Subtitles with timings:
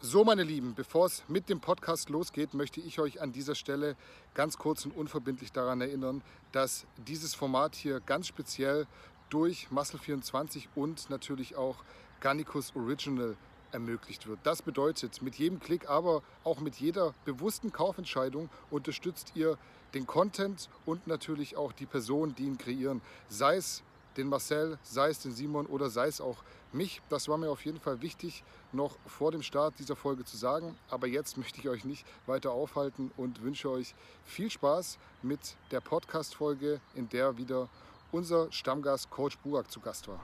[0.00, 3.96] So, meine Lieben, bevor es mit dem Podcast losgeht, möchte ich euch an dieser Stelle
[4.32, 8.86] ganz kurz und unverbindlich daran erinnern, dass dieses Format hier ganz speziell
[9.28, 11.82] durch Muscle24 und natürlich auch
[12.20, 13.36] Garnicus Original
[13.72, 14.38] ermöglicht wird.
[14.44, 19.58] Das bedeutet, mit jedem Klick, aber auch mit jeder bewussten Kaufentscheidung unterstützt ihr
[19.94, 23.02] den Content und natürlich auch die Personen, die ihn kreieren.
[23.28, 23.82] Sei es
[24.18, 26.36] den Marcel, sei es den Simon oder sei es auch
[26.72, 27.00] mich.
[27.08, 30.76] Das war mir auf jeden Fall wichtig, noch vor dem Start dieser Folge zu sagen.
[30.90, 33.94] Aber jetzt möchte ich euch nicht weiter aufhalten und wünsche euch
[34.24, 37.68] viel Spaß mit der Podcast-Folge, in der wieder
[38.12, 40.20] unser Stammgast Coach Burak zu Gast war.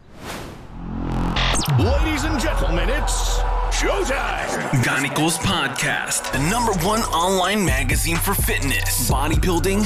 [1.72, 3.38] Ladies and gentlemen, it's
[3.72, 4.70] showtime!
[4.84, 9.82] Ganicos Podcast, the number one online magazine for fitness, bodybuilding,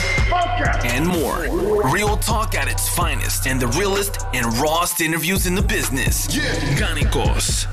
[0.92, 1.46] and more.
[1.92, 6.26] Real talk at its finest, and the realest and rawest interviews in the business.
[6.34, 6.42] Yeah.
[6.76, 7.68] Ganicos.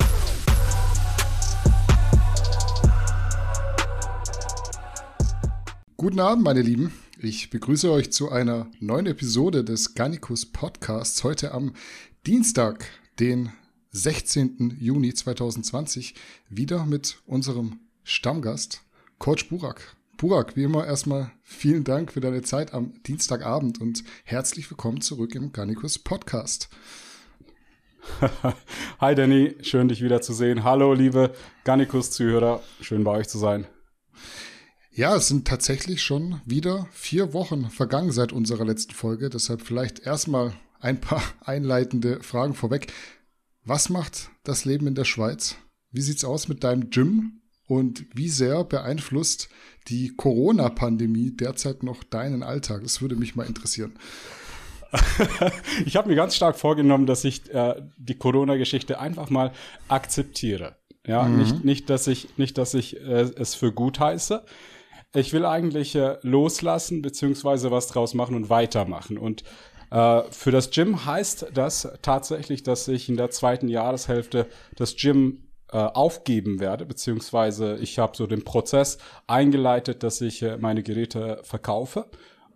[5.96, 6.92] Guten Abend, meine Lieben.
[7.20, 11.24] Ich begrüße euch zu einer neuen Episode des Garnicus Podcasts.
[11.24, 11.74] Heute am
[12.24, 12.86] Dienstag,
[13.18, 13.50] den
[13.96, 14.76] 16.
[14.78, 16.14] Juni 2020,
[16.50, 18.82] wieder mit unserem Stammgast,
[19.18, 19.96] Coach Burak.
[20.18, 25.34] Burak, wie immer erstmal vielen Dank für deine Zeit am Dienstagabend und herzlich willkommen zurück
[25.34, 26.68] im Garnicus Podcast.
[29.00, 30.62] Hi Danny, schön dich wieder zu sehen.
[30.62, 33.66] Hallo liebe Garnicus-Zuhörer, schön bei euch zu sein.
[34.92, 39.30] Ja, es sind tatsächlich schon wieder vier Wochen vergangen seit unserer letzten Folge.
[39.30, 42.92] Deshalb vielleicht erstmal ein paar einleitende Fragen vorweg.
[43.68, 45.56] Was macht das Leben in der Schweiz?
[45.90, 47.40] Wie sieht's aus mit deinem Gym?
[47.66, 49.48] Und wie sehr beeinflusst
[49.88, 52.84] die Corona-Pandemie derzeit noch deinen Alltag?
[52.84, 53.98] Das würde mich mal interessieren.
[55.84, 59.50] ich habe mir ganz stark vorgenommen, dass ich äh, die Corona-Geschichte einfach mal
[59.88, 60.76] akzeptiere.
[61.04, 61.38] Ja, mhm.
[61.38, 64.44] nicht, nicht, dass ich, nicht, dass ich äh, es für gut heiße,
[65.12, 69.18] ich will eigentlich äh, loslassen beziehungsweise was draus machen und weitermachen.
[69.18, 69.42] Und
[69.90, 74.46] äh, für das Gym heißt das tatsächlich, dass ich in der zweiten Jahreshälfte
[74.76, 80.58] das Gym äh, aufgeben werde, beziehungsweise ich habe so den Prozess eingeleitet, dass ich äh,
[80.58, 82.06] meine Geräte verkaufe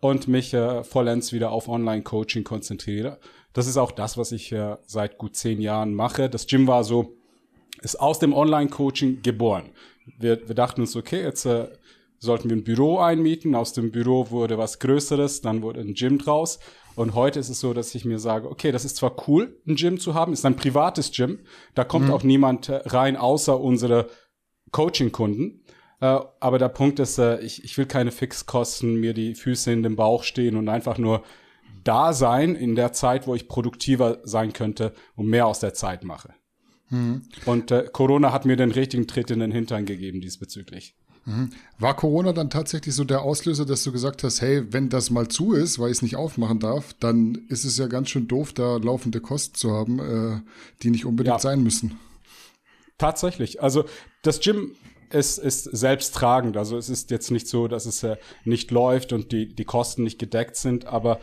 [0.00, 3.18] und mich äh, vollends wieder auf Online-Coaching konzentriere.
[3.52, 6.30] Das ist auch das, was ich äh, seit gut zehn Jahren mache.
[6.30, 7.16] Das Gym war so,
[7.82, 9.70] ist aus dem Online-Coaching geboren.
[10.18, 11.46] Wir, wir dachten uns, okay, jetzt
[12.20, 13.54] sollten wir ein Büro einmieten.
[13.54, 16.60] Aus dem Büro wurde was Größeres, dann wurde ein Gym draus.
[16.96, 19.76] Und heute ist es so, dass ich mir sage, okay, das ist zwar cool, ein
[19.76, 21.40] Gym zu haben, ist ein privates Gym.
[21.74, 22.12] Da kommt mhm.
[22.12, 24.08] auch niemand äh, rein, außer unsere
[24.72, 25.64] Coaching-Kunden.
[26.00, 29.82] Äh, aber der Punkt ist, äh, ich, ich will keine Fixkosten, mir die Füße in
[29.82, 31.22] den Bauch stehen und einfach nur
[31.84, 36.04] da sein in der Zeit, wo ich produktiver sein könnte und mehr aus der Zeit
[36.04, 36.34] mache.
[36.90, 37.22] Mhm.
[37.46, 40.96] Und äh, Corona hat mir den richtigen Tritt in den Hintern gegeben diesbezüglich.
[41.24, 41.50] Mhm.
[41.78, 45.28] War Corona dann tatsächlich so der Auslöser, dass du gesagt hast, hey, wenn das mal
[45.28, 48.52] zu ist, weil ich es nicht aufmachen darf, dann ist es ja ganz schön doof,
[48.52, 50.40] da laufende Kosten zu haben, äh,
[50.82, 51.38] die nicht unbedingt ja.
[51.38, 51.98] sein müssen.
[52.98, 53.62] Tatsächlich.
[53.62, 53.84] Also
[54.22, 54.72] das Gym
[55.10, 56.56] ist, ist selbsttragend.
[56.56, 60.04] Also es ist jetzt nicht so, dass es äh, nicht läuft und die, die Kosten
[60.04, 61.20] nicht gedeckt sind, aber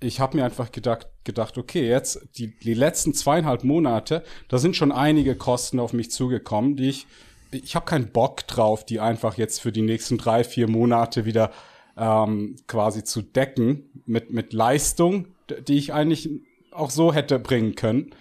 [0.00, 4.76] ich habe mir einfach gedacht, gedacht, okay, jetzt die, die letzten zweieinhalb Monate, da sind
[4.76, 7.06] schon einige Kosten auf mich zugekommen, die ich
[7.52, 11.50] ich habe keinen Bock drauf, die einfach jetzt für die nächsten drei, vier Monate wieder
[11.96, 15.28] ähm, quasi zu decken mit, mit Leistung,
[15.66, 16.30] die ich eigentlich
[16.72, 18.14] auch so hätte bringen können.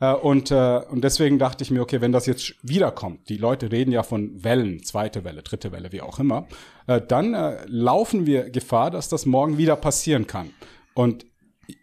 [0.00, 3.72] Äh, und, äh, und deswegen dachte ich mir, okay, wenn das jetzt wiederkommt, die Leute
[3.72, 6.46] reden ja von Wellen, zweite Welle, dritte Welle, wie auch immer,
[6.86, 10.50] äh, dann äh, laufen wir Gefahr, dass das morgen wieder passieren kann.
[10.94, 11.26] Und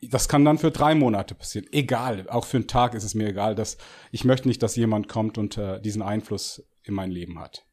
[0.07, 1.66] das kann dann für drei Monate passieren.
[1.72, 3.78] Egal, auch für einen Tag ist es mir egal, dass
[4.12, 7.66] ich möchte nicht, dass jemand kommt und äh, diesen Einfluss in mein Leben hat.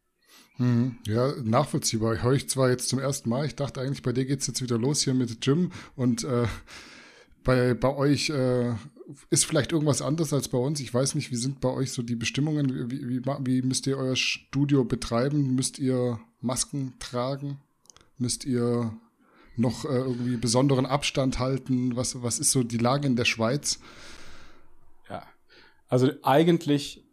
[0.56, 2.14] Hm, ja, nachvollziehbar.
[2.14, 4.62] Ich höre ich zwar jetzt zum ersten Mal, ich dachte eigentlich, bei dir geht's jetzt
[4.62, 6.46] wieder los hier mit Gym und äh,
[7.44, 8.74] bei, bei euch äh,
[9.30, 10.80] ist vielleicht irgendwas anders als bei uns.
[10.80, 12.90] Ich weiß nicht, wie sind bei euch so die Bestimmungen?
[12.90, 15.54] Wie, wie, wie müsst ihr euer Studio betreiben?
[15.54, 17.60] Müsst ihr Masken tragen?
[18.18, 18.92] Müsst ihr
[19.56, 21.96] noch äh, irgendwie besonderen Abstand halten?
[21.96, 23.78] Was, was ist so die Lage in der Schweiz?
[25.08, 25.22] Ja,
[25.88, 27.04] also eigentlich,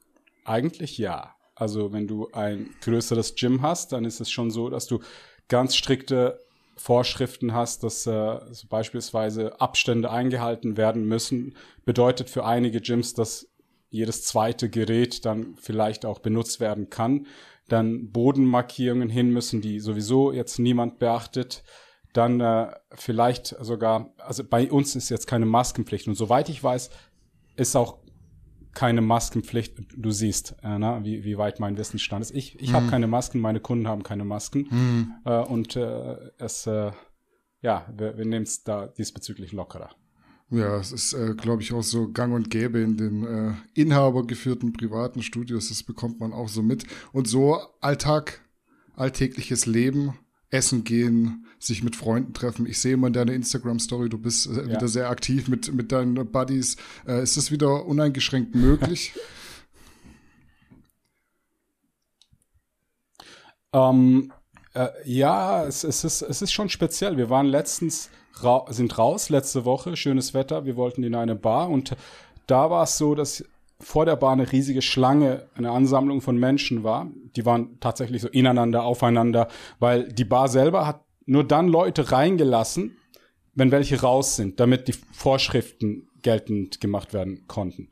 [0.43, 1.34] eigentlich ja.
[1.55, 4.99] Also wenn du ein größeres Gym hast, dann ist es schon so, dass du
[5.47, 6.39] ganz strikte
[6.75, 11.55] Vorschriften hast, dass äh, so beispielsweise Abstände eingehalten werden müssen.
[11.85, 13.47] Bedeutet für einige Gyms, dass
[13.89, 17.27] jedes zweite Gerät dann vielleicht auch benutzt werden kann.
[17.69, 21.63] Dann Bodenmarkierungen hin müssen, die sowieso jetzt niemand beachtet.
[22.11, 26.07] Dann äh, vielleicht sogar, also bei uns ist jetzt keine Maskenpflicht.
[26.09, 26.89] Und soweit ich weiß,
[27.55, 27.99] ist auch
[28.75, 29.75] keine Maskenpflicht.
[29.97, 32.35] Du siehst, äh, na, wie, wie weit mein Wissensstand ist.
[32.35, 32.73] Ich, ich mhm.
[32.73, 34.67] habe keine Masken, meine Kunden haben keine Masken.
[34.69, 35.13] Mhm.
[35.25, 36.91] Äh, und äh, es, äh,
[37.61, 39.89] ja, wir, wir nehmen es da diesbezüglich lockerer.
[40.51, 44.73] Ja, es ist, äh, glaube ich, auch so gang und gäbe in den äh, inhabergeführten
[44.73, 45.69] privaten Studios.
[45.69, 46.85] Das bekommt man auch so mit.
[47.11, 48.41] Und so Alltag,
[48.95, 50.13] alltägliches Leben,
[50.55, 52.65] essen gehen, sich mit Freunden treffen.
[52.65, 54.67] Ich sehe immer in deiner Instagram-Story, du bist äh, ja.
[54.69, 56.77] wieder sehr aktiv mit, mit deinen Buddies.
[57.07, 59.13] Äh, ist das wieder uneingeschränkt möglich?
[63.73, 64.31] ähm,
[64.73, 67.17] äh, ja, es, es, ist, es ist schon speziell.
[67.17, 68.09] Wir waren letztens
[68.41, 71.95] ra sind raus letzte Woche, schönes Wetter, wir wollten in eine Bar und
[72.47, 73.45] da war es so, dass
[73.79, 77.11] vor der Bar eine riesige Schlange, eine Ansammlung von Menschen war.
[77.35, 79.47] Die waren tatsächlich so ineinander, aufeinander,
[79.79, 82.97] weil die Bar selber hat nur dann Leute reingelassen,
[83.53, 87.89] wenn welche raus sind, damit die Vorschriften geltend gemacht werden konnten.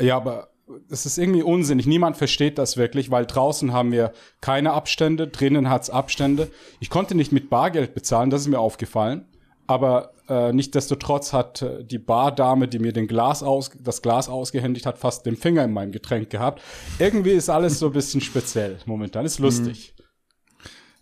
[0.00, 0.48] Ja, aber
[0.90, 1.86] es ist irgendwie unsinnig.
[1.86, 6.50] Niemand versteht das wirklich, weil draußen haben wir keine Abstände, drinnen hat's Abstände.
[6.80, 9.26] Ich konnte nicht mit Bargeld bezahlen, das ist mir aufgefallen.
[9.66, 14.86] Aber äh, nichtdestotrotz hat äh, die Bardame, die mir den Glas aus, das Glas ausgehändigt
[14.86, 16.62] hat, fast den Finger in meinem Getränk gehabt.
[16.98, 19.24] Irgendwie ist alles so ein bisschen speziell momentan.
[19.24, 19.94] Ist lustig.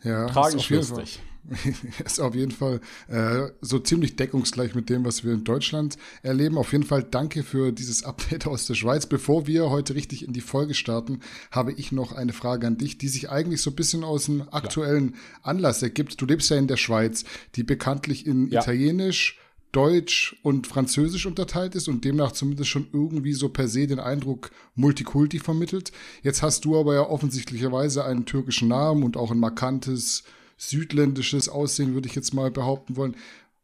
[0.02, 1.20] Ja, tragisch lustig.
[2.04, 6.56] ist auf jeden Fall äh, so ziemlich deckungsgleich mit dem, was wir in Deutschland erleben.
[6.56, 9.06] Auf jeden Fall danke für dieses Update aus der Schweiz.
[9.06, 11.20] Bevor wir heute richtig in die Folge starten,
[11.50, 14.42] habe ich noch eine Frage an dich, die sich eigentlich so ein bisschen aus dem
[14.50, 16.20] aktuellen Anlass ergibt.
[16.20, 17.24] Du lebst ja in der Schweiz,
[17.56, 18.60] die bekanntlich in ja.
[18.60, 19.38] Italienisch,
[19.74, 24.52] Deutsch und Französisch unterteilt ist und demnach zumindest schon irgendwie so per se den Eindruck
[24.76, 25.90] Multikulti vermittelt.
[26.22, 30.22] Jetzt hast du aber ja offensichtlicherweise einen türkischen Namen und auch ein markantes
[30.56, 33.16] südländisches Aussehen, würde ich jetzt mal behaupten wollen.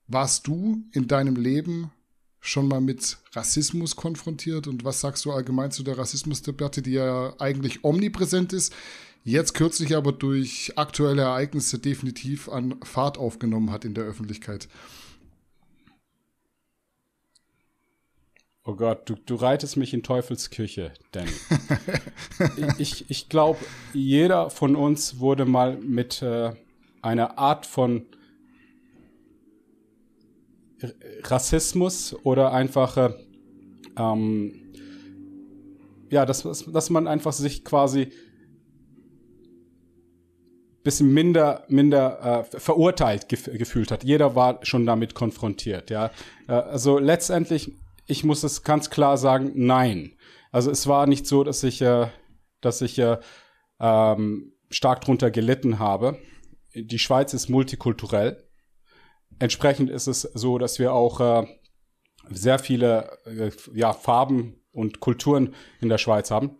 [0.07, 1.91] Warst du in deinem Leben
[2.41, 4.67] schon mal mit Rassismus konfrontiert?
[4.67, 8.75] Und was sagst du allgemein zu der Rassismusdebatte, die ja eigentlich omnipräsent ist,
[9.25, 14.69] jetzt kürzlich aber durch aktuelle Ereignisse definitiv an Fahrt aufgenommen hat in der Öffentlichkeit?
[18.65, 21.31] Oh Gott, du, du reitest mich in Teufelsküche, Danny.
[22.79, 23.59] ich ich glaube,
[23.95, 26.53] jeder von uns wurde mal mit äh,
[27.03, 28.07] eine Art von
[31.25, 33.11] Rassismus oder einfach, äh,
[33.99, 34.73] ähm,
[36.11, 38.13] ja, dass, dass man einfach sich quasi
[40.83, 44.03] bisschen minder minder äh, verurteilt gef gefühlt hat.
[44.03, 46.11] Jeder war schon damit konfrontiert, ja.
[46.49, 47.73] Äh, also letztendlich,
[48.07, 50.15] ich muss es ganz klar sagen, nein.
[50.53, 52.07] Also es war nicht so, dass ich äh,
[52.63, 53.19] dass ich äh,
[53.79, 56.19] ähm, stark drunter gelitten habe
[56.75, 58.45] die Schweiz ist multikulturell.
[59.39, 61.47] Entsprechend ist es so, dass wir auch äh,
[62.31, 66.59] sehr viele äh, ja, Farben und Kulturen in der Schweiz haben.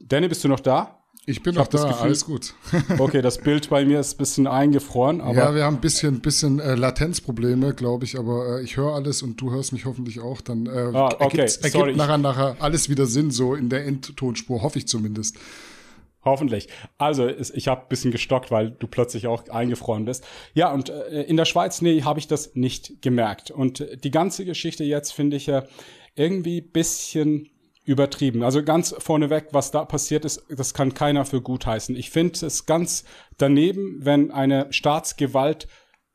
[0.00, 1.00] Danny, bist du noch da?
[1.26, 2.54] Ich bin ich noch da, Gefühl, alles gut.
[2.98, 5.20] okay, das Bild bei mir ist ein bisschen eingefroren.
[5.20, 8.94] Aber ja, wir haben ein bisschen, bisschen äh, Latenzprobleme, glaube ich, aber äh, ich höre
[8.94, 10.40] alles und du hörst mich hoffentlich auch.
[10.40, 11.40] Dann äh, ah, okay.
[11.40, 15.36] ergibt, ergibt nachher, nachher alles wieder Sinn, so in der Endtonspur, hoffe ich zumindest.
[16.22, 16.68] Hoffentlich.
[16.98, 20.26] Also ich habe bisschen gestockt, weil du plötzlich auch eingefroren bist.
[20.52, 23.50] Ja, und äh, in der Schweiz, nee, habe ich das nicht gemerkt.
[23.50, 25.64] Und die ganze Geschichte jetzt finde ich ja
[26.14, 27.50] irgendwie bisschen
[27.84, 28.42] übertrieben.
[28.42, 31.96] Also ganz vorneweg, was da passiert ist, das kann keiner für gut heißen.
[31.96, 33.04] Ich finde es ganz
[33.38, 35.66] daneben, wenn eine Staatsgewalt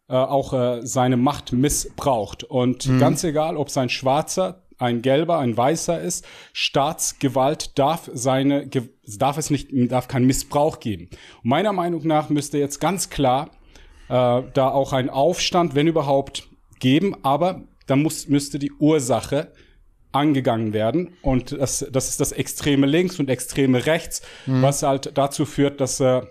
[0.07, 2.43] äh, auch äh, seine Macht missbraucht.
[2.43, 2.99] Und mhm.
[2.99, 9.49] ganz egal, ob sein Schwarzer ein Gelber, ein Weißer ist, Staatsgewalt darf seine, darf es
[9.49, 11.09] nicht, darf keinen Missbrauch geben.
[11.43, 13.51] Und meiner Meinung nach müsste jetzt ganz klar
[14.09, 19.53] äh, da auch ein Aufstand, wenn überhaupt, geben, aber da muss, müsste die Ursache
[20.11, 21.15] angegangen werden.
[21.21, 24.61] Und das, das ist das extreme Links und extreme Rechts, mhm.
[24.61, 26.21] was halt dazu führt, dass, äh,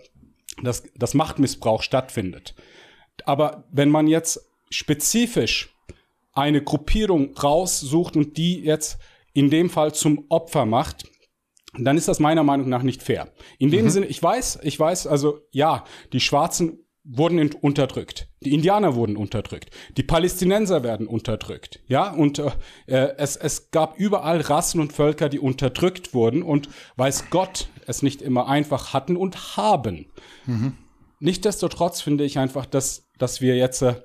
[0.63, 2.55] dass, dass Machtmissbrauch stattfindet.
[3.25, 5.74] Aber wenn man jetzt spezifisch
[6.35, 8.99] eine Gruppierung raussucht und die jetzt
[9.33, 11.05] in dem Fall zum Opfer macht,
[11.79, 13.33] dann ist das meiner Meinung nach nicht fair.
[13.59, 13.91] In dem mhm.
[13.91, 18.29] Sinne, ich weiß, ich weiß, also ja, die Schwarzen wurden unterdrückt.
[18.41, 19.71] Die Indianer wurden unterdrückt.
[19.97, 21.81] Die Palästinenser werden unterdrückt.
[21.87, 22.51] Ja, und äh,
[22.87, 28.03] äh, es, es gab überall Rassen und Völker, die unterdrückt wurden und weiß Gott es
[28.03, 30.07] nicht immer einfach hatten und haben.
[30.47, 30.79] Mhm.
[31.21, 33.97] Nichtsdestotrotz finde ich einfach, dass, dass wir jetzt äh,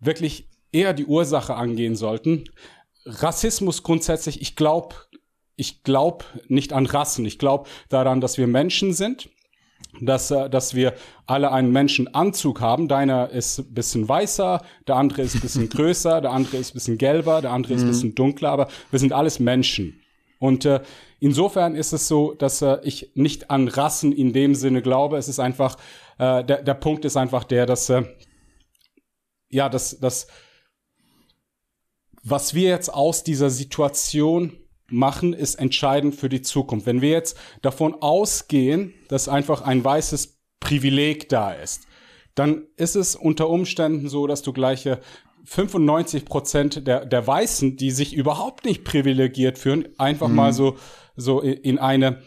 [0.00, 2.44] wirklich eher die Ursache angehen sollten.
[3.04, 4.94] Rassismus grundsätzlich, ich glaube,
[5.56, 7.24] ich glaube nicht an Rassen.
[7.24, 9.28] Ich glaube daran, dass wir Menschen sind,
[10.00, 10.94] dass, äh, dass wir
[11.26, 12.88] alle einen Menschenanzug haben.
[12.88, 16.74] Deiner ist ein bisschen weißer, der andere ist ein bisschen größer, der andere ist ein
[16.74, 17.90] bisschen gelber, der andere ist ein mhm.
[17.90, 20.00] bisschen dunkler, aber wir sind alles Menschen.
[20.38, 20.80] Und äh,
[21.20, 25.16] insofern ist es so, dass äh, ich nicht an Rassen in dem Sinne glaube.
[25.16, 25.76] Es ist einfach,
[26.18, 28.02] äh, der, der Punkt ist einfach der, dass, äh,
[29.48, 30.26] ja, dass, dass,
[32.22, 34.52] was wir jetzt aus dieser Situation
[34.88, 36.86] machen, ist entscheidend für die Zukunft.
[36.86, 41.86] Wenn wir jetzt davon ausgehen, dass einfach ein weißes Privileg da ist,
[42.34, 45.00] dann ist es unter Umständen so, dass du gleiche
[45.44, 50.36] 95 Prozent der, der Weißen, die sich überhaupt nicht privilegiert fühlen, einfach mhm.
[50.36, 50.76] mal so,
[51.16, 52.22] so in eine,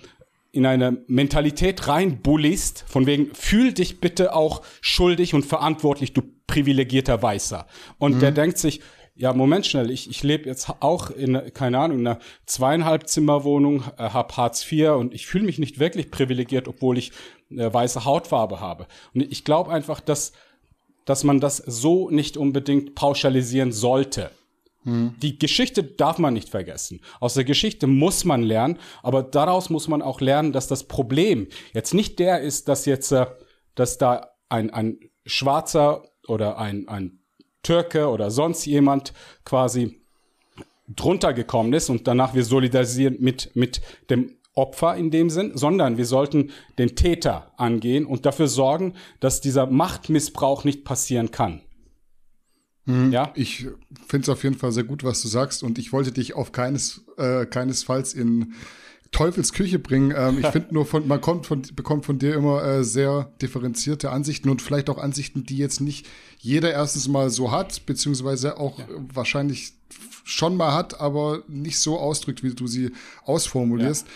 [0.52, 7.22] in eine Mentalität reinbullist, von wegen, fühl dich bitte auch schuldig und verantwortlich, du privilegierter
[7.22, 7.68] Weißer.
[7.98, 8.20] Und mhm.
[8.20, 8.82] der denkt sich,
[9.16, 13.84] ja, Moment schnell, ich, ich lebe jetzt auch in, keine Ahnung, in einer zweieinhalb Zimmerwohnung,
[13.98, 17.12] äh, habe Hartz IV und ich fühle mich nicht wirklich privilegiert, obwohl ich
[17.50, 18.88] äh, weiße Hautfarbe habe.
[19.14, 20.34] Und ich glaube einfach, dass
[21.06, 24.32] dass man das so nicht unbedingt pauschalisieren sollte.
[24.84, 25.16] Hm.
[25.22, 27.00] Die Geschichte darf man nicht vergessen.
[27.20, 31.48] Aus der Geschichte muss man lernen, aber daraus muss man auch lernen, dass das Problem
[31.74, 33.28] jetzt nicht der ist, dass jetzt, äh,
[33.76, 37.20] dass da ein, ein Schwarzer oder ein, ein
[37.66, 40.00] Türke oder sonst jemand quasi
[40.88, 45.98] drunter gekommen ist und danach wir solidarisieren mit, mit dem Opfer in dem Sinn, sondern
[45.98, 51.62] wir sollten den Täter angehen und dafür sorgen, dass dieser Machtmissbrauch nicht passieren kann.
[52.86, 53.12] Mhm.
[53.12, 53.34] Ja?
[53.36, 53.68] Ich
[54.08, 56.52] finde es auf jeden Fall sehr gut, was du sagst und ich wollte dich auf
[56.52, 58.54] keines, äh, keinesfalls in
[59.12, 60.14] Teufels Küche bringen.
[60.16, 64.12] Ähm, ich finde nur, von, man kommt von, bekommt von dir immer äh, sehr differenzierte
[64.12, 66.06] Ansichten und vielleicht auch Ansichten, die jetzt nicht
[66.40, 68.86] jeder erstens mal so hat, beziehungsweise auch ja.
[69.14, 69.74] wahrscheinlich
[70.24, 72.92] schon mal hat, aber nicht so ausdrückt, wie du sie
[73.24, 74.08] ausformulierst.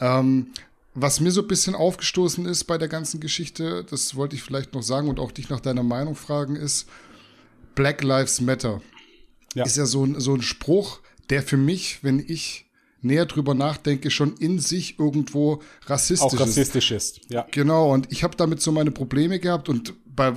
[0.00, 0.20] Ja.
[0.20, 0.48] Ähm,
[0.94, 4.74] was mir so ein bisschen aufgestoßen ist bei der ganzen Geschichte, das wollte ich vielleicht
[4.74, 6.86] noch sagen und auch dich nach deiner Meinung fragen, ist
[7.74, 8.80] Black Lives Matter.
[9.54, 9.64] Ja.
[9.64, 12.63] Ist ja so ein, so ein Spruch, der für mich, wenn ich
[13.04, 17.18] näher drüber nachdenke, schon in sich irgendwo rassistisch, Auch rassistisch ist.
[17.18, 17.30] ist.
[17.30, 17.46] Ja.
[17.50, 20.34] Genau, und ich habe damit so meine Probleme gehabt und bei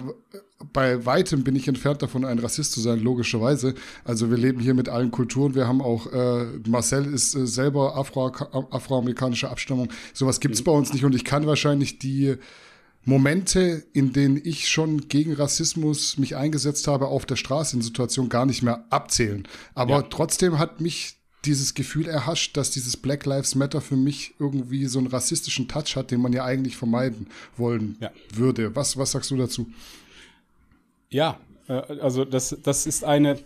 [0.73, 3.75] bei weitem bin ich entfernt davon, ein Rassist zu sein, logischerweise.
[4.03, 5.53] Also wir leben hier mit allen Kulturen.
[5.53, 8.27] Wir haben auch, äh, Marcel ist äh, selber Afro,
[8.71, 9.89] afroamerikanischer Abstammung.
[10.13, 10.65] Sowas gibt's mhm.
[10.65, 12.37] bei uns nicht und ich kann wahrscheinlich die
[13.05, 18.29] Momente, in denen ich schon gegen Rassismus mich eingesetzt habe auf der Straße in Situationen
[18.29, 19.47] gar nicht mehr abzählen.
[19.75, 20.01] Aber ja.
[20.01, 21.16] trotzdem hat mich
[21.47, 25.95] dieses Gefühl erhascht, dass dieses Black Lives Matter für mich irgendwie so einen rassistischen Touch
[25.95, 28.11] hat, den man ja eigentlich vermeiden wollen ja.
[28.33, 28.75] würde.
[28.75, 29.67] Was, was sagst du dazu?
[31.09, 33.39] Ja, äh, also das, das ist eine,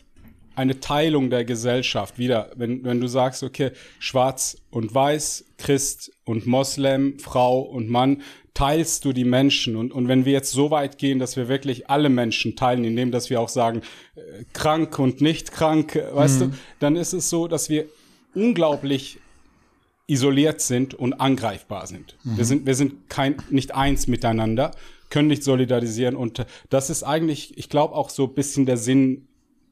[0.55, 2.17] eine Teilung der Gesellschaft.
[2.17, 8.21] Wieder, wenn, wenn du sagst, okay, schwarz und weiß, Christ und Moslem, Frau und Mann,
[8.53, 9.75] teilst du die Menschen.
[9.75, 13.11] Und, und wenn wir jetzt so weit gehen, dass wir wirklich alle Menschen teilen, indem
[13.11, 13.81] dass wir auch sagen,
[14.15, 16.51] äh, krank und nicht krank, äh, weißt mhm.
[16.51, 17.85] du, dann ist es so, dass wir
[18.33, 19.19] unglaublich
[20.07, 22.17] isoliert sind und angreifbar sind.
[22.23, 22.37] Mhm.
[22.37, 24.71] Wir sind, wir sind kein, nicht eins miteinander
[25.11, 26.15] können nicht solidarisieren.
[26.15, 29.27] Und das ist eigentlich, ich glaube, auch so ein bisschen der Sinn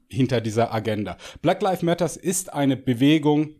[0.07, 1.17] hinter dieser Agenda.
[1.41, 3.55] Black Lives Matters ist eine Bewegung.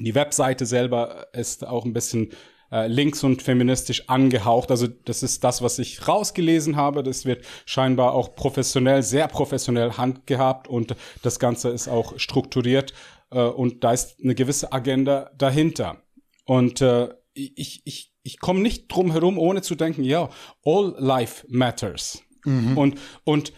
[0.00, 2.30] Die Webseite selber ist auch ein bisschen
[2.72, 4.70] äh, links und feministisch angehaucht.
[4.70, 7.02] Also das ist das, was ich rausgelesen habe.
[7.02, 12.92] Das wird scheinbar auch professionell, sehr professionell handgehabt und das Ganze ist auch strukturiert
[13.30, 16.02] äh, und da ist eine gewisse Agenda dahinter.
[16.44, 20.28] Und äh, ich, ich ich komme nicht drum herum, ohne zu denken, ja,
[20.64, 22.22] all life matters.
[22.44, 22.78] Mhm.
[22.78, 23.52] Und, und,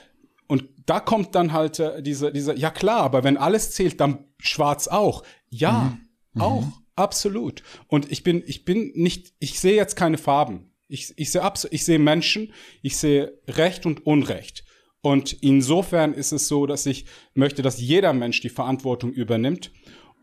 [0.47, 4.25] und da kommt dann halt äh, diese, diese, ja klar, aber wenn alles zählt, dann
[4.39, 5.23] schwarz auch.
[5.49, 5.97] Ja,
[6.33, 6.41] mhm.
[6.41, 6.73] auch, mhm.
[6.97, 7.63] Absolut.
[7.89, 10.71] Und ich bin, ich bin nicht, ich sehe jetzt keine Farben.
[10.89, 14.65] Ich, ich sehe ich sehe Menschen, ich sehe Recht und Unrecht.
[15.01, 19.71] Und insofern ist es so, dass ich möchte, dass jeder Mensch die Verantwortung übernimmt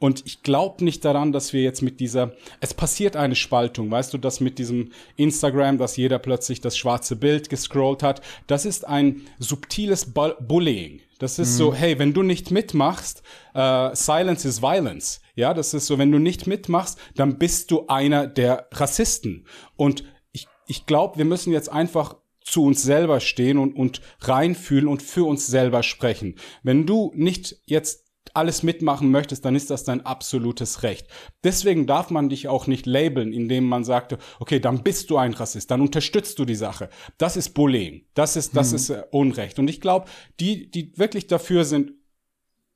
[0.02, 4.12] und ich glaube nicht daran, dass wir jetzt mit dieser, es passiert eine Spaltung, weißt
[4.12, 8.88] du, dass mit diesem Instagram, dass jeder plötzlich das schwarze Bild gescrollt hat, das ist
[8.88, 11.02] ein subtiles Bu Bullying.
[11.22, 11.58] Das ist mhm.
[11.58, 13.22] so, hey, wenn du nicht mitmachst,
[13.56, 15.22] uh, silence is violence.
[15.36, 19.46] Ja, das ist so, wenn du nicht mitmachst, dann bist du einer der Rassisten.
[19.76, 24.88] Und ich, ich glaube, wir müssen jetzt einfach zu uns selber stehen und, und reinfühlen
[24.88, 26.38] und für uns selber sprechen.
[26.64, 31.08] Wenn du nicht jetzt alles mitmachen möchtest, dann ist das dein absolutes Recht.
[31.44, 35.34] Deswegen darf man dich auch nicht labeln, indem man sagt, okay, dann bist du ein
[35.34, 36.90] Rassist, dann unterstützt du die Sache.
[37.18, 38.06] Das ist Bullying.
[38.14, 38.76] Das ist, das hm.
[38.76, 39.60] ist äh, Unrecht.
[39.60, 40.06] Und ich glaube,
[40.40, 41.94] die, die wirklich dafür sind,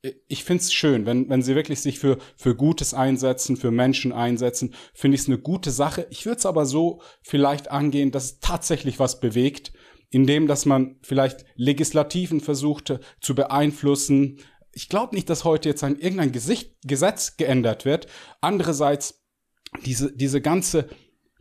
[0.02, 4.12] äh, ich find's schön, wenn, wenn sie wirklich sich für, für Gutes einsetzen, für Menschen
[4.12, 6.06] einsetzen, finde ich es eine gute Sache.
[6.10, 9.72] Ich würde es aber so vielleicht angehen, dass es tatsächlich was bewegt,
[10.10, 14.38] indem dass man vielleicht Legislativen versucht zu beeinflussen,
[14.76, 18.08] ich glaube nicht, dass heute jetzt ein irgendein Gesicht, Gesetz geändert wird.
[18.42, 19.24] Andererseits
[19.86, 20.88] diese diese ganze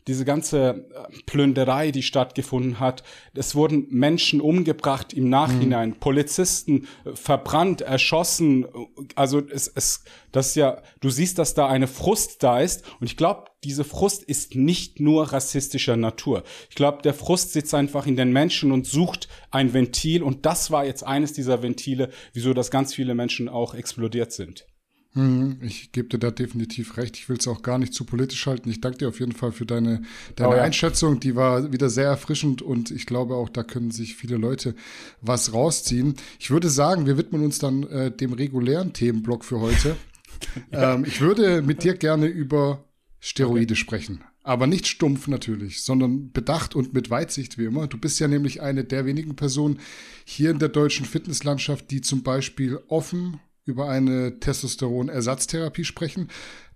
[0.08, 3.04] diese ganze äh, Plünderei, die stattgefunden hat.
[3.34, 6.00] Es wurden Menschen umgebracht im Nachhinein, mhm.
[6.00, 8.68] Polizisten äh, verbrannt, erschossen.
[9.16, 12.84] Also es, es, das ist ja, du siehst, dass da eine Frust da ist.
[13.00, 16.44] Und ich glaube, diese Frust ist nicht nur rassistischer Natur.
[16.70, 20.22] Ich glaube, der Frust sitzt einfach in den Menschen und sucht ein Ventil.
[20.22, 24.68] Und das war jetzt eines dieser Ventile, wieso das ganz viele Menschen auch explodiert sind.
[25.16, 27.18] Mhm, ich gebe dir da definitiv recht.
[27.18, 28.70] Ich will es auch gar nicht zu politisch halten.
[28.70, 30.02] Ich danke dir auf jeden Fall für deine,
[30.36, 30.62] deine oh ja.
[30.62, 31.22] Einschätzung.
[31.22, 34.76] Die war wieder sehr erfrischend und ich glaube auch, da können sich viele Leute
[35.22, 36.16] was rausziehen.
[36.38, 39.96] Ich würde sagen, wir widmen uns dann äh, dem regulären Themenblock für heute.
[40.72, 40.96] ja.
[40.96, 42.84] ähm, ich würde mit dir gerne über
[43.22, 43.76] Steroide okay.
[43.76, 44.24] sprechen.
[44.44, 47.88] Aber nicht stumpf natürlich, sondern bedacht und mit Weitsicht wie immer.
[47.88, 49.80] Du bist ja nämlich eine der wenigen Personen
[50.26, 56.30] hier in der deutschen Fitnesslandschaft, die zum Beispiel offen über eine Testosteron-Ersatztherapie sprechen.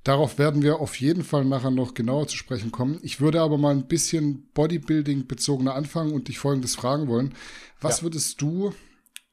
[0.03, 2.99] Darauf werden wir auf jeden Fall nachher noch genauer zu sprechen kommen.
[3.03, 7.35] Ich würde aber mal ein bisschen Bodybuilding bezogener anfangen und dich folgendes fragen wollen.
[7.79, 8.03] Was ja.
[8.03, 8.73] würdest du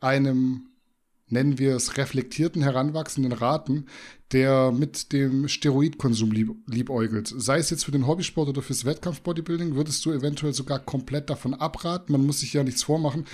[0.01, 0.69] einem,
[1.29, 3.87] nennen wir es, reflektierten Heranwachsenden raten,
[4.33, 7.33] der mit dem Steroidkonsum lieb liebäugelt?
[7.35, 11.55] Sei es jetzt für den Hobbysport oder fürs Wettkampf-Bodybuilding, würdest du eventuell sogar komplett davon
[11.55, 12.13] abraten?
[12.13, 13.25] Man muss sich ja nichts vormachen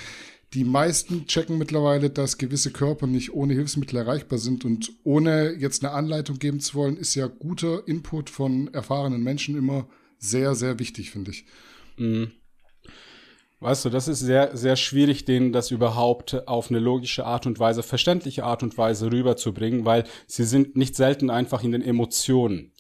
[0.54, 4.64] die meisten checken mittlerweile, dass gewisse Körper nicht ohne Hilfsmittel erreichbar sind.
[4.64, 9.56] Und ohne jetzt eine Anleitung geben zu wollen, ist ja guter Input von erfahrenen Menschen
[9.56, 11.47] immer sehr, sehr wichtig, finde ich.
[11.97, 12.32] Mhm.
[13.61, 17.61] Weißt du, das ist sehr, sehr schwierig, denen das überhaupt auf eine logische Art und
[17.61, 22.72] Weise, verständliche Art und Weise rüberzubringen, weil sie sind nicht selten einfach in den Emotionen.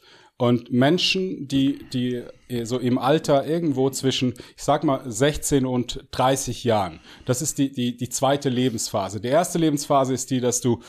[0.42, 2.24] Und Menschen, die, die
[2.64, 7.70] so im Alter irgendwo zwischen, ich sag mal, 16 und 30 Jahren, das ist die,
[7.70, 9.20] die, die zweite Lebensphase.
[9.20, 10.80] Die erste Lebensphase ist die, dass du,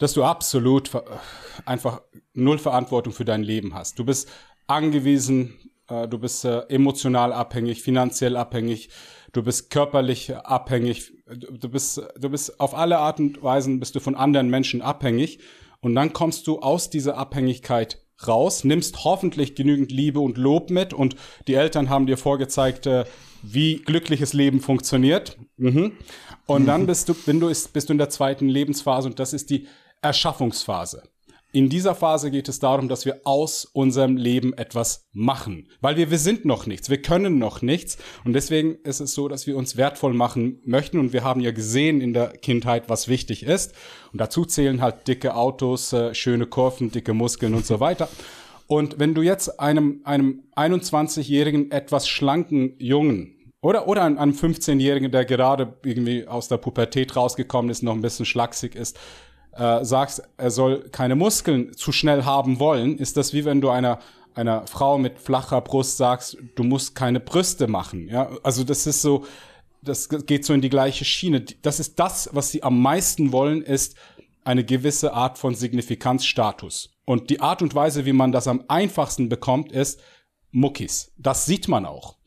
[0.00, 0.90] dass du absolut
[1.66, 2.02] einfach
[2.34, 3.96] null Verantwortung für dein Leben hast.
[4.00, 4.28] Du bist
[4.66, 5.54] angewiesen,
[5.88, 8.88] äh, du bist äh, emotional abhängig, finanziell abhängig,
[9.32, 14.00] du bist körperlich abhängig, du bist, du bist auf alle Art und Weisen bist du
[14.00, 15.38] von anderen Menschen abhängig.
[15.78, 20.92] Und dann kommst du aus dieser Abhängigkeit raus, nimmst hoffentlich genügend Liebe und Lob mit
[20.92, 23.04] und die Eltern haben dir vorgezeigt, äh,
[23.42, 25.36] wie glückliches Leben funktioniert.
[25.56, 25.92] Mhm.
[26.46, 29.32] Und dann bist du, wenn du ist, bist du in der zweiten Lebensphase und das
[29.32, 29.66] ist die
[30.02, 31.02] Erschaffungsphase.
[31.56, 36.10] In dieser Phase geht es darum, dass wir aus unserem Leben etwas machen, weil wir,
[36.10, 37.96] wir sind noch nichts, wir können noch nichts.
[38.26, 40.98] Und deswegen ist es so, dass wir uns wertvoll machen möchten.
[40.98, 43.72] Und wir haben ja gesehen in der Kindheit, was wichtig ist.
[44.12, 48.10] Und dazu zählen halt dicke Autos, äh, schöne Kurven, dicke Muskeln und so weiter.
[48.66, 55.24] Und wenn du jetzt einem, einem 21-jährigen, etwas schlanken Jungen oder, oder einem 15-Jährigen, der
[55.24, 58.98] gerade irgendwie aus der Pubertät rausgekommen ist, noch ein bisschen schlaksig ist,
[59.58, 63.70] äh, sagst, er soll keine Muskeln zu schnell haben wollen, ist das wie wenn du
[63.70, 63.98] einer
[64.36, 68.08] einer Frau mit flacher Brust sagst, du musst keine Brüste machen.
[68.08, 69.24] Ja, also das ist so,
[69.82, 71.40] das geht so in die gleiche Schiene.
[71.62, 73.96] Das ist das, was sie am meisten wollen, ist
[74.44, 76.90] eine gewisse Art von Signifikanzstatus.
[77.04, 80.00] Und die Art und Weise, wie man das am einfachsten bekommt, ist
[80.50, 81.12] Muckis.
[81.16, 82.18] Das sieht man auch.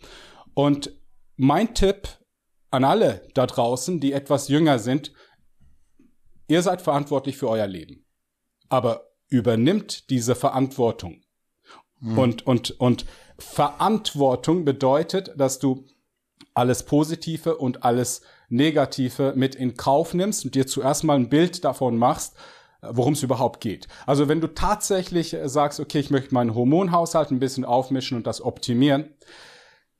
[0.53, 0.91] Und
[1.37, 2.07] mein Tipp
[2.71, 5.13] an alle da draußen, die etwas jünger sind,
[6.49, 8.05] Ihr seid verantwortlich für euer Leben.
[8.67, 11.21] Aber übernimmt diese Verantwortung.
[12.01, 12.17] Mhm.
[12.17, 13.05] Und, und, und
[13.37, 15.85] Verantwortung bedeutet, dass du
[16.53, 21.63] alles Positive und alles Negative mit in Kauf nimmst und dir zuerst mal ein Bild
[21.63, 22.35] davon machst,
[22.81, 23.87] worum es überhaupt geht.
[24.05, 28.41] Also wenn du tatsächlich sagst, okay, ich möchte meinen Hormonhaushalt ein bisschen aufmischen und das
[28.41, 29.13] optimieren,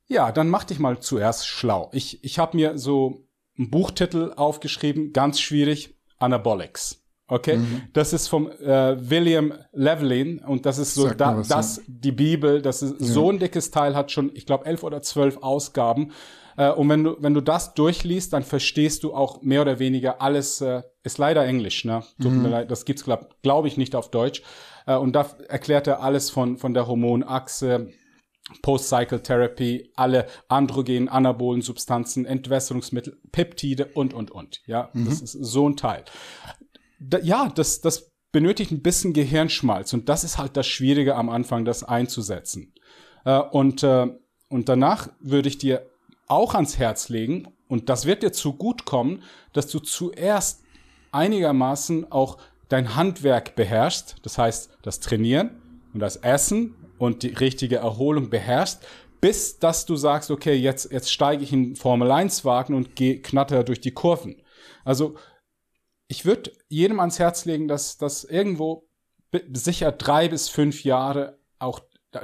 [0.08, 1.90] ja, dann mach dich mal zuerst schlau.
[1.92, 7.00] Ich, ich habe mir so einen Buchtitel aufgeschrieben, ganz schwierig, Anabolics.
[7.30, 7.82] Okay, mhm.
[7.92, 11.82] das ist vom äh, William Levelin und das ist so Sag da, was, das ja.
[11.86, 12.60] die Bibel.
[12.60, 13.06] Das ist ja.
[13.06, 16.10] so ein dickes Teil hat schon, ich glaube, elf oder zwölf Ausgaben.
[16.56, 20.20] Äh, und wenn du wenn du das durchliest, dann verstehst du auch mehr oder weniger
[20.20, 20.60] alles.
[20.60, 22.02] Äh, ist leider Englisch, ne?
[22.20, 22.42] Tut mhm.
[22.42, 24.42] mir leid, das gibt's glaube glaub ich nicht auf Deutsch.
[24.86, 27.90] Äh, und da erklärt er alles von von der Hormonachse
[28.62, 34.60] Post-Cycle Therapy, alle androgenen, anabolen Substanzen, Entwässerungsmittel, Peptide und, und, und.
[34.66, 35.06] Ja, mhm.
[35.06, 36.04] das ist so ein Teil.
[36.98, 41.30] Da, ja, das, das benötigt ein bisschen Gehirnschmalz und das ist halt das Schwierige am
[41.30, 42.74] Anfang, das einzusetzen.
[43.24, 44.08] Äh, und, äh,
[44.48, 45.86] und danach würde ich dir
[46.26, 49.22] auch ans Herz legen, und das wird dir zu gut kommen,
[49.52, 50.64] dass du zuerst
[51.12, 55.50] einigermaßen auch dein Handwerk beherrschst, das heißt das Trainieren
[55.94, 58.86] und das Essen und die richtige Erholung beherrschst,
[59.22, 63.22] bis dass du sagst, okay, jetzt, jetzt steige ich in Formel 1 Wagen und gehe
[63.22, 64.42] knatter durch die Kurven.
[64.84, 65.14] Also
[66.08, 68.86] ich würde jedem ans Herz legen, dass das irgendwo
[69.52, 71.80] sicher drei bis fünf Jahre auch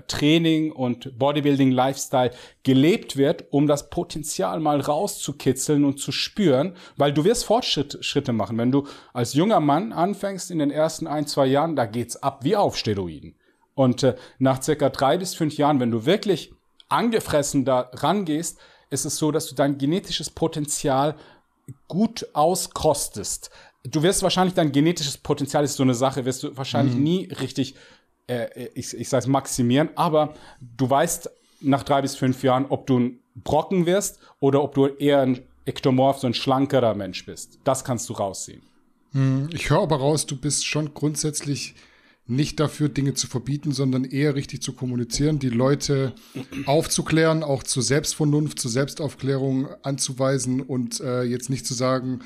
[0.08, 7.14] Training und Bodybuilding Lifestyle gelebt wird, um das Potenzial mal rauszukitzeln und zu spüren, weil
[7.14, 8.58] du wirst Fortschritte machen.
[8.58, 12.42] Wenn du als junger Mann anfängst in den ersten ein, zwei Jahren, da geht's ab
[12.42, 13.36] wie auf Steroiden.
[13.76, 16.52] Und äh, nach circa drei bis fünf Jahren, wenn du wirklich
[16.88, 18.58] angefressen da rangehst,
[18.90, 21.14] ist es so, dass du dein genetisches Potenzial
[21.86, 23.50] gut auskostest.
[23.84, 27.02] Du wirst wahrscheinlich dein genetisches Potenzial ist so eine Sache, wirst du wahrscheinlich mhm.
[27.02, 27.76] nie richtig
[28.26, 32.98] äh, ich, ich sage maximieren, aber du weißt nach drei bis fünf Jahren, ob du
[32.98, 37.58] ein Brocken wirst oder ob du eher ein ektomorph, so ein schlankerer Mensch bist.
[37.64, 38.62] Das kannst du rausziehen.
[39.12, 41.74] Hm, ich höre aber raus, du bist schon grundsätzlich
[42.26, 46.12] nicht dafür, Dinge zu verbieten, sondern eher richtig zu kommunizieren, die Leute
[46.66, 52.20] aufzuklären, auch zur Selbstvernunft, zur Selbstaufklärung anzuweisen und äh, jetzt nicht zu sagen,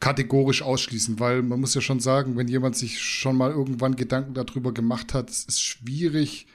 [0.00, 4.32] kategorisch ausschließen, weil man muss ja schon sagen, wenn jemand sich schon mal irgendwann Gedanken
[4.32, 6.46] darüber gemacht hat, es ist schwierig,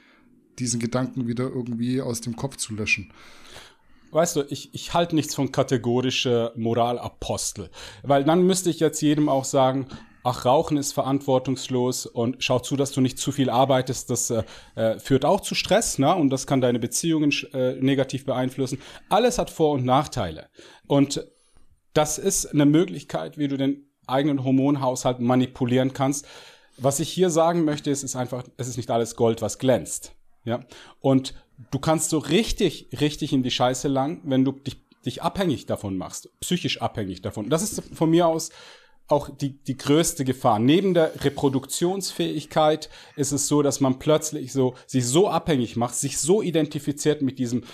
[0.58, 3.12] diesen Gedanken wieder irgendwie aus dem Kopf zu löschen.
[4.12, 7.70] Weißt du, ich, ich halte nichts von kategorischer Moralapostel,
[8.02, 9.88] weil dann müsste ich jetzt jedem auch sagen,
[10.24, 14.10] ach, Rauchen ist verantwortungslos und schau zu, dass du nicht zu viel arbeitest.
[14.10, 14.42] Das äh,
[14.74, 16.14] äh führt auch zu Stress, ne?
[16.14, 18.80] Und das kann deine Beziehungen äh, negativ beeinflussen.
[19.08, 20.48] Alles hat Vor- und Nachteile.
[20.86, 21.26] Und
[21.92, 26.26] das ist eine Möglichkeit, wie du den eigenen Hormonhaushalt manipulieren kannst.
[26.76, 30.14] Was ich hier sagen möchte, ist, ist einfach, es ist nicht alles Gold, was glänzt.
[30.44, 30.60] Ja.
[31.00, 31.34] Und
[31.70, 35.96] du kannst so richtig, richtig in die Scheiße lang, wenn du dich, dich abhängig davon
[35.96, 37.48] machst, psychisch abhängig davon.
[37.48, 38.50] Das ist von mir aus
[39.06, 40.58] auch die, die größte Gefahr.
[40.58, 46.18] Neben der Reproduktionsfähigkeit ist es so, dass man plötzlich so, sich so abhängig macht, sich
[46.18, 47.64] so identifiziert mit diesem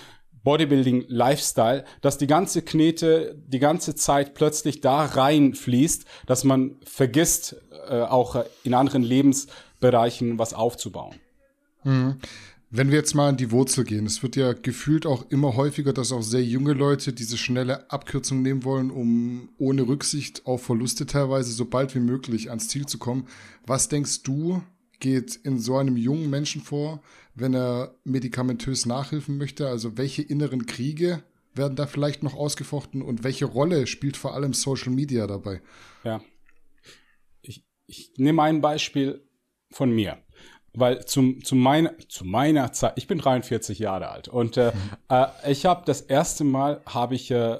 [0.43, 7.55] Bodybuilding-Lifestyle, dass die ganze Knete die ganze Zeit plötzlich da reinfließt, dass man vergisst,
[7.87, 11.15] äh, auch in anderen Lebensbereichen was aufzubauen.
[11.83, 12.19] Mhm.
[12.73, 15.91] Wenn wir jetzt mal an die Wurzel gehen, es wird ja gefühlt auch immer häufiger,
[15.91, 21.05] dass auch sehr junge Leute diese schnelle Abkürzung nehmen wollen, um ohne Rücksicht auf Verluste
[21.05, 23.27] teilweise so bald wie möglich ans Ziel zu kommen.
[23.65, 24.63] Was denkst du,
[25.01, 27.03] geht in so einem jungen Menschen vor,
[27.35, 29.67] wenn er medikamentös nachhelfen möchte?
[29.67, 34.53] Also welche inneren Kriege werden da vielleicht noch ausgefochten und welche Rolle spielt vor allem
[34.53, 35.61] Social Media dabei?
[36.05, 36.21] Ja.
[37.41, 39.27] Ich, ich nehme ein Beispiel
[39.71, 40.19] von mir.
[40.73, 45.15] Weil zum, zu, meiner, zu meiner Zeit, ich bin 43 Jahre alt und äh, mhm.
[45.15, 47.57] äh, ich habe das erste Mal, habe ich, äh,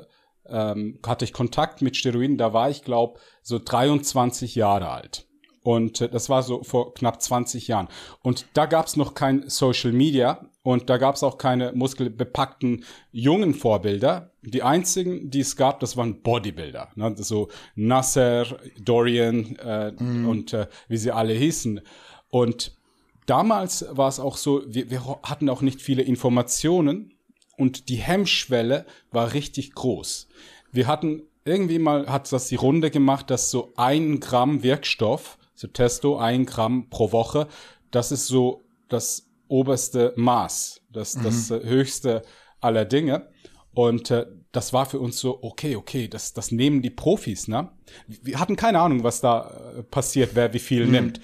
[0.47, 5.27] ähm, hatte ich Kontakt mit Steroiden, da war ich glaube so 23 Jahre alt.
[5.63, 7.87] Und äh, das war so vor knapp 20 Jahren.
[8.21, 12.83] Und da gab es noch kein Social Media und da gab es auch keine muskelbepackten
[13.11, 14.31] jungen Vorbilder.
[14.41, 16.89] Die einzigen, die es gab, das waren Bodybuilder.
[16.95, 17.13] Ne?
[17.17, 18.45] So Nasser,
[18.79, 20.27] Dorian äh, mm.
[20.27, 21.81] und äh, wie sie alle hießen.
[22.29, 22.77] Und
[23.25, 27.13] damals war es auch so, wir, wir hatten auch nicht viele Informationen
[27.57, 30.27] und die Hemmschwelle war richtig groß.
[30.71, 35.67] Wir hatten irgendwie mal hat das die Runde gemacht, dass so ein Gramm Wirkstoff so
[35.67, 37.47] Testo, ein Gramm pro Woche,
[37.91, 41.23] das ist so das oberste Maß, das, mhm.
[41.23, 42.23] das äh, höchste
[42.59, 43.29] aller Dinge.
[43.73, 47.69] Und äh, das war für uns so, okay, okay, das, das nehmen die Profis, ne?
[48.07, 50.91] Wir hatten keine Ahnung, was da äh, passiert, wer wie viel mhm.
[50.91, 51.21] nimmt.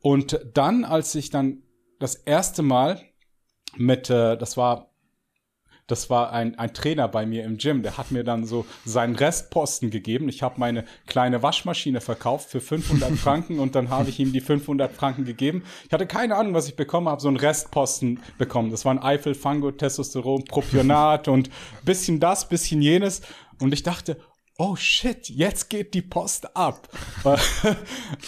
[0.00, 1.62] Und dann, als ich dann
[1.98, 3.00] das erste Mal
[3.76, 4.90] mit, äh, das war
[5.90, 9.16] das war ein, ein Trainer bei mir im Gym, der hat mir dann so seinen
[9.16, 10.28] Restposten gegeben.
[10.28, 14.40] Ich habe meine kleine Waschmaschine verkauft für 500 Franken und dann habe ich ihm die
[14.40, 15.64] 500 Franken gegeben.
[15.86, 18.70] Ich hatte keine Ahnung, was ich bekommen habe, so einen Restposten bekommen.
[18.70, 21.50] Das waren Eifel, Fango, Testosteron, Propionat und
[21.84, 23.22] bisschen das, bisschen jenes.
[23.60, 24.16] Und ich dachte,
[24.58, 26.88] oh shit, jetzt geht die Post ab.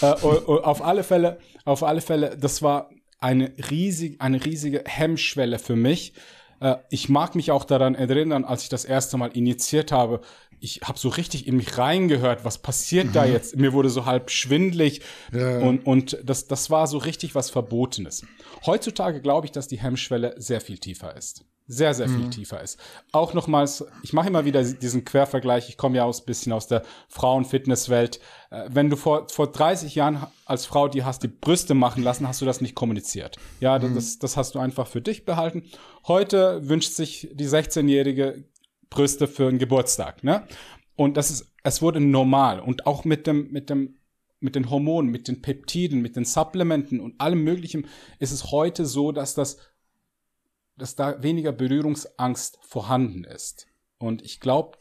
[0.00, 5.58] Äh, äh, auf alle Fälle, auf alle Fälle, das war eine riesig, eine riesige Hemmschwelle
[5.58, 6.14] für mich,
[6.62, 10.20] äh, ich mag mich auch daran erinnern, als ich das erste Mal initiiert habe,
[10.61, 13.12] ich habe so richtig in mich reingehört, was passiert mhm.
[13.12, 13.56] da jetzt?
[13.56, 15.00] Mir wurde so halb schwindlig
[15.32, 15.58] ja.
[15.58, 18.24] und, und das, das war so richtig was Verbotenes.
[18.64, 22.30] Heutzutage glaube ich, dass die Hemmschwelle sehr viel tiefer ist sehr, sehr viel mhm.
[22.30, 22.78] tiefer ist.
[23.12, 26.82] Auch nochmals, ich mache immer wieder diesen Quervergleich, ich komme ja aus bisschen aus der
[27.08, 28.20] Frauenfitnesswelt.
[28.50, 32.28] Äh, wenn du vor, vor 30 Jahren als Frau die hast die Brüste machen lassen,
[32.28, 33.37] hast du das nicht kommuniziert.
[33.61, 33.94] Ja, mhm.
[33.94, 35.64] das, das hast du einfach für dich behalten.
[36.06, 38.44] Heute wünscht sich die 16-jährige
[38.90, 40.46] Brüste für einen Geburtstag, ne?
[40.94, 42.61] Und das ist, es wurde normal.
[42.61, 43.96] Und auch mit dem, mit dem
[44.42, 47.87] mit den Hormonen, mit den Peptiden, mit den Supplementen und allem Möglichen
[48.18, 49.58] ist es heute so, dass das
[50.76, 53.66] dass da weniger Berührungsangst vorhanden ist.
[53.98, 54.78] Und ich glaube,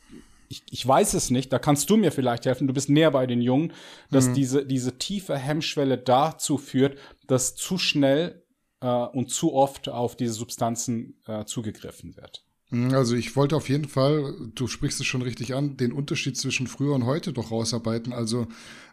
[0.47, 3.25] ich, ich weiß es nicht, da kannst du mir vielleicht helfen, du bist näher bei
[3.25, 3.73] den Jungen,
[4.09, 4.33] dass mhm.
[4.33, 8.43] diese, diese tiefe Hemmschwelle dazu führt, dass zu schnell
[8.81, 12.43] äh, und zu oft auf diese Substanzen äh, zugegriffen wird.
[12.71, 16.37] Mhm, also ich wollte auf jeden Fall, du sprichst es schon richtig an, den Unterschied
[16.37, 18.11] zwischen früher und heute doch rausarbeiten.
[18.11, 18.47] Also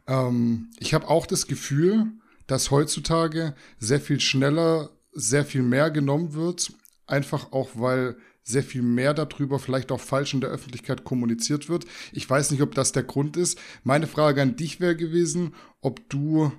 [0.07, 2.07] ähm, ich habe auch das Gefühl,
[2.47, 6.73] dass heutzutage sehr viel schneller, sehr viel mehr genommen wird.
[7.09, 11.85] Einfach auch, weil sehr viel mehr darüber vielleicht auch falsch in der Öffentlichkeit kommuniziert wird.
[12.13, 13.59] Ich weiß nicht, ob das der Grund ist.
[13.85, 16.53] Meine Frage an dich wäre gewesen, ob du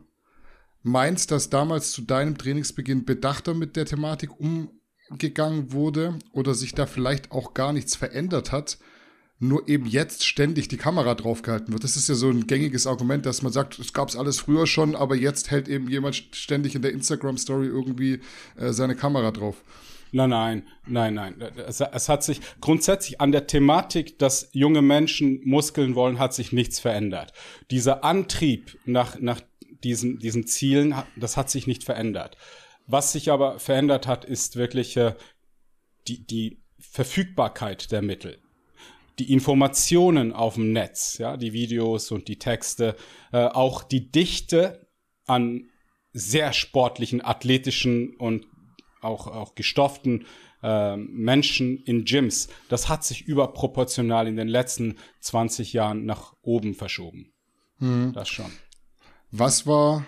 [0.84, 6.86] meinst, dass damals zu deinem Trainingsbeginn bedachter mit der Thematik umgegangen wurde oder sich da
[6.86, 8.78] vielleicht auch gar nichts verändert hat,
[9.40, 11.84] nur eben jetzt ständig die Kamera draufgehalten wird.
[11.84, 14.68] Das ist ja so ein gängiges Argument, dass man sagt, es gab es alles früher
[14.68, 18.20] schon, aber jetzt hält eben jemand ständig in der Instagram-Story irgendwie
[18.58, 19.64] äh, seine Kamera drauf.
[20.12, 21.42] Nein, nein, nein, nein.
[21.68, 26.52] Es, es, hat sich grundsätzlich an der Thematik, dass junge Menschen Muskeln wollen, hat sich
[26.52, 27.34] nichts verändert.
[27.70, 29.42] Dieser Antrieb nach, nach
[29.84, 32.38] diesen, diesen Zielen, das hat sich nicht verändert.
[32.88, 35.14] Was sich aber verändert hat, ist wirklich äh,
[36.08, 38.40] die, die Verfügbarkeit der Mittel.
[39.20, 42.96] Die Informationen auf dem Netz, ja, die Videos und die Texte,
[43.32, 44.88] äh, auch die Dichte
[45.26, 45.70] an
[46.14, 48.48] sehr sportlichen, athletischen und
[49.02, 50.26] auch, auch gestofften
[50.62, 56.74] äh, Menschen in Gyms, das hat sich überproportional in den letzten 20 Jahren nach oben
[56.74, 57.32] verschoben.
[57.80, 58.14] Mhm.
[58.14, 58.52] Das schon.
[59.32, 60.06] Was war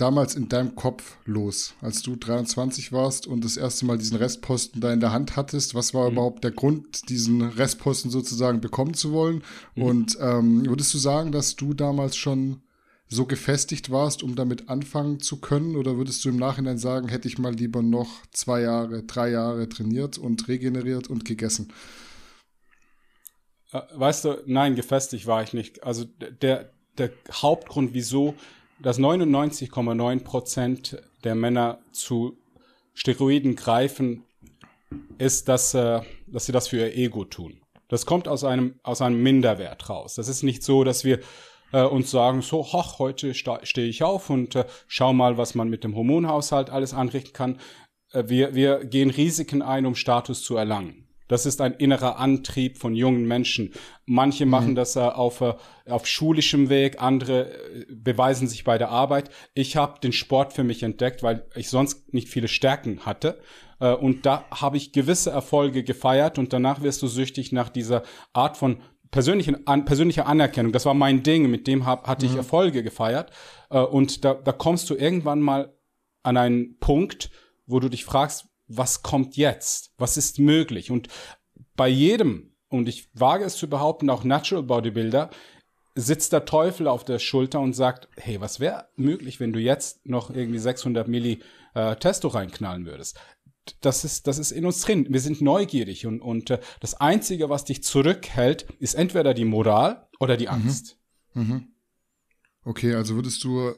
[0.00, 4.80] damals in deinem Kopf los, als du 23 warst und das erste Mal diesen Restposten
[4.80, 5.74] da in der Hand hattest?
[5.74, 6.12] Was war mhm.
[6.12, 9.42] überhaupt der Grund, diesen Restposten sozusagen bekommen zu wollen?
[9.74, 9.82] Mhm.
[9.82, 12.62] Und ähm, würdest du sagen, dass du damals schon
[13.10, 15.76] so gefestigt warst, um damit anfangen zu können?
[15.76, 19.68] Oder würdest du im Nachhinein sagen, hätte ich mal lieber noch zwei Jahre, drei Jahre
[19.68, 21.72] trainiert und regeneriert und gegessen?
[23.72, 25.82] Äh, weißt du, nein, gefestigt war ich nicht.
[25.82, 28.34] Also der, der Hauptgrund, wieso
[28.82, 32.38] dass 99,9 Prozent der Männer zu
[32.94, 34.24] Steroiden greifen,
[35.18, 37.60] ist, dass, äh, dass sie das für ihr Ego tun.
[37.88, 40.14] Das kommt aus einem, aus einem Minderwert raus.
[40.14, 41.20] Das ist nicht so, dass wir
[41.72, 45.68] äh, und sagen so, hoch, heute stehe ich auf und äh, schau mal, was man
[45.68, 47.58] mit dem Hormonhaushalt alles anrichten kann.
[48.12, 51.06] Äh, wir, wir gehen Risiken ein, um Status zu erlangen.
[51.30, 53.72] Das ist ein innerer Antrieb von jungen Menschen.
[54.04, 54.50] Manche mhm.
[54.50, 55.54] machen das äh, auf, äh,
[55.88, 59.30] auf schulischem Weg, andere äh, beweisen sich bei der Arbeit.
[59.54, 63.40] Ich habe den Sport für mich entdeckt, weil ich sonst nicht viele Stärken hatte.
[63.78, 68.02] Äh, und da habe ich gewisse Erfolge gefeiert und danach wirst du süchtig nach dieser
[68.32, 70.72] Art von persönlichen, an, persönlicher Anerkennung.
[70.72, 72.32] Das war mein Ding, mit dem hab, hatte mhm.
[72.32, 73.30] ich Erfolge gefeiert.
[73.70, 75.74] Äh, und da, da kommst du irgendwann mal
[76.22, 77.30] an einen Punkt,
[77.66, 79.92] wo du dich fragst, was kommt jetzt?
[79.98, 80.90] Was ist möglich?
[80.90, 81.08] Und
[81.76, 85.30] bei jedem, und ich wage es zu behaupten, auch Natural Bodybuilder,
[85.96, 90.06] sitzt der Teufel auf der Schulter und sagt, hey, was wäre möglich, wenn du jetzt
[90.06, 91.42] noch irgendwie 600 Milli
[91.74, 93.18] äh, Testo reinknallen würdest?
[93.80, 95.06] Das ist, das ist in uns drin.
[95.10, 100.08] Wir sind neugierig und, und äh, das Einzige, was dich zurückhält, ist entweder die Moral
[100.18, 100.52] oder die mhm.
[100.52, 100.98] Angst.
[101.34, 101.42] Mhm.
[101.42, 101.68] Mhm.
[102.64, 103.72] Okay, also würdest du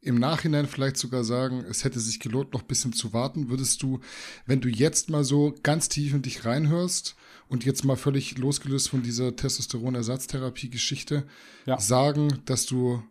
[0.00, 3.48] im Nachhinein vielleicht sogar sagen, es hätte sich gelohnt, noch ein bisschen zu warten.
[3.48, 4.00] Würdest du,
[4.46, 7.16] wenn du jetzt mal so ganz tief in dich reinhörst
[7.48, 11.26] und jetzt mal völlig losgelöst von dieser Testosteronersatztherapie-Geschichte,
[11.66, 11.80] ja.
[11.80, 13.02] sagen, dass du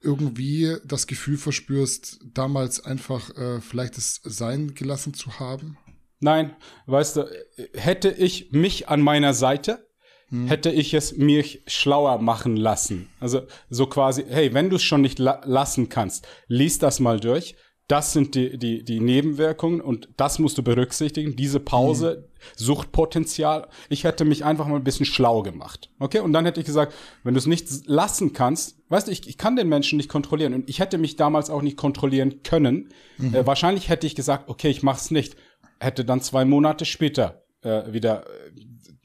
[0.00, 5.76] irgendwie das Gefühl verspürst, damals einfach äh, vielleicht es sein gelassen zu haben?
[6.20, 6.56] Nein,
[6.86, 7.30] weißt du,
[7.74, 9.88] hätte ich mich an meiner Seite,
[10.28, 10.48] hm.
[10.48, 13.08] hätte ich es mir schlauer machen lassen.
[13.20, 17.20] Also so quasi, hey, wenn du es schon nicht la lassen kannst, lies das mal
[17.20, 17.56] durch
[17.88, 21.36] das sind die, die, die Nebenwirkungen und das musst du berücksichtigen.
[21.36, 22.27] Diese Pause, mhm.
[22.56, 23.68] Suchtpotenzial.
[23.88, 25.90] Ich hätte mich einfach mal ein bisschen schlau gemacht.
[25.98, 26.20] Okay?
[26.20, 29.38] Und dann hätte ich gesagt, wenn du es nicht lassen kannst, weißt du, ich, ich
[29.38, 30.54] kann den Menschen nicht kontrollieren.
[30.54, 32.90] Und ich hätte mich damals auch nicht kontrollieren können.
[33.18, 33.34] Mhm.
[33.34, 35.36] Äh, wahrscheinlich hätte ich gesagt, okay, ich mach's nicht.
[35.80, 38.50] Hätte dann zwei Monate später äh, wieder äh,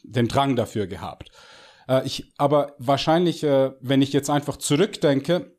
[0.04, 1.30] den Drang dafür gehabt.
[1.88, 5.54] Äh, ich, aber wahrscheinlich, äh, wenn ich jetzt einfach zurückdenke,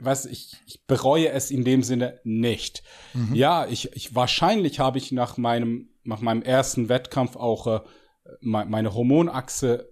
[0.00, 2.82] was ich, ich bereue es in dem Sinne nicht.
[3.14, 3.34] Mhm.
[3.34, 7.80] Ja, ich, ich wahrscheinlich habe ich nach meinem nach meinem ersten Wettkampf auch äh,
[8.40, 9.90] meine Hormonachse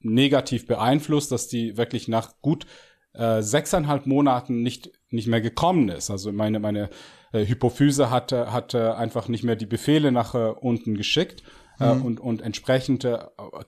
[0.00, 2.66] negativ beeinflusst, dass die wirklich nach gut
[3.14, 6.10] äh, sechseinhalb Monaten nicht nicht mehr gekommen ist.
[6.10, 6.90] Also meine meine
[7.32, 11.42] äh, Hypophyse hatte hatte einfach nicht mehr die Befehle nach äh, unten geschickt.
[11.80, 12.02] Äh, mhm.
[12.02, 13.18] und, und entsprechend äh,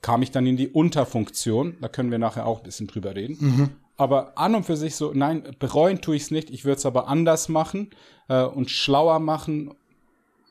[0.02, 1.76] kam ich dann in die Unterfunktion.
[1.80, 3.36] Da können wir nachher auch ein bisschen drüber reden.
[3.40, 6.50] Mhm aber an und für sich so, nein, bereuen tue ich es nicht.
[6.50, 7.90] Ich würde es aber anders machen
[8.28, 9.74] äh, und schlauer machen.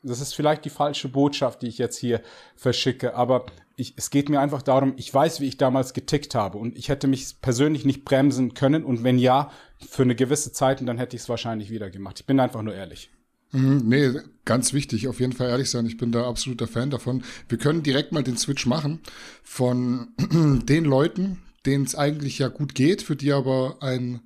[0.04, 2.20] Das ist vielleicht die falsche Botschaft, die ich jetzt hier
[2.56, 6.58] verschicke, aber ich, es geht mir einfach darum, ich weiß, wie ich damals getickt habe
[6.58, 9.50] und ich hätte mich persönlich nicht bremsen können und wenn ja,
[9.88, 12.20] für eine gewisse Zeit, dann hätte ich es wahrscheinlich wieder gemacht.
[12.20, 13.10] Ich bin einfach nur ehrlich.
[13.52, 14.10] Mhm, nee,
[14.44, 15.86] ganz wichtig, auf jeden Fall ehrlich sein.
[15.86, 17.22] Ich bin da absoluter Fan davon.
[17.48, 19.00] Wir können direkt mal den Switch machen
[19.42, 20.08] von
[20.64, 24.20] den Leuten, denen es eigentlich ja gut geht, für die aber ein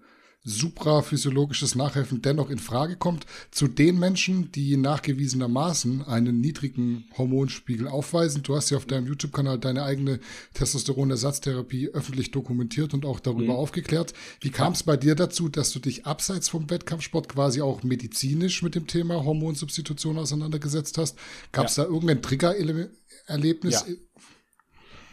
[0.48, 8.42] supraphysiologisches Nachhelfen dennoch in Frage kommt, zu den Menschen, die nachgewiesenermaßen einen niedrigen Hormonspiegel aufweisen.
[8.42, 10.20] Du hast ja auf deinem YouTube-Kanal deine eigene
[10.54, 13.58] Testosteronersatztherapie öffentlich dokumentiert und auch darüber mhm.
[13.58, 14.14] aufgeklärt.
[14.40, 18.62] Wie kam es bei dir dazu, dass du dich abseits vom Wettkampfsport quasi auch medizinisch
[18.62, 21.18] mit dem Thema Hormonsubstitution auseinandergesetzt hast?
[21.52, 21.84] Gab es ja.
[21.84, 23.84] da irgendein Trigger-Erlebnis?
[23.86, 23.94] Ja.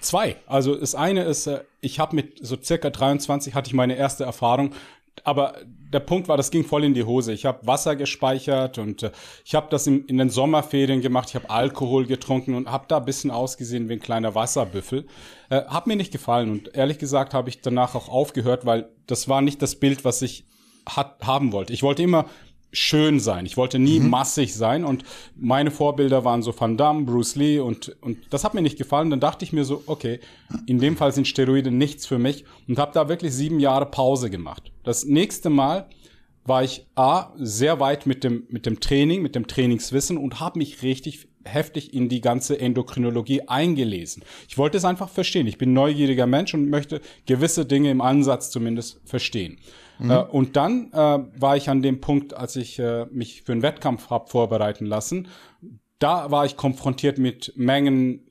[0.05, 0.37] Zwei.
[0.45, 4.23] Also das eine ist, äh, ich habe mit so circa 23 hatte ich meine erste
[4.23, 4.73] Erfahrung
[5.23, 5.55] aber
[5.93, 7.31] der Punkt war, das ging voll in die Hose.
[7.31, 9.11] Ich habe Wasser gespeichert und äh,
[9.45, 11.29] ich habe das in, in, den Sommerferien gemacht.
[11.29, 15.05] Ich habe Alkohol getrunken und habe da ein bisschen ausgesehen wie ein kleiner Wasserbüffel.
[15.49, 19.29] Äh, hat mir nicht gefallen und ehrlich gesagt habe ich danach auch aufgehört, weil das
[19.29, 20.45] war nicht das Bild, was ich
[20.87, 21.73] hat, haben wollte.
[21.73, 22.25] Ich wollte immer
[22.75, 23.45] schön sein.
[23.45, 24.09] Ich wollte nie mhm.
[24.09, 25.03] massig sein und
[25.35, 29.09] meine Vorbilder waren so Van Damme, Bruce Lee und, und das hat mir nicht gefallen.
[29.09, 30.19] Dann dachte ich mir so, okay,
[30.65, 34.29] in dem Fall sind Steroide nichts für mich und habe da wirklich sieben Jahre Pause
[34.29, 34.71] gemacht.
[34.83, 35.87] Das nächste Mal
[36.43, 40.59] war ich A, sehr weit mit dem, mit dem Training, mit dem Trainingswissen und habe
[40.59, 44.23] mich richtig heftig in die ganze Endokrinologie eingelesen.
[44.47, 45.47] Ich wollte es einfach verstehen.
[45.47, 49.57] Ich bin neugieriger Mensch und möchte gewisse Dinge im Ansatz zumindest verstehen.
[49.99, 50.11] Mhm.
[50.11, 53.61] Äh, und dann äh, war ich an dem Punkt, als ich äh, mich für einen
[53.61, 55.27] Wettkampf habe vorbereiten lassen.
[55.99, 58.29] Da war ich konfrontiert mit Mengen,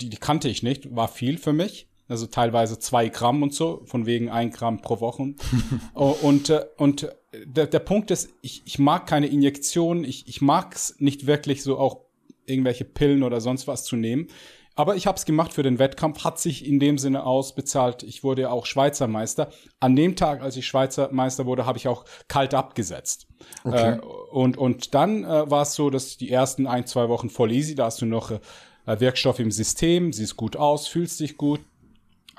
[0.00, 1.88] die, die kannte ich nicht, war viel für mich.
[2.06, 5.34] Also teilweise zwei Gramm und so, von wegen ein Gramm pro Woche.
[5.94, 7.08] Oh, und äh, und
[7.46, 11.62] der, der Punkt ist, ich, ich mag keine Injektionen, ich, ich mag es nicht wirklich
[11.62, 12.00] so auch
[12.46, 14.28] irgendwelche Pillen oder sonst was zu nehmen.
[14.76, 18.02] Aber ich habe es gemacht für den Wettkampf, hat sich in dem Sinne ausbezahlt.
[18.02, 19.50] Ich wurde auch Schweizer Meister.
[19.78, 23.28] An dem Tag, als ich Schweizer Meister wurde, habe ich auch kalt abgesetzt.
[23.62, 23.98] Okay.
[23.98, 24.00] Äh,
[24.32, 27.74] und, und dann äh, war es so, dass die ersten ein, zwei Wochen voll easy,
[27.74, 28.40] da hast du noch äh,
[28.86, 31.60] Wirkstoff im System, siehst gut aus, fühlst dich gut.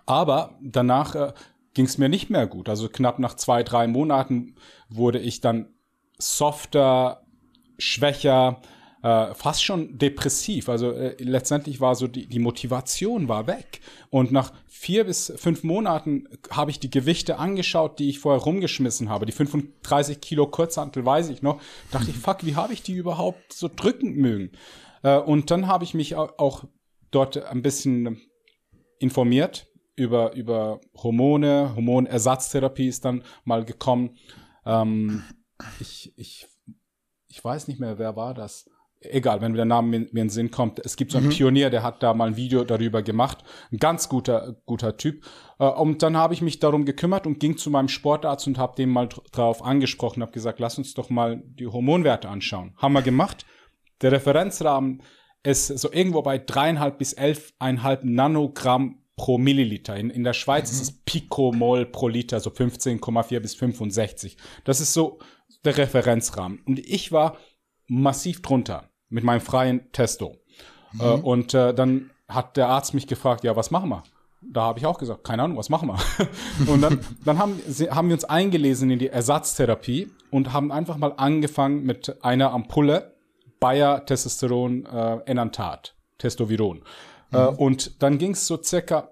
[0.05, 1.33] Aber danach äh,
[1.73, 2.67] ging es mir nicht mehr gut.
[2.67, 4.55] Also knapp nach zwei, drei Monaten
[4.89, 5.73] wurde ich dann
[6.17, 7.25] softer,
[7.77, 8.61] schwächer,
[9.05, 10.67] äh, fast schon depressiv.
[10.67, 13.79] Also äh, letztendlich war so die, die Motivation war weg.
[14.09, 19.07] Und nach vier bis fünf Monaten habe ich die Gewichte angeschaut, die ich vorher rumgeschmissen
[19.07, 19.27] habe.
[19.27, 21.61] Die 35 Kilo Kurzhantel weiß ich noch.
[21.91, 24.49] Dachte ich, fuck, wie habe ich die überhaupt so drücken mögen?
[25.03, 26.63] Äh, und dann habe ich mich auch
[27.11, 28.19] dort ein bisschen
[28.97, 34.17] informiert über, über Hormone, Hormonersatztherapie ist dann mal gekommen.
[34.65, 35.21] Ähm,
[35.79, 36.47] ich, ich,
[37.27, 38.67] ich weiß nicht mehr, wer war das
[39.11, 40.79] egal, wenn der Name mir, mir in den Sinn kommt.
[40.83, 41.31] Es gibt so einen mhm.
[41.31, 43.39] Pionier, der hat da mal ein Video darüber gemacht.
[43.71, 45.23] Ein ganz guter, guter Typ.
[45.59, 48.75] Äh, und dann habe ich mich darum gekümmert und ging zu meinem Sportarzt und habe
[48.75, 52.73] dem mal drauf angesprochen, habe gesagt, lass uns doch mal die Hormonwerte anschauen.
[52.77, 53.45] Haben wir gemacht.
[54.01, 55.01] Der Referenzrahmen
[55.43, 59.95] ist so irgendwo bei dreieinhalb bis elfeinhalb Nanogramm pro Milliliter.
[59.95, 60.75] In, in der Schweiz mhm.
[60.75, 64.37] ist es Picomol pro Liter, so 15,4 bis 65.
[64.63, 65.19] Das ist so
[65.63, 66.59] der Referenzrahmen.
[66.65, 67.37] Und ich war
[67.87, 70.37] massiv drunter mit meinem freien Testo.
[70.93, 71.01] Mhm.
[71.01, 74.03] Äh, und äh, dann hat der Arzt mich gefragt, ja, was machen wir?
[74.41, 76.27] Da habe ich auch gesagt, keine Ahnung, was machen wir?
[76.71, 81.13] und dann, dann haben, haben wir uns eingelesen in die Ersatztherapie und haben einfach mal
[81.17, 83.15] angefangen mit einer Ampulle
[83.59, 86.83] Bayer Testosteron äh, Enantat, Testoviron.
[87.31, 87.43] Äh, mhm.
[87.43, 89.09] Äh, und dann ging es so circa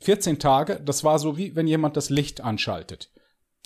[0.00, 3.10] 14 Tage, das war so wie wenn jemand das Licht anschaltet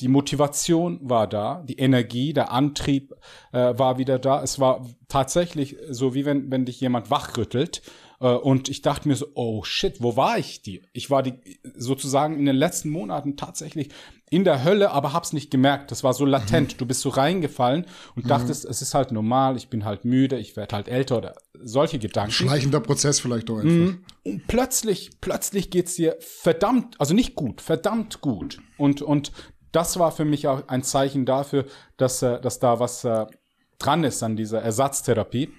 [0.00, 3.14] die Motivation war da, die Energie, der Antrieb
[3.52, 4.42] äh, war wieder da.
[4.42, 7.82] Es war tatsächlich so, wie wenn, wenn dich jemand wachrüttelt.
[8.20, 10.82] Äh, und ich dachte mir so, oh shit, wo war ich die?
[10.92, 13.90] Ich war die sozusagen in den letzten Monaten tatsächlich
[14.30, 15.92] in der Hölle, aber hab's nicht gemerkt.
[15.92, 16.72] Das war so latent.
[16.72, 16.78] Mhm.
[16.78, 18.28] Du bist so reingefallen und mhm.
[18.28, 21.98] dachtest, es ist halt normal, ich bin halt müde, ich werde halt älter oder solche
[22.00, 22.32] Gedanken.
[22.32, 23.70] Schleichender Prozess vielleicht auch einfach.
[23.70, 24.04] Mhm.
[24.24, 28.58] Und plötzlich, plötzlich geht's dir verdammt, also nicht gut, verdammt gut.
[28.76, 29.30] Und, und
[29.74, 33.26] das war für mich auch ein Zeichen dafür, dass, äh, dass da was äh,
[33.78, 35.50] dran ist an dieser Ersatztherapie.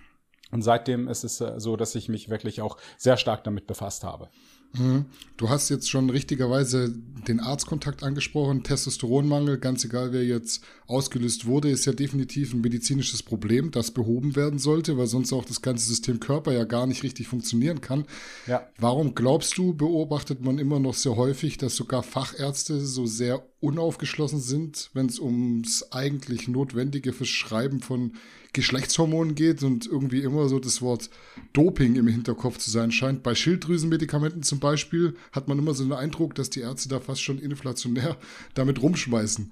[0.52, 4.04] Und seitdem ist es äh, so, dass ich mich wirklich auch sehr stark damit befasst
[4.04, 4.30] habe.
[4.78, 5.06] Mhm.
[5.38, 6.94] Du hast jetzt schon richtigerweise
[7.28, 8.64] den Arztkontakt angesprochen.
[8.64, 14.36] Testosteronmangel, ganz egal wer jetzt ausgelöst wurde, ist ja definitiv ein medizinisches Problem, das behoben
[14.36, 18.06] werden sollte, weil sonst auch das ganze System Körper ja gar nicht richtig funktionieren kann.
[18.48, 18.68] Ja.
[18.78, 24.40] Warum glaubst du, beobachtet man immer noch sehr häufig, dass sogar Fachärzte so sehr unaufgeschlossen
[24.40, 28.14] sind, wenn es ums eigentlich notwendige Verschreiben von
[28.56, 31.10] Geschlechtshormonen geht und irgendwie immer so das Wort
[31.54, 33.22] Doping im Hinterkopf zu sein scheint.
[33.22, 37.22] Bei Schilddrüsenmedikamenten zum Beispiel hat man immer so den Eindruck, dass die Ärzte da fast
[37.22, 38.18] schon inflationär
[38.54, 39.52] damit rumschmeißen.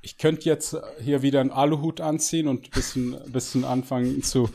[0.00, 4.48] Ich könnte jetzt hier wieder einen Aluhut anziehen und ein bisschen, bisschen anfangen zu,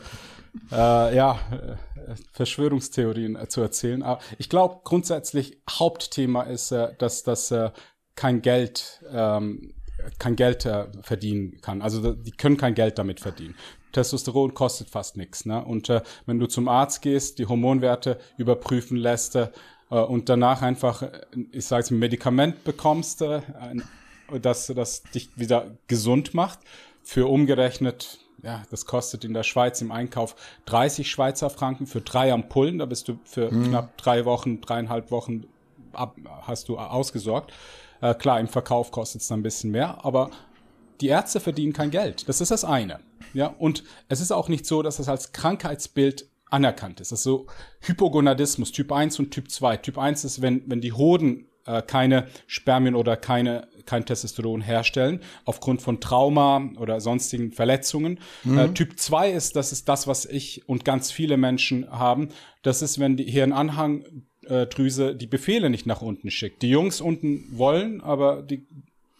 [0.72, 4.02] äh, ja, äh, Verschwörungstheorien zu erzählen.
[4.02, 7.70] Aber ich glaube, grundsätzlich Hauptthema ist, äh, dass das äh,
[8.16, 9.74] kein Geld ähm,
[10.18, 11.82] kein Geld äh, verdienen kann.
[11.82, 13.54] Also die können kein Geld damit verdienen.
[13.92, 15.46] Testosteron kostet fast nichts.
[15.46, 15.64] Ne?
[15.64, 19.48] Und äh, wenn du zum Arzt gehst, die Hormonwerte überprüfen lässt äh,
[19.88, 21.20] und danach einfach, äh,
[21.52, 23.40] ich sage jetzt, ein Medikament bekommst, äh,
[24.40, 26.60] das, das dich wieder gesund macht,
[27.02, 30.36] für umgerechnet, ja, das kostet in der Schweiz im Einkauf
[30.66, 32.78] 30 Schweizer Franken für drei Ampullen.
[32.78, 33.68] Da bist du für mhm.
[33.68, 35.44] knapp drei Wochen, dreieinhalb Wochen
[35.92, 37.52] ab, hast du ausgesorgt.
[38.00, 40.30] Äh, klar, im Verkauf kostet es dann ein bisschen mehr, aber
[41.00, 42.28] die Ärzte verdienen kein Geld.
[42.28, 43.00] Das ist das eine.
[43.32, 47.12] Ja, und es ist auch nicht so, dass es als Krankheitsbild anerkannt ist.
[47.12, 47.46] Das ist so
[47.80, 49.76] Hypogonadismus, Typ 1 und Typ 2.
[49.78, 55.20] Typ 1 ist, wenn, wenn die Hoden äh, keine Spermien oder keine, kein Testosteron herstellen,
[55.44, 58.18] aufgrund von Trauma oder sonstigen Verletzungen.
[58.44, 58.58] Mhm.
[58.58, 62.30] Äh, typ 2 ist, das ist das, was ich und ganz viele Menschen haben.
[62.62, 63.30] Das ist, wenn die
[64.50, 66.62] Hirnanhang Drüse die Befehle nicht nach unten schickt.
[66.62, 68.66] Die Jungs unten wollen, aber die,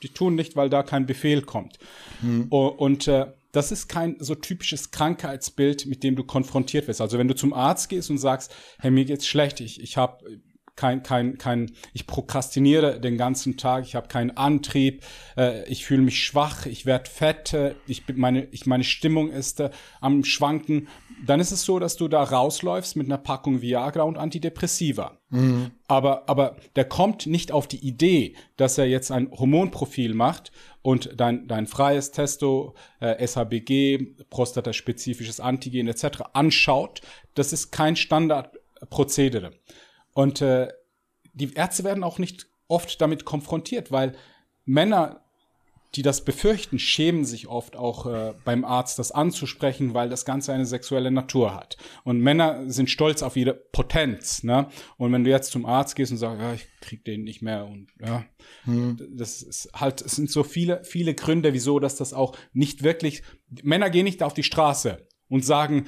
[0.02, 1.78] die tun nicht, weil da kein Befehl kommt.
[2.20, 2.48] Hm.
[2.48, 7.00] Und äh, das ist kein so typisches Krankheitsbild, mit dem du konfrontiert wirst.
[7.00, 10.24] Also wenn du zum Arzt gehst und sagst, hey, mir geht's schlecht, ich, ich habe
[10.76, 15.02] kein, kein, kein, ich prokrastiniere den ganzen Tag, ich habe keinen Antrieb,
[15.36, 19.30] äh, ich fühle mich schwach, ich werde fett, äh, ich bin meine, ich, meine Stimmung
[19.30, 19.70] ist äh,
[20.00, 20.88] am Schwanken,
[21.26, 25.18] dann ist es so, dass du da rausläufst mit einer Packung Viagra und Antidepressiva.
[25.28, 25.70] Mhm.
[25.86, 30.52] Aber, aber der kommt nicht auf die Idee, dass er jetzt ein Hormonprofil macht
[30.82, 36.22] und dein, dein freies Testo, äh, SHBG, prostataspezifisches Antigen etc.
[36.32, 37.02] anschaut.
[37.34, 39.52] Das ist kein Standardprozedere.
[40.12, 40.68] Und äh,
[41.32, 44.14] die Ärzte werden auch nicht oft damit konfrontiert, weil
[44.64, 45.19] Männer
[45.96, 50.52] die das befürchten, schämen sich oft auch äh, beim Arzt, das anzusprechen, weil das Ganze
[50.52, 51.76] eine sexuelle Natur hat.
[52.04, 54.44] Und Männer sind stolz auf ihre Potenz.
[54.44, 54.68] Ne?
[54.98, 57.66] Und wenn du jetzt zum Arzt gehst und sagst, ja, ich krieg den nicht mehr
[57.66, 58.24] und ja,
[58.64, 58.98] hm.
[59.16, 63.22] das ist halt, es sind so viele, viele Gründe, wieso, dass das auch nicht wirklich,
[63.62, 65.86] Männer gehen nicht auf die Straße und sagen,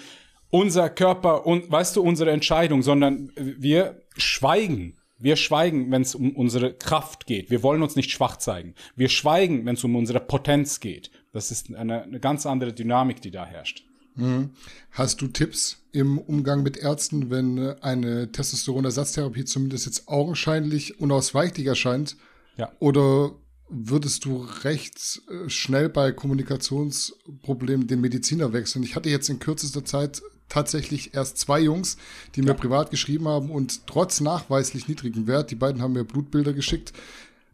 [0.50, 6.35] unser Körper und weißt du, unsere Entscheidung, sondern wir schweigen wir schweigen, wenn es um
[6.37, 7.51] unsere Kraft geht.
[7.51, 8.75] Wir wollen uns nicht schwach zeigen.
[8.97, 11.11] Wir schweigen, wenn es um unsere Potenz geht.
[11.33, 13.85] Das ist eine, eine ganz andere Dynamik, die da herrscht.
[14.16, 14.51] Mhm.
[14.91, 22.16] Hast du Tipps im Umgang mit Ärzten, wenn eine Testosteronersatztherapie zumindest jetzt augenscheinlich unausweichlich erscheint?
[22.57, 22.70] Ja.
[22.81, 23.33] Oder
[23.68, 28.83] würdest du recht äh, schnell bei Kommunikationsproblemen den Mediziner wechseln?
[28.83, 30.20] Ich hatte jetzt in kürzester Zeit
[30.53, 31.96] tatsächlich erst zwei Jungs,
[32.34, 32.55] die mir ja.
[32.55, 36.92] privat geschrieben haben und trotz nachweislich niedrigen Wert, die beiden haben mir Blutbilder geschickt,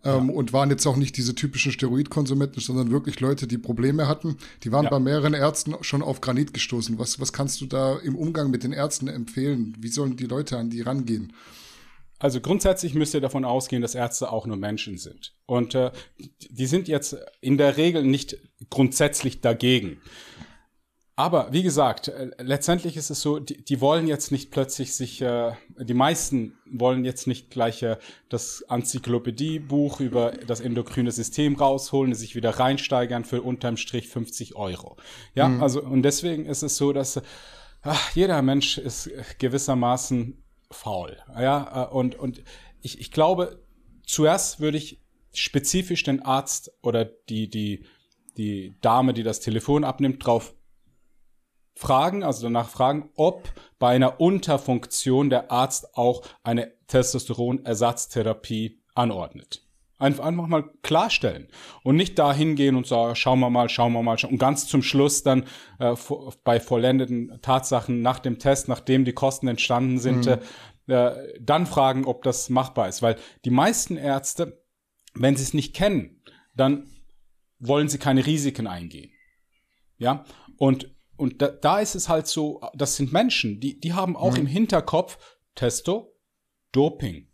[0.05, 0.34] ähm, ja.
[0.34, 4.36] und waren jetzt auch nicht diese typischen Steroidkonsumenten, sondern wirklich Leute, die Probleme hatten.
[4.64, 4.90] Die waren ja.
[4.90, 6.99] bei mehreren Ärzten schon auf Granit gestoßen.
[6.99, 9.76] Was, was kannst du da im Umgang mit den Ärzten empfehlen?
[9.78, 11.32] Wie sollen die Leute an die rangehen?
[12.18, 15.34] Also grundsätzlich müsst ihr davon ausgehen, dass Ärzte auch nur Menschen sind.
[15.46, 15.92] Und äh,
[16.51, 18.38] die sind jetzt in der Regel nicht
[18.70, 20.01] grundsätzlich dagegen.
[21.19, 25.21] Aber wie gesagt, äh, letztendlich ist es so, die, die wollen jetzt nicht plötzlich sich,
[25.21, 27.97] äh, die meisten wollen jetzt nicht gleich äh,
[28.29, 34.97] das Enzyklopädiebuch über das endokrine System rausholen, sich wieder reinsteigern für unterm Strich 50 Euro.
[35.35, 35.61] Ja, mhm.
[35.61, 37.21] also und deswegen ist es so, dass
[37.83, 39.11] ach, jeder Mensch ist
[39.41, 40.41] gewissermaßen
[40.71, 41.16] faul.
[41.37, 42.45] Ja, äh, und, und
[42.81, 43.59] ich, ich glaube,
[44.07, 45.03] zuerst würde ich
[45.33, 47.87] spezifisch den Arzt oder die, die,
[48.37, 50.55] die Dame, die das Telefon abnimmt, drauf
[51.79, 59.64] fragen, also danach fragen, ob bei einer Unterfunktion der Arzt auch eine Testosteronersatztherapie anordnet.
[59.97, 61.49] Einfach, einfach mal klarstellen
[61.85, 64.83] und nicht dahin gehen und sagen, schauen wir mal, schauen wir mal, und ganz zum
[64.83, 65.45] Schluss dann
[65.79, 65.95] äh,
[66.43, 70.93] bei vollendeten Tatsachen nach dem Test, nachdem die Kosten entstanden sind, mhm.
[70.93, 73.03] äh, dann fragen, ob das machbar ist.
[73.03, 74.64] Weil die meisten Ärzte,
[75.14, 76.22] wenn sie es nicht kennen,
[76.57, 76.89] dann
[77.61, 79.12] wollen sie keine Risiken eingehen.
[79.97, 80.24] Ja,
[80.57, 84.33] und und da, da ist es halt so, das sind Menschen, die, die haben auch
[84.33, 84.41] mhm.
[84.41, 85.19] im Hinterkopf
[85.55, 86.14] Testo,
[86.73, 87.29] Doping,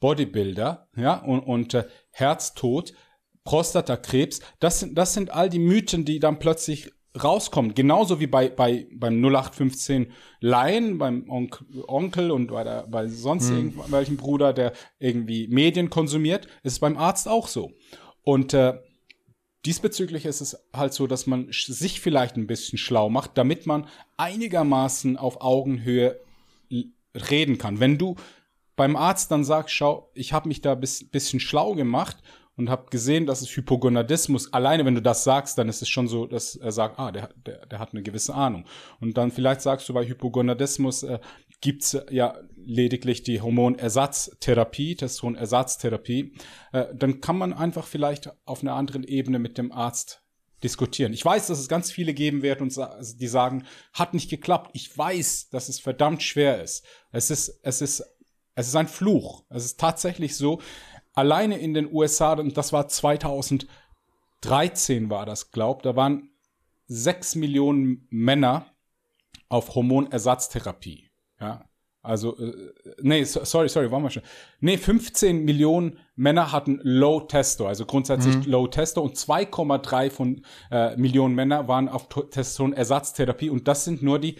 [0.00, 2.94] Bodybuilder, ja, und, und äh, Herztod,
[3.44, 4.40] Prostatakrebs.
[4.58, 6.90] Das sind, das sind all die Mythen, die dann plötzlich
[7.22, 7.74] rauskommen.
[7.74, 13.50] Genauso wie bei, bei, beim 0815 Laien, beim Onkel, Onkel und bei, der, bei sonst
[13.50, 13.56] mhm.
[13.56, 17.72] irgendwelchen Bruder, der irgendwie Medien konsumiert, ist es beim Arzt auch so.
[18.22, 18.78] Und äh,
[19.66, 23.88] diesbezüglich ist es halt so, dass man sich vielleicht ein bisschen schlau macht, damit man
[24.16, 26.20] einigermaßen auf Augenhöhe
[27.14, 27.80] reden kann.
[27.80, 28.16] Wenn du
[28.76, 32.18] beim Arzt dann sagst, schau, ich habe mich da ein bisschen schlau gemacht
[32.56, 36.08] und habe gesehen, dass es Hypogonadismus, alleine wenn du das sagst, dann ist es schon
[36.08, 38.64] so, dass er sagt, ah, der, der, der hat eine gewisse Ahnung.
[39.00, 41.18] Und dann vielleicht sagst du, bei Hypogonadismus äh,
[41.60, 46.34] gibt's ja lediglich die Hormonersatztherapie, Testosteronersatztherapie.
[46.72, 50.22] Äh, dann kann man einfach vielleicht auf einer anderen Ebene mit dem Arzt
[50.62, 51.12] diskutieren.
[51.12, 52.76] Ich weiß, dass es ganz viele geben wird und
[53.20, 54.70] die sagen, hat nicht geklappt.
[54.72, 56.84] Ich weiß, dass es verdammt schwer ist.
[57.12, 58.02] Es ist, es ist,
[58.54, 59.44] es ist ein Fluch.
[59.48, 60.60] Es ist tatsächlich so,
[61.12, 66.30] alleine in den USA, und das war 2013 war das, glaubt, da waren
[66.86, 68.66] sechs Millionen Männer
[69.48, 71.05] auf Hormonersatztherapie.
[71.40, 71.64] Ja,
[72.06, 72.72] also, äh,
[73.02, 74.22] nee, sorry, sorry, waren wir schon.
[74.60, 78.52] Nee, 15 Millionen Männer hatten Low Testo, also grundsätzlich mhm.
[78.52, 84.20] Low Testo und 2,3 von äh, Millionen Männer waren auf Testosteronersatztherapie und das sind nur
[84.20, 84.36] die,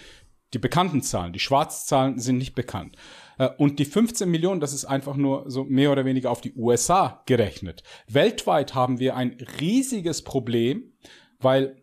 [0.54, 1.32] die bekannten Zahlen.
[1.32, 2.94] Die Schwarzzahlen sind nicht bekannt.
[3.38, 6.54] Äh, und die 15 Millionen, das ist einfach nur so mehr oder weniger auf die
[6.54, 7.82] USA gerechnet.
[8.06, 10.92] Weltweit haben wir ein riesiges Problem,
[11.40, 11.76] weil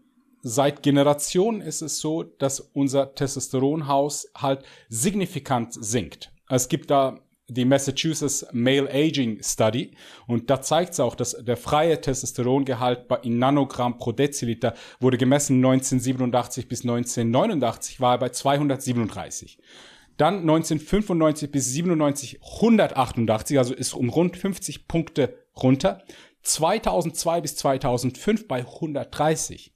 [0.43, 6.31] seit Generationen ist es so, dass unser Testosteronhaus halt signifikant sinkt.
[6.49, 9.91] Es gibt da die Massachusetts Male Aging Study
[10.27, 15.57] und da zeigt es auch, dass der freie Testosterongehalt in Nanogramm pro Deziliter wurde gemessen
[15.57, 19.59] 1987 bis 1989 war er bei 237.
[20.17, 26.03] Dann 1995 bis 97 188, also ist um rund 50 Punkte runter.
[26.43, 29.72] 2002 bis 2005 bei 130.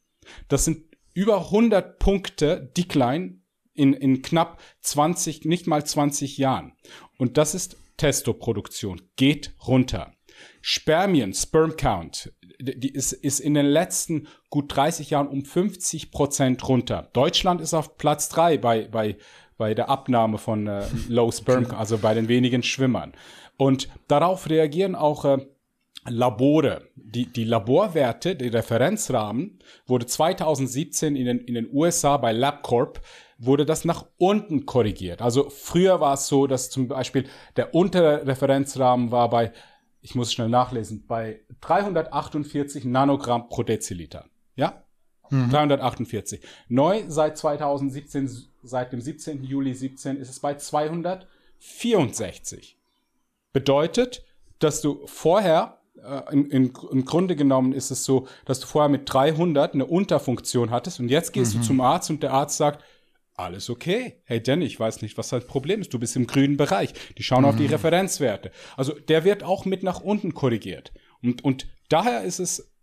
[0.47, 3.41] Das sind über 100 Punkte Decline
[3.73, 6.73] in, in knapp 20, nicht mal 20 Jahren.
[7.17, 9.01] Und das ist Testoproduktion.
[9.15, 10.13] Geht runter.
[10.61, 16.67] Spermien, Sperm Count, die ist, ist in den letzten gut 30 Jahren um 50 Prozent
[16.67, 17.09] runter.
[17.13, 19.17] Deutschland ist auf Platz drei bei, bei
[19.57, 23.13] bei der Abnahme von äh, Low Sperm, also bei den wenigen Schwimmern.
[23.57, 25.45] Und darauf reagieren auch äh,
[26.08, 26.89] Labore.
[26.95, 33.01] Die, die Laborwerte, die Referenzrahmen, wurde 2017 in den, in den USA bei LabCorp
[33.38, 35.22] wurde das nach unten korrigiert.
[35.22, 39.53] Also früher war es so, dass zum Beispiel der untere Referenzrahmen war bei,
[40.01, 44.26] ich muss schnell nachlesen, bei 348 Nanogramm pro Deziliter.
[44.55, 44.84] Ja?
[45.30, 45.49] Mhm.
[45.49, 46.41] 348.
[46.68, 48.30] Neu seit 2017
[48.64, 49.43] seit dem 17.
[49.43, 52.78] Juli 17 ist es bei 264.
[53.53, 54.26] Bedeutet,
[54.60, 58.89] dass du vorher, äh, in, in, im Grunde genommen ist es so, dass du vorher
[58.89, 61.60] mit 300 eine Unterfunktion hattest und jetzt gehst mhm.
[61.60, 62.84] du zum Arzt und der Arzt sagt,
[63.38, 64.22] alles okay.
[64.26, 65.93] Hey Danny, ich weiß nicht, was dein Problem ist.
[65.93, 66.93] Du bist im grünen Bereich.
[67.18, 67.50] Die schauen mhm.
[67.50, 67.74] auf die mhm.
[67.74, 68.52] Referenzwerte.
[68.76, 70.91] Also der wird auch mit nach unten korrigiert.
[71.22, 72.74] Und, und daher ist es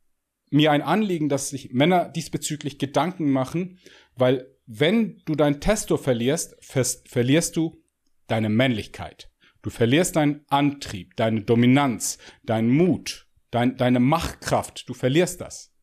[0.51, 3.81] mir ein Anliegen, dass sich Männer diesbezüglich Gedanken machen,
[4.15, 7.83] weil wenn du dein Testo verlierst, verlierst du
[8.29, 9.29] deine Männlichkeit.
[9.65, 14.87] Du verlierst deinen Antrieb, deine Dominanz, deinen Mut, dein, deine Machtkraft.
[14.87, 15.74] Du verlierst das.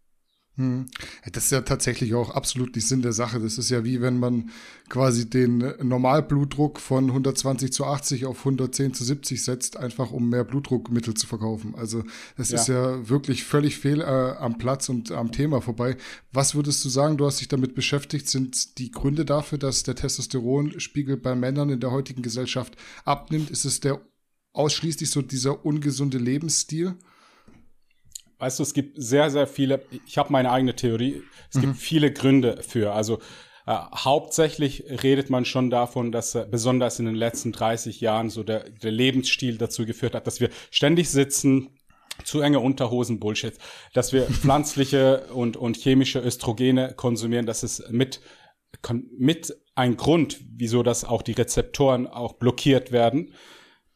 [0.58, 0.88] Hm.
[1.32, 3.40] Das ist ja tatsächlich auch absolut nicht Sinn der Sache.
[3.40, 4.50] Das ist ja wie wenn man
[4.90, 10.44] quasi den Normalblutdruck von 120 zu 80 auf 110 zu 70 setzt, einfach um mehr
[10.44, 11.74] Blutdruckmittel zu verkaufen.
[11.76, 12.04] Also
[12.36, 12.60] das ja.
[12.60, 15.96] ist ja wirklich völlig fehl äh, am Platz und am Thema vorbei.
[16.34, 19.96] Was würdest du sagen, du hast dich damit beschäftigt, sind die Gründe dafür, dass der
[19.96, 22.76] Testosteronspiegel bei Männern in der heutigen Gesellschaft
[23.06, 23.50] abnimmt?
[23.50, 24.02] Ist es der
[24.52, 26.96] ausschließlich so dieser ungesunde Lebensstil?
[28.42, 31.62] Weißt du, es gibt sehr, sehr viele, ich habe meine eigene Theorie, es mhm.
[31.62, 32.94] gibt viele Gründe für.
[32.94, 33.20] Also
[33.68, 38.44] äh, hauptsächlich redet man schon davon, dass äh, besonders in den letzten 30 Jahren so
[38.44, 41.70] der, der Lebensstil dazu geführt hat, dass wir ständig sitzen,
[42.24, 43.54] zu enge Unterhosen Bullshit,
[43.94, 48.22] dass wir pflanzliche und, und chemische Östrogene konsumieren, das ist mit,
[49.18, 53.34] mit ein Grund, wieso das auch die Rezeptoren auch blockiert werden.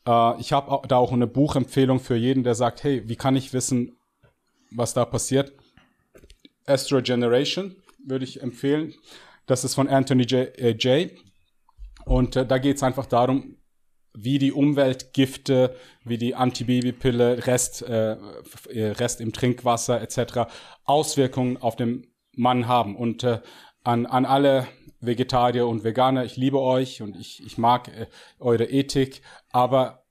[0.08, 3.52] Äh, ich habe da auch eine Buchempfehlung für jeden, der sagt, hey, wie kann ich
[3.52, 3.98] wissen,
[4.72, 5.54] was da passiert.
[6.66, 8.94] Astro Generation würde ich empfehlen.
[9.46, 10.58] Das ist von Anthony J.
[10.58, 11.12] Äh, J.
[12.06, 13.58] Und äh, da geht es einfach darum,
[14.14, 18.14] wie die Umweltgifte, wie die Antibabypille, Rest, äh,
[18.70, 20.52] äh, Rest im Trinkwasser etc.
[20.86, 22.96] Auswirkungen auf den Mann haben.
[22.96, 23.42] Und äh,
[23.84, 24.68] an, an alle
[25.00, 28.08] Vegetarier und Veganer, ich liebe euch und ich, ich mag äh,
[28.40, 30.06] eure Ethik, aber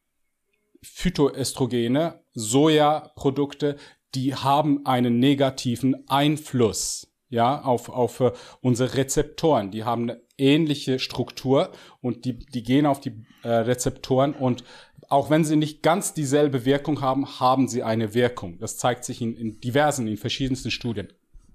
[0.82, 3.76] Phytoestrogene, Sojaprodukte,
[4.14, 9.70] die haben einen negativen Einfluss ja, auf, auf uh, unsere Rezeptoren.
[9.70, 14.64] Die haben eine ähnliche Struktur und die, die gehen auf die äh, Rezeptoren und
[15.08, 18.58] auch wenn sie nicht ganz dieselbe Wirkung haben, haben sie eine Wirkung.
[18.58, 21.08] Das zeigt sich in, in diversen, in verschiedensten Studien.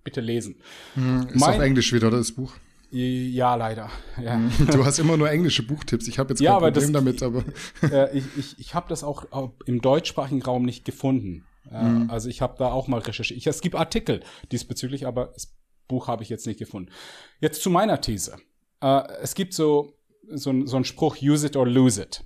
[0.03, 0.61] Bitte lesen.
[0.93, 2.53] Hm, ist mein, auf Englisch wieder das Buch.
[2.91, 3.89] Ja, leider.
[4.23, 4.35] Ja.
[4.35, 6.07] Hm, du hast immer nur englische Buchtipps.
[6.07, 7.43] Ich habe jetzt kein ja, Problem das, damit, aber.
[7.91, 9.25] Äh, ich ich, ich habe das auch
[9.65, 11.45] im deutschsprachigen Raum nicht gefunden.
[11.69, 12.09] Mhm.
[12.09, 13.37] Also ich habe da auch mal recherchiert.
[13.37, 15.55] Ich, es gibt Artikel diesbezüglich, aber das
[15.87, 16.91] Buch habe ich jetzt nicht gefunden.
[17.39, 18.37] Jetzt zu meiner These.
[18.81, 19.93] Äh, es gibt so,
[20.29, 22.23] so, so einen Spruch, use it or lose it.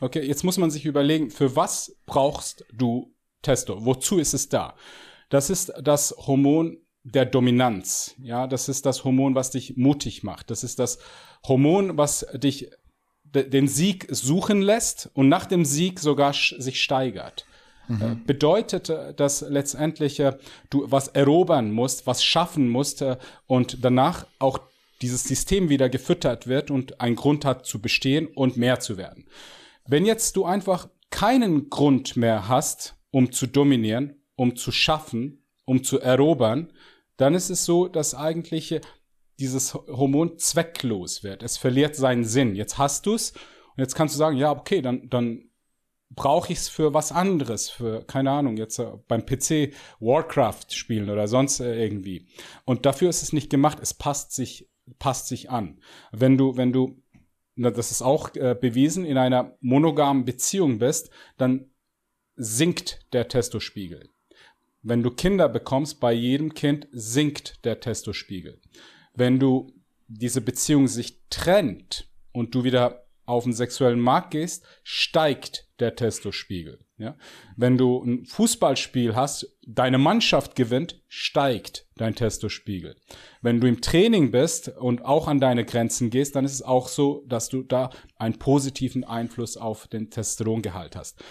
[0.00, 3.84] Okay, jetzt muss man sich überlegen, für was brauchst du Testo?
[3.84, 4.74] Wozu ist es da?
[5.28, 8.14] Das ist das Hormon der Dominanz.
[8.22, 10.50] Ja, das ist das Hormon, was dich mutig macht.
[10.50, 10.98] Das ist das
[11.46, 12.70] Hormon, was dich
[13.24, 17.46] den Sieg suchen lässt und nach dem Sieg sogar sich steigert.
[17.92, 18.02] Mhm.
[18.02, 20.36] Äh, bedeutet, äh, dass letztendlich äh,
[20.70, 23.04] du was erobern musst, was schaffen musst
[23.46, 24.58] und danach auch
[25.02, 29.26] dieses System wieder gefüttert wird und einen Grund hat zu bestehen und mehr zu werden.
[29.86, 35.82] Wenn jetzt du einfach keinen Grund mehr hast, um zu dominieren, um zu schaffen, um
[35.82, 36.72] zu erobern,
[37.16, 38.80] dann ist es so, dass eigentlich
[39.40, 41.42] dieses Hormon zwecklos wird.
[41.42, 42.54] Es verliert seinen Sinn.
[42.54, 45.50] Jetzt hast du es und jetzt kannst du sagen, ja, okay, dann, dann
[46.14, 51.10] brauche ich es für was anderes, für, keine Ahnung, jetzt äh, beim PC Warcraft spielen
[51.10, 52.28] oder sonst äh, irgendwie.
[52.64, 55.80] Und dafür ist es nicht gemacht, es passt sich, passt sich an.
[56.12, 57.02] Wenn du, wenn du,
[57.54, 61.70] na, das ist auch äh, bewiesen, in einer monogamen Beziehung bist, dann
[62.36, 64.08] sinkt der Testospiegel.
[64.82, 68.60] Wenn du Kinder bekommst, bei jedem Kind sinkt der Testospiegel.
[69.14, 69.72] Wenn du
[70.08, 76.80] diese Beziehung sich trennt und du wieder auf den sexuellen Markt gehst, steigt der Testospiegel.
[76.98, 77.16] Ja?
[77.56, 82.96] Wenn du ein Fußballspiel hast, deine Mannschaft gewinnt, steigt dein Testospiegel.
[83.42, 86.88] Wenn du im Training bist und auch an deine Grenzen gehst, dann ist es auch
[86.88, 91.22] so, dass du da einen positiven Einfluss auf den Testosterongehalt hast.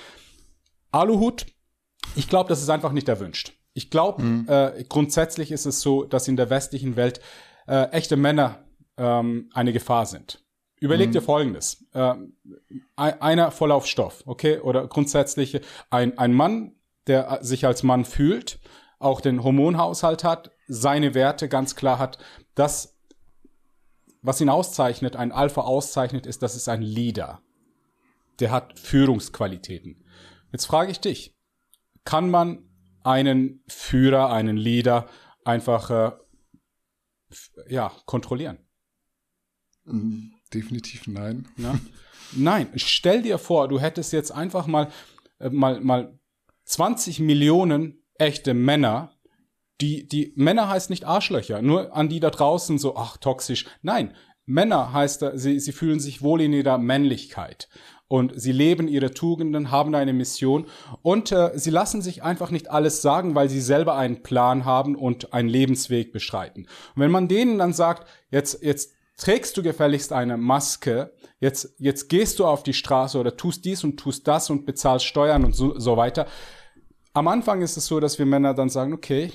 [0.91, 1.45] Aluhut,
[2.15, 3.53] ich glaube, das ist einfach nicht erwünscht.
[3.73, 4.45] Ich glaube, mhm.
[4.49, 7.21] äh, grundsätzlich ist es so, dass in der westlichen Welt
[7.67, 8.65] äh, echte Männer
[8.97, 10.43] ähm, eine Gefahr sind.
[10.81, 11.13] Überleg mhm.
[11.13, 11.85] dir Folgendes.
[11.93, 12.15] Äh,
[12.95, 14.59] einer voll auf Stoff, okay?
[14.59, 15.61] Oder grundsätzlich
[15.91, 16.75] ein, ein Mann,
[17.05, 18.59] der sich als Mann fühlt,
[18.97, 22.17] auch den Hormonhaushalt hat, seine Werte ganz klar hat,
[22.55, 22.97] das,
[24.23, 27.41] was ihn auszeichnet, ein Alpha auszeichnet, ist, dass es ein Leader.
[28.39, 30.03] Der hat Führungsqualitäten.
[30.51, 31.37] Jetzt frage ich dich,
[32.05, 32.67] kann man
[33.03, 35.07] einen Führer, einen Leader
[35.45, 36.11] einfach äh,
[37.67, 38.57] ja, kontrollieren?
[39.83, 40.33] Mhm.
[40.53, 41.47] Definitiv nein.
[41.57, 41.79] Ja?
[42.33, 44.89] Nein, stell dir vor, du hättest jetzt einfach mal,
[45.39, 46.17] äh, mal, mal
[46.65, 49.13] 20 Millionen echte Männer,
[49.81, 53.65] die, die Männer heißt nicht Arschlöcher, nur an die da draußen so, ach, toxisch.
[53.81, 54.13] Nein,
[54.45, 57.67] Männer heißt, sie, sie fühlen sich wohl in ihrer Männlichkeit
[58.07, 60.67] und sie leben ihre Tugenden, haben eine Mission
[61.01, 64.95] und äh, sie lassen sich einfach nicht alles sagen, weil sie selber einen Plan haben
[64.95, 66.67] und einen Lebensweg beschreiten.
[66.95, 72.09] Und wenn man denen dann sagt, jetzt, jetzt trägst du gefälligst eine Maske, jetzt, jetzt
[72.09, 75.55] gehst du auf die Straße oder tust dies und tust das und bezahlst Steuern und
[75.55, 76.25] so, so weiter.
[77.13, 79.31] Am Anfang ist es so, dass wir Männer dann sagen, okay,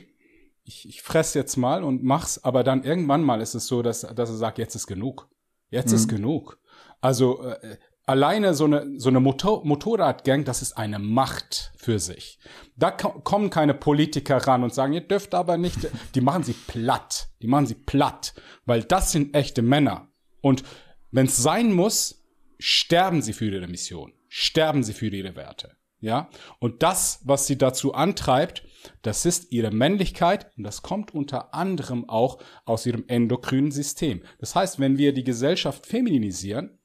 [0.65, 4.01] ich, ich fress jetzt mal und mach's, aber dann irgendwann mal ist es so, dass,
[4.01, 5.29] dass er sagt, jetzt ist genug.
[5.71, 5.97] Jetzt mhm.
[5.97, 6.59] ist genug.
[7.01, 7.77] Also äh,
[8.07, 12.39] alleine so eine, so eine Motor Motorradgang, das ist eine Macht für sich.
[12.77, 15.79] Da kommen keine Politiker ran und sagen, ihr dürft aber nicht,
[16.15, 17.29] die machen sie platt.
[17.43, 18.35] Die machen sie platt,
[18.65, 20.09] weil das sind echte Männer.
[20.41, 20.63] Und
[21.11, 22.25] wenn es sein muss,
[22.59, 25.77] sterben sie für ihre Mission, sterben sie für ihre Werte.
[26.01, 26.31] Ja?
[26.59, 28.63] Und das, was sie dazu antreibt,
[29.03, 34.23] das ist ihre Männlichkeit und das kommt unter anderem auch aus ihrem endokrinen System.
[34.39, 36.79] Das heißt, wenn wir die Gesellschaft feminisieren,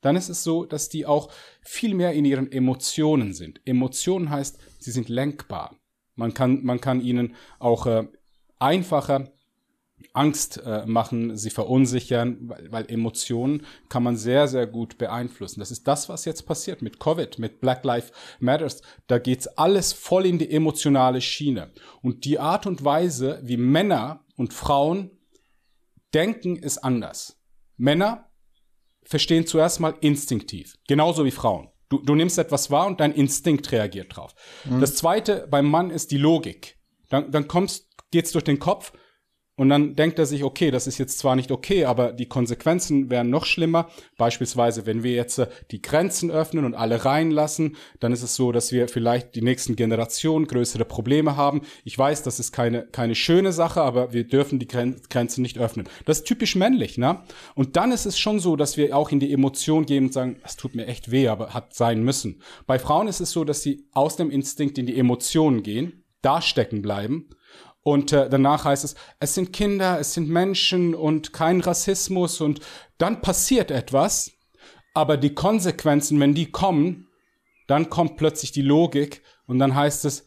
[0.00, 1.30] dann ist es so, dass die auch
[1.62, 3.60] viel mehr in ihren Emotionen sind.
[3.64, 5.76] Emotionen heißt, sie sind lenkbar.
[6.14, 8.06] Man kann, man kann ihnen auch äh,
[8.58, 9.32] einfacher
[10.12, 15.60] Angst äh, machen, sie verunsichern, weil, weil Emotionen kann man sehr, sehr gut beeinflussen.
[15.60, 18.82] Das ist das, was jetzt passiert mit Covid, mit Black Lives Matters.
[19.06, 21.70] Da geht's alles voll in die emotionale Schiene.
[22.02, 25.10] Und die Art und Weise, wie Männer und Frauen
[26.14, 27.38] denken, ist anders.
[27.76, 28.29] Männer
[29.10, 31.68] verstehen zuerst mal instinktiv, genauso wie Frauen.
[31.88, 34.34] Du, du nimmst etwas wahr und dein Instinkt reagiert drauf.
[34.64, 34.80] Mhm.
[34.80, 36.78] Das zweite beim Mann ist die Logik.
[37.08, 38.92] Dann, dann kommst, geht's durch den Kopf.
[39.56, 43.10] Und dann denkt er sich, okay, das ist jetzt zwar nicht okay, aber die Konsequenzen
[43.10, 43.90] wären noch schlimmer.
[44.16, 48.52] Beispielsweise, wenn wir jetzt äh, die Grenzen öffnen und alle reinlassen, dann ist es so,
[48.52, 51.60] dass wir vielleicht die nächsten Generationen größere Probleme haben.
[51.84, 55.86] Ich weiß, das ist keine, keine schöne Sache, aber wir dürfen die Grenzen nicht öffnen.
[56.06, 57.22] Das ist typisch männlich, ne?
[57.54, 60.36] Und dann ist es schon so, dass wir auch in die Emotion gehen und sagen,
[60.42, 62.40] das tut mir echt weh, aber hat sein müssen.
[62.66, 66.40] Bei Frauen ist es so, dass sie aus dem Instinkt in die Emotionen gehen, da
[66.40, 67.28] stecken bleiben
[67.82, 72.60] und äh, danach heißt es, es sind Kinder, es sind Menschen und kein Rassismus und
[72.98, 74.32] dann passiert etwas,
[74.94, 77.08] aber die Konsequenzen, wenn die kommen,
[77.66, 80.26] dann kommt plötzlich die Logik und dann heißt es,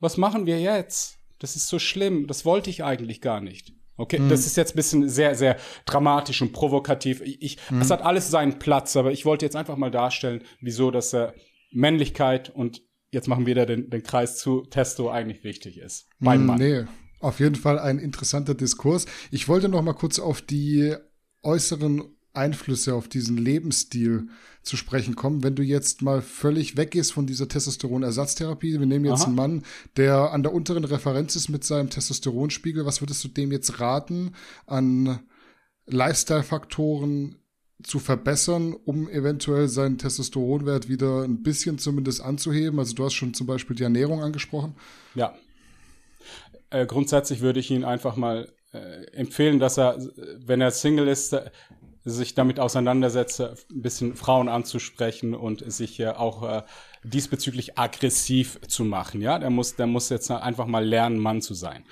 [0.00, 1.18] was machen wir jetzt?
[1.38, 3.72] Das ist so schlimm, das wollte ich eigentlich gar nicht.
[3.96, 4.28] Okay, mhm.
[4.28, 7.20] das ist jetzt ein bisschen sehr, sehr dramatisch und provokativ.
[7.20, 7.82] Ich, ich mhm.
[7.82, 11.32] Es hat alles seinen Platz, aber ich wollte jetzt einfach mal darstellen, wieso das äh,
[11.70, 12.82] Männlichkeit und
[13.12, 16.08] jetzt machen wir da den, den Kreis zu Testo eigentlich wichtig ist.
[16.18, 16.58] Beim Mann.
[16.58, 16.84] Nee,
[17.20, 19.06] auf jeden Fall ein interessanter Diskurs.
[19.30, 20.94] Ich wollte noch mal kurz auf die
[21.42, 22.02] äußeren
[22.32, 24.28] Einflüsse auf diesen Lebensstil
[24.62, 25.42] zu sprechen kommen.
[25.42, 29.26] Wenn du jetzt mal völlig weggehst von dieser Testosteronersatztherapie, wir nehmen jetzt Aha.
[29.26, 29.62] einen Mann,
[29.96, 34.34] der an der unteren Referenz ist mit seinem Testosteronspiegel, was würdest du dem jetzt raten
[34.66, 35.20] an
[35.86, 37.39] Lifestyle-Faktoren
[37.82, 42.78] zu verbessern, um eventuell seinen Testosteronwert wieder ein bisschen zumindest anzuheben?
[42.78, 44.74] Also du hast schon zum Beispiel die Ernährung angesprochen.
[45.14, 45.34] Ja.
[46.70, 49.98] Äh, grundsätzlich würde ich ihn einfach mal äh, empfehlen, dass er,
[50.38, 51.50] wenn er Single ist, äh,
[52.04, 56.62] sich damit auseinandersetzt, ein bisschen Frauen anzusprechen und sich auch äh,
[57.02, 59.20] diesbezüglich aggressiv zu machen.
[59.20, 61.84] Ja, der muss, der muss jetzt einfach mal lernen, Mann zu sein.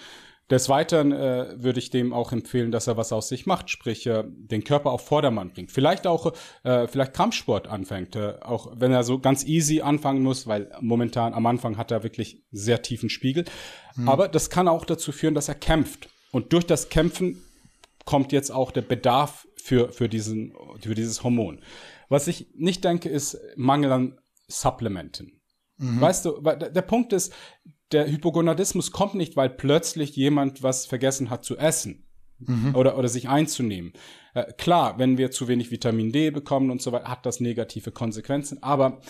[0.51, 4.07] Des Weiteren äh, würde ich dem auch empfehlen, dass er was aus sich macht, sprich
[4.07, 5.70] äh, den Körper auf Vordermann bringt.
[5.70, 6.32] Vielleicht auch
[6.64, 11.34] äh, vielleicht Kampfsport anfängt, äh, auch wenn er so ganz easy anfangen muss, weil momentan
[11.34, 13.44] am Anfang hat er wirklich sehr tiefen Spiegel.
[13.96, 14.09] Mhm.
[14.09, 16.09] Aber das kann auch dazu führen, dass er kämpft.
[16.32, 17.42] Und durch das Kämpfen
[18.07, 21.61] kommt jetzt auch der Bedarf für, für, diesen, für dieses Hormon.
[22.09, 25.42] Was ich nicht denke, ist Mangel an Supplementen.
[25.76, 26.01] Mhm.
[26.01, 27.34] Weißt du, der Punkt ist,
[27.93, 32.07] der Hypogonadismus kommt nicht, weil plötzlich jemand was vergessen hat zu essen
[32.39, 32.74] mhm.
[32.74, 33.93] oder, oder sich einzunehmen.
[34.34, 37.91] Äh, klar, wenn wir zu wenig Vitamin D bekommen und so weiter, hat das negative
[37.91, 39.01] Konsequenzen, aber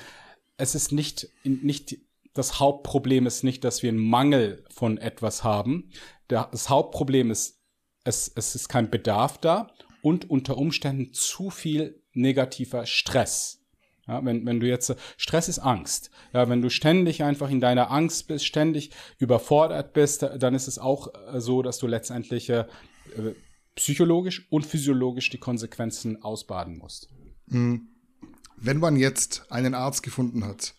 [0.57, 1.99] es ist nicht, nicht
[2.35, 5.91] das Hauptproblem ist nicht, dass wir einen Mangel von etwas haben.
[6.29, 7.61] Das Hauptproblem ist,
[8.05, 9.73] es, es ist kein Bedarf da
[10.03, 13.65] und unter Umständen zu viel negativer Stress.
[14.09, 16.11] Ja, wenn, wenn du jetzt, Stress ist Angst.
[16.33, 20.79] Ja, wenn du ständig einfach in deiner Angst bist, ständig überfordert bist, dann ist es
[20.79, 22.65] auch äh, so, dass du letztendlich äh,
[23.75, 27.11] psychologisch und physiologisch die Konsequenzen ausbaden musst.
[27.47, 27.89] Mhm.
[28.57, 30.75] Wenn man jetzt einen Arzt gefunden hat,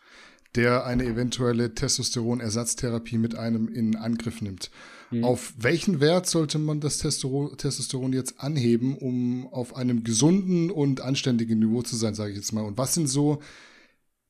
[0.56, 4.72] der eine eventuelle Testosteronersatztherapie mit einem in Angriff nimmt,
[5.12, 5.24] Mhm.
[5.24, 11.02] Auf welchen Wert sollte man das Testosteron, Testosteron jetzt anheben, um auf einem gesunden und
[11.02, 12.64] anständigen Niveau zu sein, sage ich jetzt mal?
[12.64, 13.40] Und was sind so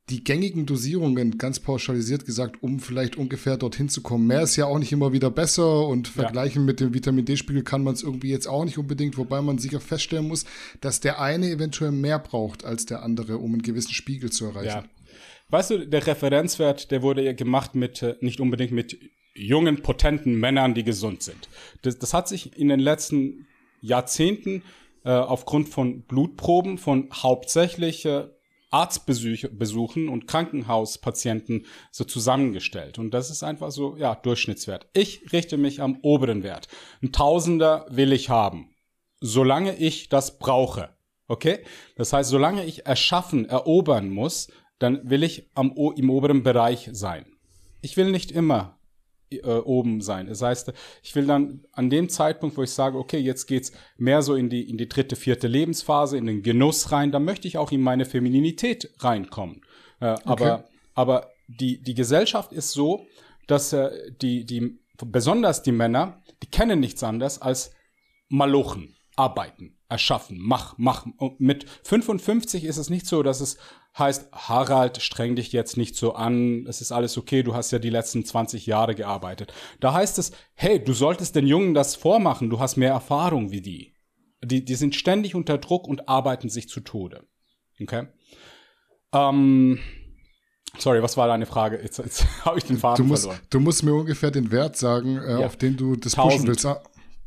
[0.10, 4.26] die gängigen Dosierungen, ganz pauschalisiert gesagt, um vielleicht ungefähr dorthin zu kommen.
[4.26, 6.66] Mehr ist ja auch nicht immer wieder besser und vergleichen ja.
[6.66, 9.80] mit dem Vitamin D-Spiegel kann man es irgendwie jetzt auch nicht unbedingt, wobei man sicher
[9.80, 10.46] feststellen muss,
[10.82, 14.68] dass der eine eventuell mehr braucht als der andere, um einen gewissen Spiegel zu erreichen.
[14.68, 14.99] Ja.
[15.50, 19.00] Weißt du, der Referenzwert, der wurde ja gemacht mit, äh, nicht unbedingt mit
[19.34, 21.50] jungen, potenten Männern, die gesund sind.
[21.82, 23.48] Das, das hat sich in den letzten
[23.82, 24.64] Jahrzehnten
[25.04, 28.28] äh, aufgrund von Blutproben von hauptsächlich äh,
[28.72, 33.00] Arztbesuchen und Krankenhauspatienten so zusammengestellt.
[33.00, 34.88] Und das ist einfach so, ja, Durchschnittswert.
[34.94, 36.68] Ich richte mich am oberen Wert.
[37.02, 38.76] Ein Tausender will ich haben,
[39.22, 40.90] solange ich das brauche.
[41.28, 41.60] Okay?
[41.96, 44.50] Das heißt, solange ich erschaffen, erobern muss,
[44.80, 47.26] dann will ich am, im oberen Bereich sein.
[47.82, 48.80] Ich will nicht immer
[49.32, 50.28] äh, oben sein.
[50.28, 50.74] Das heißt,
[51.04, 54.50] ich will dann an dem Zeitpunkt, wo ich sage, okay, jetzt geht's mehr so in
[54.50, 57.82] die, in die dritte, vierte Lebensphase, in den Genuss rein, dann möchte ich auch in
[57.82, 59.62] meine Femininität reinkommen.
[60.00, 60.22] Äh, okay.
[60.26, 60.66] Aber,
[60.96, 63.06] aber die, die Gesellschaft ist so,
[63.48, 67.72] dass äh, die, die, besonders die Männer, die kennen nichts anderes als
[68.30, 71.06] Malochen, arbeiten, erschaffen, mach, mach.
[71.18, 73.58] Und mit 55 ist es nicht so, dass es
[74.00, 77.80] heißt, Harald, streng dich jetzt nicht so an, es ist alles okay, du hast ja
[77.80, 79.54] die letzten 20 Jahre gearbeitet.
[79.80, 83.62] Da heißt es, hey, du solltest den Jungen das vormachen, du hast mehr Erfahrung wie
[83.62, 83.94] die.
[84.42, 87.28] Die, die sind ständig unter Druck und arbeiten sich zu Tode.
[87.82, 88.08] Okay?
[89.14, 89.80] Ähm,
[90.78, 91.80] sorry, was war deine Frage?
[91.82, 93.42] Jetzt, jetzt habe ich den Faden du musst, verloren.
[93.50, 95.46] Du musst mir ungefähr den Wert sagen, äh, ja.
[95.46, 96.32] auf den du das 1000.
[96.32, 96.66] pushen willst.
[96.66, 96.82] Ah.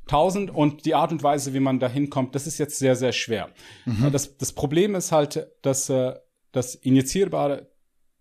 [0.06, 3.12] 1000 und die Art und Weise, wie man da hinkommt, das ist jetzt sehr, sehr
[3.12, 3.50] schwer.
[3.84, 4.10] Mhm.
[4.12, 6.14] Das, das Problem ist halt, dass äh,
[6.52, 7.72] das injizierbare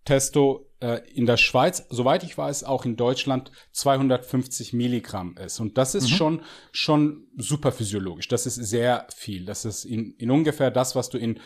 [0.06, 5.60] Testo äh, in der Schweiz, soweit ich weiß, auch in Deutschland 250 Milligramm ist.
[5.60, 6.16] Und das ist mhm.
[6.16, 8.28] schon, schon super physiologisch.
[8.28, 9.46] Das ist sehr viel.
[9.46, 11.40] Das ist in, in ungefähr das, was du in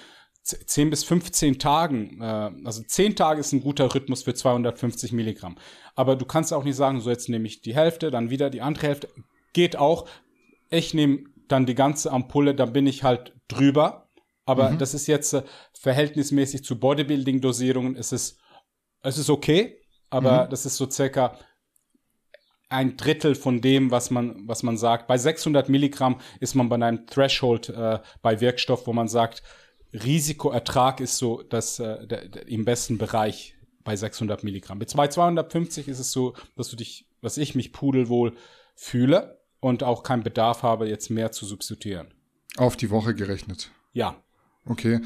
[0.45, 5.57] 10 bis 15 Tagen, äh, also 10 Tage ist ein guter Rhythmus für 250 Milligramm.
[5.95, 8.61] Aber du kannst auch nicht sagen, so jetzt nehme ich die Hälfte, dann wieder die
[8.61, 9.09] andere Hälfte.
[9.53, 10.07] Geht auch.
[10.69, 14.04] Ich nehme dann die ganze Ampulle, dann bin ich halt drüber.
[14.45, 14.77] Aber mhm.
[14.77, 15.43] das ist jetzt äh,
[15.73, 18.37] verhältnismäßig zu Bodybuilding-Dosierungen, ist es
[19.05, 19.79] es ist okay,
[20.09, 20.49] aber mhm.
[20.49, 21.37] das ist so circa
[22.69, 25.07] ein Drittel von dem, was man, was man sagt.
[25.07, 29.43] Bei 600 Milligramm ist man bei einem Threshold äh, bei Wirkstoff, wo man sagt,
[29.93, 34.79] Risikoertrag ist so das, äh, der, der, im besten Bereich bei 600 Milligramm.
[34.79, 38.35] Bei 250 ist es so, dass du dich, dass ich mich pudelwohl
[38.73, 42.11] fühle und auch keinen Bedarf habe, jetzt mehr zu substituieren.
[42.57, 43.69] Auf die Woche gerechnet.
[43.93, 44.21] Ja.
[44.67, 44.99] Okay.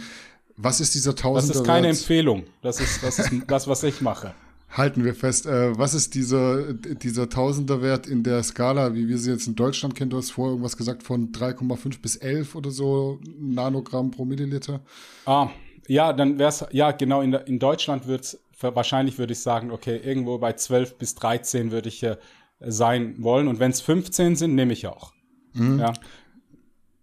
[0.58, 1.54] Was ist dieser Tausender?
[1.54, 2.44] Das ist keine Empfehlung.
[2.62, 4.34] Das ist, das ist das, was ich mache.
[4.70, 5.46] Halten wir fest.
[5.46, 9.96] Äh, was ist dieser, dieser Tausenderwert in der Skala, wie wir sie jetzt in Deutschland
[9.96, 10.10] kennen?
[10.10, 14.82] Du hast vorher irgendwas gesagt von 3,5 bis 11 oder so Nanogramm pro Milliliter.
[15.26, 15.50] Ah,
[15.88, 19.72] ja, dann wäre es, ja, genau, in, in Deutschland wird es, wahrscheinlich würde ich sagen,
[19.72, 22.18] okay, irgendwo bei 12 bis 13 würde ich äh,
[22.60, 23.48] sein wollen.
[23.48, 25.14] Und wenn es 15 sind, nehme ich auch.
[25.54, 25.80] Mhm.
[25.80, 25.94] Ja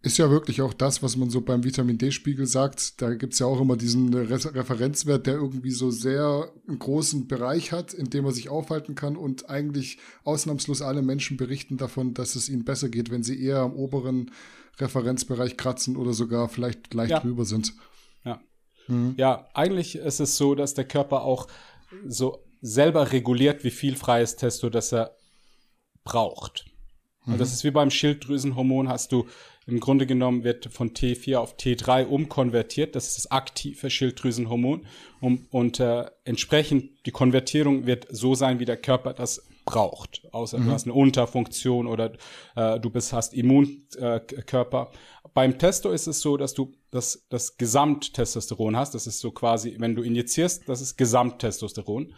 [0.07, 3.03] ist ja wirklich auch das, was man so beim Vitamin D-Spiegel sagt.
[3.03, 7.27] Da gibt es ja auch immer diesen Re Referenzwert, der irgendwie so sehr einen großen
[7.27, 12.15] Bereich hat, in dem man sich aufhalten kann und eigentlich ausnahmslos alle Menschen berichten davon,
[12.15, 14.31] dass es ihnen besser geht, wenn sie eher am oberen
[14.79, 17.19] Referenzbereich kratzen oder sogar vielleicht leicht ja.
[17.19, 17.75] drüber sind.
[18.25, 18.41] Ja.
[18.87, 19.15] Mhm.
[19.17, 21.49] Ja, eigentlich ist es so, dass der Körper auch
[22.07, 25.17] so selber reguliert, wie viel freies Testo das er
[26.05, 26.65] braucht.
[27.25, 27.33] Mhm.
[27.33, 29.27] Und das ist wie beim Schilddrüsenhormon, hast du
[29.67, 32.95] im Grunde genommen wird von T4 auf T3 umkonvertiert.
[32.95, 34.87] Das ist das aktive Schilddrüsenhormon.
[35.21, 40.23] Um, und äh, entsprechend die Konvertierung wird so sein, wie der Körper das braucht.
[40.31, 40.67] Außer mhm.
[40.67, 42.13] du hast eine Unterfunktion oder
[42.55, 44.91] äh, du bist, hast Immunkörper.
[44.93, 48.95] Äh, Beim Testo ist es so, dass du das, das Gesamttestosteron hast.
[48.95, 52.15] Das ist so quasi, wenn du injizierst, das ist Gesamttestosteron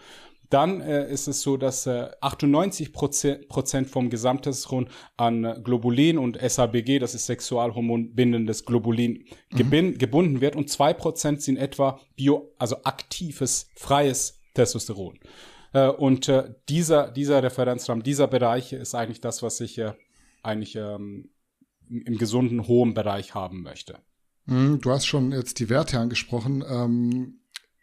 [0.51, 6.38] dann äh, ist es so, dass äh, 98 Prozent vom Gesamttestosteron an äh, Globulin und
[6.40, 9.99] SABG, das ist Sexualhormon bindendes Globulin, mhm.
[9.99, 15.18] gebunden wird und zwei Prozent sind etwa bio, also aktives, freies Testosteron.
[15.72, 19.92] Äh, und äh, dieser, dieser Referenzrahmen, dieser Bereich ist eigentlich das, was ich äh,
[20.42, 21.30] eigentlich ähm,
[21.88, 23.99] im gesunden, hohen Bereich haben möchte.
[24.46, 26.64] Mhm, du hast schon jetzt die Werte angesprochen.
[26.68, 27.38] Ähm,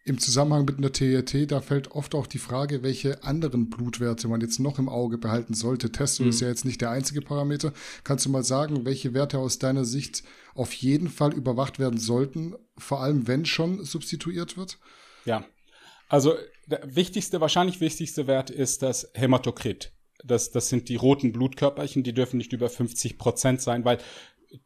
[0.06, 4.40] im Zusammenhang mit einer TRT, da fällt oft auch die Frage, welche anderen Blutwerte man
[4.40, 5.92] jetzt noch im Auge behalten sollte.
[5.92, 6.30] Testo mhm.
[6.30, 7.74] ist ja jetzt nicht der einzige Parameter.
[8.04, 12.54] Kannst du mal sagen, welche Werte aus deiner Sicht auf jeden Fall überwacht werden sollten,
[12.78, 14.78] vor allem wenn schon substituiert wird?
[15.26, 15.44] Ja,
[16.08, 16.36] also
[16.68, 19.92] der wichtigste, wahrscheinlich wichtigste Wert ist das Hämatokrit.
[20.24, 23.98] Das, das sind die roten Blutkörperchen, die dürfen nicht über 50 Prozent sein, weil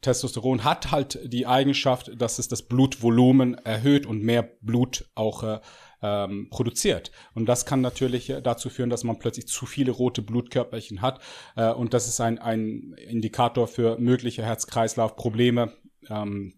[0.02, 5.60] Testosteron hat halt die Eigenschaft, dass es das Blutvolumen erhöht und mehr Blut auch äh,
[6.02, 7.12] ähm, produziert.
[7.34, 11.20] Und das kann natürlich äh, dazu führen, dass man plötzlich zu viele rote Blutkörperchen hat.
[11.56, 15.74] Äh, und das ist ein, ein Indikator für mögliche Herz-Kreislauf-Probleme,
[16.10, 16.54] ähm,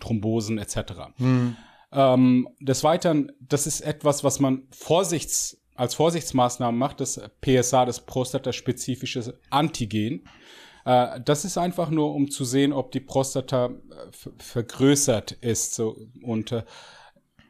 [0.00, 0.76] Thrombosen etc.
[1.16, 1.56] Hm.
[1.92, 8.04] Ähm, des Weiteren, das ist etwas, was man vorsichts, als Vorsichtsmaßnahmen macht, das PSA, das
[8.04, 10.24] prostataspezifische Antigen.
[10.84, 15.74] Äh, das ist einfach nur, um zu sehen, ob die Prostata äh, vergrößert ist.
[15.74, 15.96] So.
[16.22, 16.64] Und äh,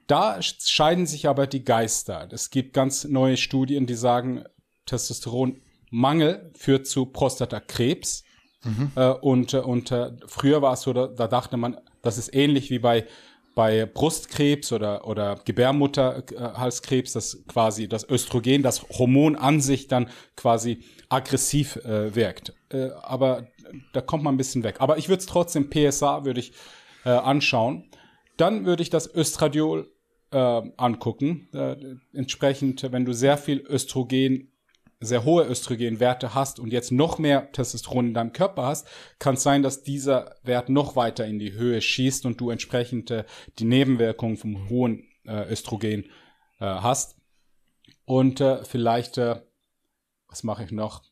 [0.06, 2.28] da scheiden sich aber die Geister.
[2.30, 4.44] Es gibt ganz neue Studien, die sagen,
[4.86, 8.24] Testosteronmangel führt zu Prostatakrebs.
[8.64, 8.92] Mhm.
[8.96, 12.70] Äh, und und äh, früher war es so, da, da dachte man, das ist ähnlich
[12.70, 13.06] wie bei
[13.58, 20.84] bei Brustkrebs oder, oder Gebärmutterhalskrebs, dass quasi das Östrogen, das Hormon an sich dann quasi
[21.08, 22.52] aggressiv äh, wirkt.
[22.68, 23.48] Äh, aber
[23.92, 24.76] da kommt man ein bisschen weg.
[24.78, 26.52] Aber ich würde es trotzdem PSA würde ich
[27.04, 27.90] äh, anschauen.
[28.36, 29.90] Dann würde ich das Östradiol
[30.30, 30.38] äh,
[30.76, 31.48] angucken.
[31.52, 34.52] Äh, entsprechend, wenn du sehr viel Östrogen
[35.00, 38.88] sehr hohe Östrogenwerte hast und jetzt noch mehr Testosteron in deinem Körper hast,
[39.18, 43.10] kann es sein, dass dieser Wert noch weiter in die Höhe schießt und du entsprechend
[43.10, 43.24] äh,
[43.58, 46.04] die Nebenwirkungen vom hohen äh, Östrogen
[46.58, 47.16] äh, hast.
[48.04, 49.40] Und äh, vielleicht, äh,
[50.28, 51.02] was mache ich noch?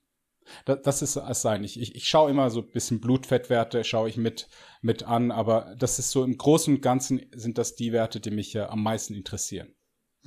[0.65, 1.65] Das, das ist es sein.
[1.65, 4.49] Ich, ich, ich schaue immer so ein bisschen Blutfettwerte, schaue ich mit,
[4.81, 8.31] mit an, aber das ist so im Großen und Ganzen sind das die Werte, die
[8.31, 9.75] mich äh, am meisten interessieren.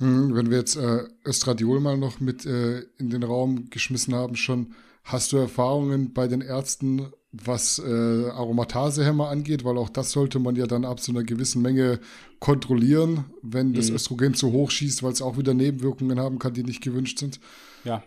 [0.00, 4.34] Hm, wenn wir jetzt äh, Östradiol mal noch mit äh, in den Raum geschmissen haben,
[4.36, 4.74] schon
[5.04, 9.64] Hast du Erfahrungen bei den Ärzten, was äh, Aromatasehämmer angeht?
[9.64, 12.00] Weil auch das sollte man ja dann ab so einer gewissen Menge
[12.38, 13.96] kontrollieren, wenn das mhm.
[13.96, 17.40] Östrogen zu hoch schießt, weil es auch wieder Nebenwirkungen haben kann, die nicht gewünscht sind.
[17.84, 18.02] Ja,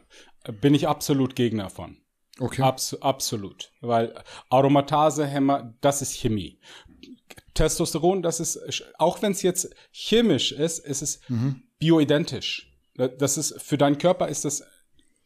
[0.62, 1.98] bin ich absolut Gegner von.
[2.40, 2.62] Okay.
[2.62, 3.72] Abs absolut.
[3.82, 4.14] Weil
[4.50, 6.60] Aromatasehämmer, das ist Chemie.
[7.54, 11.64] Testosteron, das ist, auch wenn es jetzt chemisch ist, ist es mhm.
[11.84, 12.72] Bioidentisch.
[12.96, 14.64] Das ist, für deinen Körper ist das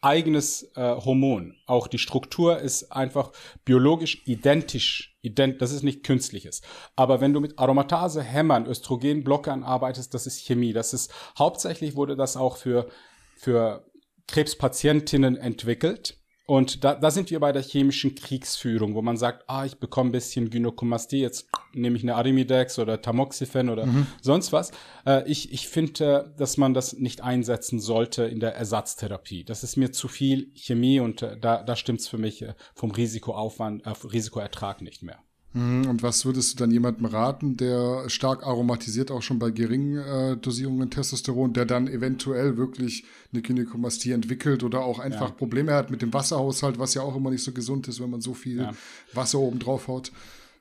[0.02, 1.56] eigenes äh, Hormon.
[1.68, 3.32] Auch die Struktur ist einfach
[3.64, 5.20] biologisch identisch.
[5.22, 6.62] Ident das ist nicht künstliches.
[6.96, 10.74] Aber wenn du mit Aromatase-Hämmern, Östrogenblockern arbeitest, das ist Chemie.
[10.74, 12.88] Das ist, hauptsächlich wurde das auch für,
[13.36, 13.86] für
[14.28, 16.17] Krebspatientinnen entwickelt.
[16.50, 20.10] Und da, da sind wir bei der chemischen Kriegsführung, wo man sagt, ah, ich bekomme
[20.10, 24.08] ein bisschen Gynäkomastie, jetzt nehme ich eine Arimidex oder Tamoxifen oder mhm.
[24.22, 24.72] sonst was.
[25.06, 29.44] Äh, ich ich finde, dass man das nicht einsetzen sollte in der Ersatztherapie.
[29.44, 32.92] Das ist mir zu viel Chemie und äh, da, da stimmt's für mich äh, vom
[32.92, 35.20] Risikoaufwand, äh, Risikoertrag nicht mehr.
[35.54, 39.98] Mhm, und was würdest du dann jemandem raten, der stark aromatisiert, auch schon bei geringen
[39.98, 45.36] äh, Dosierungen Testosteron, der dann eventuell wirklich eine Gynäkomastie entwickelt oder auch einfach ja.
[45.36, 48.22] Probleme hat mit dem Wasserhaushalt, was ja auch immer nicht so gesund ist, wenn man
[48.22, 48.74] so viel ja.
[49.14, 50.12] Wasser oben drauf haut?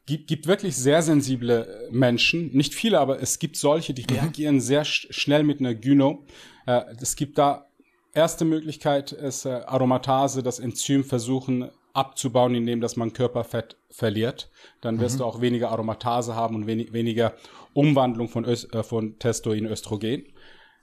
[0.06, 4.18] Gibt, gibt wirklich sehr sensible äh, Menschen, nicht viele, aber es gibt solche, die mhm.
[4.20, 6.24] reagieren sehr sch schnell mit einer Gyno.
[6.66, 7.66] Äh, es gibt da
[8.14, 14.50] erste Möglichkeit ist äh, Aromatase, das Enzym versuchen abzubauen, indem dass man Körperfett verliert.
[14.80, 15.18] Dann wirst mhm.
[15.20, 17.34] du auch weniger Aromatase haben und wenig, weniger
[17.72, 20.26] Umwandlung von, Ös äh, von Testo in Östrogen.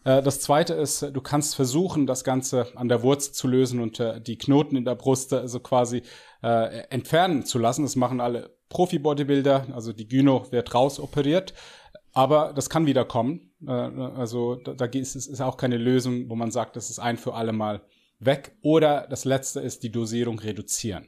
[0.03, 3.99] Äh, das zweite ist, du kannst versuchen, das Ganze an der Wurzel zu lösen und
[3.99, 6.01] äh, die Knoten in der Brust äh, so quasi
[6.41, 7.83] äh, entfernen zu lassen.
[7.83, 11.53] Das machen alle Profi-Bodybuilder, also die Gyno wird rausoperiert.
[12.15, 13.51] Aber das kann wieder kommen.
[13.65, 17.33] Also da, da ist es auch keine Lösung, wo man sagt, das ist ein für
[17.33, 17.81] alle Mal
[18.19, 18.55] weg.
[18.61, 21.07] Oder das letzte ist die Dosierung reduzieren.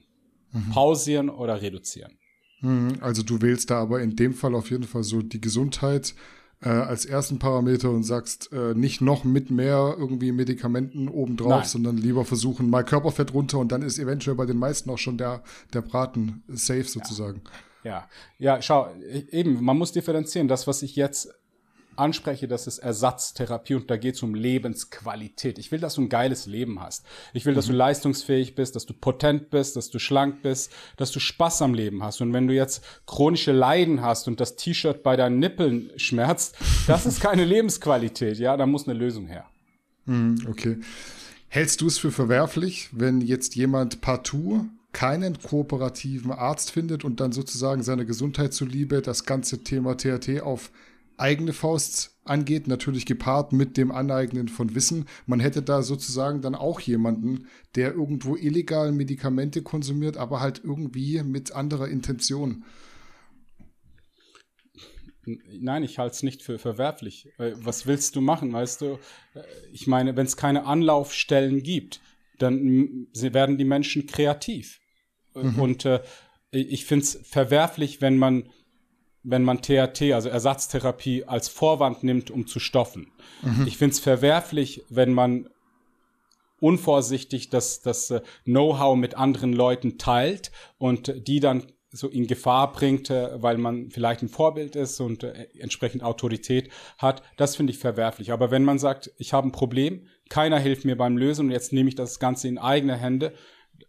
[0.52, 0.70] Mhm.
[0.72, 2.18] Pausieren oder reduzieren.
[2.62, 2.98] Mhm.
[3.02, 6.16] Also du wählst da aber in dem Fall auf jeden Fall so die Gesundheit
[6.62, 11.66] äh, als ersten Parameter und sagst äh, nicht noch mit mehr irgendwie Medikamenten obendrauf, Nein.
[11.66, 15.18] sondern lieber versuchen mal Körperfett runter und dann ist eventuell bei den meisten auch schon
[15.18, 15.44] der,
[15.74, 17.42] der Braten safe sozusagen.
[17.84, 18.08] Ja.
[18.40, 20.48] ja, ja, schau, e-, eben, man muss differenzieren.
[20.48, 21.30] Das, was ich jetzt
[21.98, 25.58] anspreche, das ist Ersatztherapie und da geht es um Lebensqualität.
[25.60, 27.06] Ich will, dass du ein geiles Leben hast.
[27.34, 27.80] Ich will, dass du mhm.
[27.80, 32.04] leistungsfähig bist, dass du potent bist, dass du schlank bist, dass du Spaß am Leben
[32.04, 32.22] hast.
[32.22, 36.56] Und wenn du jetzt chronische Leiden hast und das T-Shirt bei deinen Nippeln schmerzt,
[36.88, 38.38] das ist keine Lebensqualität.
[38.38, 39.46] Ja, da muss eine Lösung her.
[40.06, 40.78] Mhm, okay.
[41.48, 44.66] Hältst du es für verwerflich, wenn jetzt jemand partout
[44.96, 50.72] keinen kooperativen Arzt findet und dann sozusagen seiner Gesundheit zuliebe das ganze Thema THT auf
[51.18, 55.06] eigene Faust angeht, natürlich gepaart mit dem Aneignen von Wissen.
[55.26, 61.22] Man hätte da sozusagen dann auch jemanden, der irgendwo illegal Medikamente konsumiert, aber halt irgendwie
[61.24, 62.66] mit anderer Intention.
[65.26, 67.30] Nein, ich halte es nicht für verwerflich.
[67.38, 69.00] Was willst du machen, weißt du?
[69.72, 72.00] Ich meine, wenn es keine Anlaufstellen gibt,
[72.38, 74.82] dann werden die Menschen kreativ.
[75.34, 75.60] Mhm.
[75.60, 76.02] Und äh,
[76.52, 78.50] ich finde es verwerflich, wenn man
[79.26, 83.12] wenn man THT, also Ersatztherapie, als Vorwand nimmt, um zu stoffen.
[83.42, 83.66] Mhm.
[83.68, 85.50] Ich finde es verwerflich, wenn man
[86.60, 92.72] unvorsichtig das, das äh, Know-how mit anderen Leuten teilt und die dann so in Gefahr
[92.72, 97.72] bringt, äh, weil man vielleicht ein Vorbild ist und äh, entsprechend Autorität hat, das finde
[97.72, 98.32] ich verwerflich.
[98.32, 101.74] Aber wenn man sagt, ich habe ein Problem, keiner hilft mir beim Lösen und jetzt
[101.74, 103.34] nehme ich das Ganze in eigene Hände,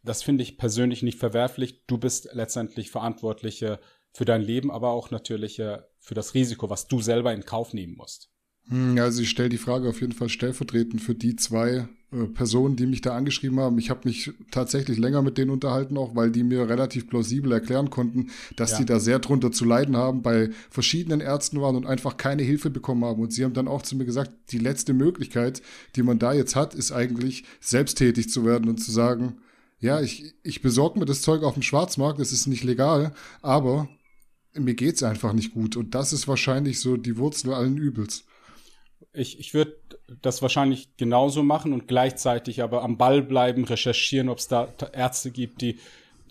[0.03, 1.87] das finde ich persönlich nicht verwerflich.
[1.87, 3.81] Du bist letztendlich verantwortliche
[4.17, 7.75] für dein Leben, aber auch natürlich äh, für das Risiko, was du selber in Kauf
[7.75, 8.31] nehmen musst.
[8.69, 12.77] Hm, also ich stelle die Frage auf jeden Fall stellvertretend für die zwei äh, Personen,
[12.77, 13.79] die mich da angeschrieben haben.
[13.79, 17.91] Ich habe mich tatsächlich länger mit denen unterhalten, auch weil die mir relativ plausibel erklären
[17.91, 18.79] konnten, dass ja.
[18.79, 22.71] die da sehr drunter zu leiden haben, bei verschiedenen Ärzten waren und einfach keine Hilfe
[22.71, 23.21] bekommen haben.
[23.21, 25.61] Und sie haben dann auch zu mir gesagt, die letzte Möglichkeit,
[25.95, 29.43] die man da jetzt hat, ist eigentlich selbsttätig zu werden und zu sagen,
[29.79, 33.13] ja, ich, ich besorge mir das Zeug auf dem Schwarzmarkt, es ist nicht legal,
[33.43, 33.91] aber
[34.59, 35.77] mir geht's einfach nicht gut.
[35.77, 38.25] Und das ist wahrscheinlich so die Wurzel allen Übels.
[39.13, 39.77] Ich, ich würde
[40.23, 45.31] das wahrscheinlich genauso machen und gleichzeitig aber am Ball bleiben, recherchieren, ob es da Ärzte
[45.31, 45.79] gibt, die,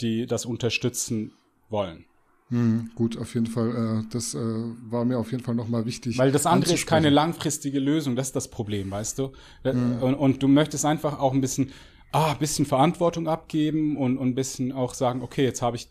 [0.01, 1.31] die das unterstützen
[1.69, 2.05] wollen.
[2.49, 4.03] Hm, gut, auf jeden Fall.
[4.03, 6.17] Äh, das äh, war mir auf jeden Fall nochmal wichtig.
[6.17, 9.31] Weil das andere ist keine langfristige Lösung, das ist das Problem, weißt du?
[9.63, 10.01] Hm.
[10.01, 11.71] Und, und, du möchtest einfach auch ein bisschen,
[12.11, 15.89] ah, ein bisschen Verantwortung abgeben und, und ein bisschen auch sagen, okay, jetzt habe ich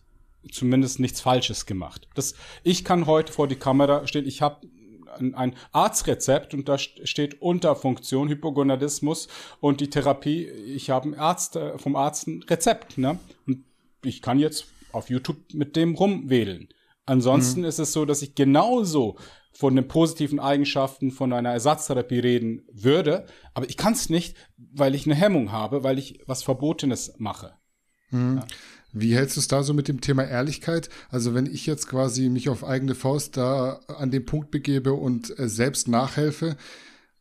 [0.50, 2.08] zumindest nichts Falsches gemacht.
[2.14, 4.66] Das, ich kann heute vor die Kamera stehen, ich habe
[5.18, 9.28] ein, ein Arztrezept und da steht Unterfunktion, Hypogonadismus
[9.60, 13.18] und die Therapie, ich habe einen Arzt, äh, vom Arzt ein Rezept, ne?
[13.46, 13.64] Und
[14.02, 16.68] ich kann jetzt auf YouTube mit dem rumwählen.
[17.06, 17.66] Ansonsten mhm.
[17.66, 19.16] ist es so, dass ich genauso
[19.52, 24.94] von den positiven Eigenschaften von einer Ersatztherapie reden würde, aber ich kann es nicht, weil
[24.94, 27.54] ich eine Hemmung habe, weil ich was Verbotenes mache.
[28.14, 28.38] Mhm.
[28.38, 28.46] Ja.
[28.96, 30.88] Wie hältst du es da so mit dem Thema Ehrlichkeit?
[31.10, 35.36] Also wenn ich jetzt quasi mich auf eigene Faust da an den Punkt begebe und
[35.38, 36.56] äh, selbst nachhelfe,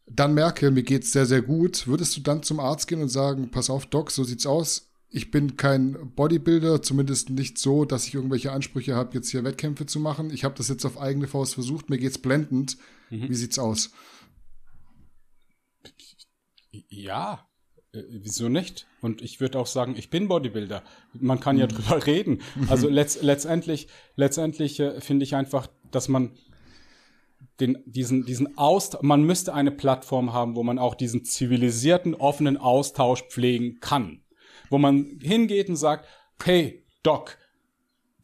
[0.06, 3.50] dann merke, mir geht's sehr, sehr gut, würdest du dann zum Arzt gehen und sagen,
[3.50, 8.14] pass auf, Doc, so sieht's aus, ich bin kein Bodybuilder, zumindest nicht so, dass ich
[8.14, 10.32] irgendwelche Ansprüche habe, jetzt hier Wettkämpfe zu machen.
[10.32, 12.78] Ich habe das jetzt auf eigene Faust versucht, mir geht's blendend.
[13.10, 13.30] Mhm.
[13.30, 13.91] Wie sieht's aus?
[16.72, 17.48] Ja,
[17.94, 18.88] wieso nicht?
[19.02, 20.84] Und ich würde auch sagen, ich bin Bodybuilder.
[21.14, 21.70] Man kann ja mhm.
[21.70, 22.41] drüber reden.
[22.70, 26.32] Also letzt, letztendlich, letztendlich äh, finde ich einfach, dass man
[27.60, 32.58] den, diesen, diesen Austausch, man müsste eine Plattform haben, wo man auch diesen zivilisierten, offenen
[32.58, 34.24] Austausch pflegen kann
[34.74, 36.08] wo man hingeht und sagt,
[36.44, 37.38] hey, Doc,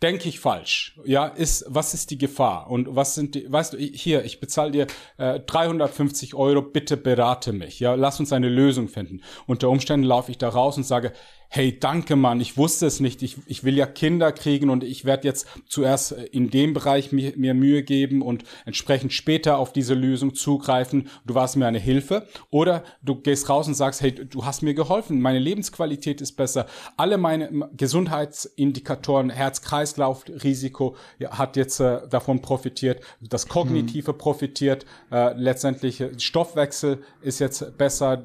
[0.01, 0.97] denke ich falsch?
[1.05, 2.69] Ja, ist, was ist die Gefahr?
[2.69, 4.87] Und was sind die, weißt du, hier, ich bezahle dir
[5.17, 7.79] äh, 350 Euro, bitte berate mich.
[7.79, 9.21] Ja, lass uns eine Lösung finden.
[9.45, 11.13] Unter Umständen laufe ich da raus und sage,
[11.51, 15.03] hey, danke Mann, ich wusste es nicht, ich, ich will ja Kinder kriegen und ich
[15.03, 19.73] werde jetzt zuerst äh, in dem Bereich mir, mir Mühe geben und entsprechend später auf
[19.73, 21.09] diese Lösung zugreifen.
[21.25, 22.27] Du warst mir eine Hilfe.
[22.51, 26.67] Oder du gehst raus und sagst, hey, du hast mir geholfen, meine Lebensqualität ist besser,
[26.97, 34.17] alle meine Gesundheitsindikatoren, Herz-Kreislauf-Risiko ja, hat jetzt äh, davon profitiert, das Kognitive mhm.
[34.17, 38.23] profitiert, äh, letztendlich äh, Stoffwechsel ist jetzt besser,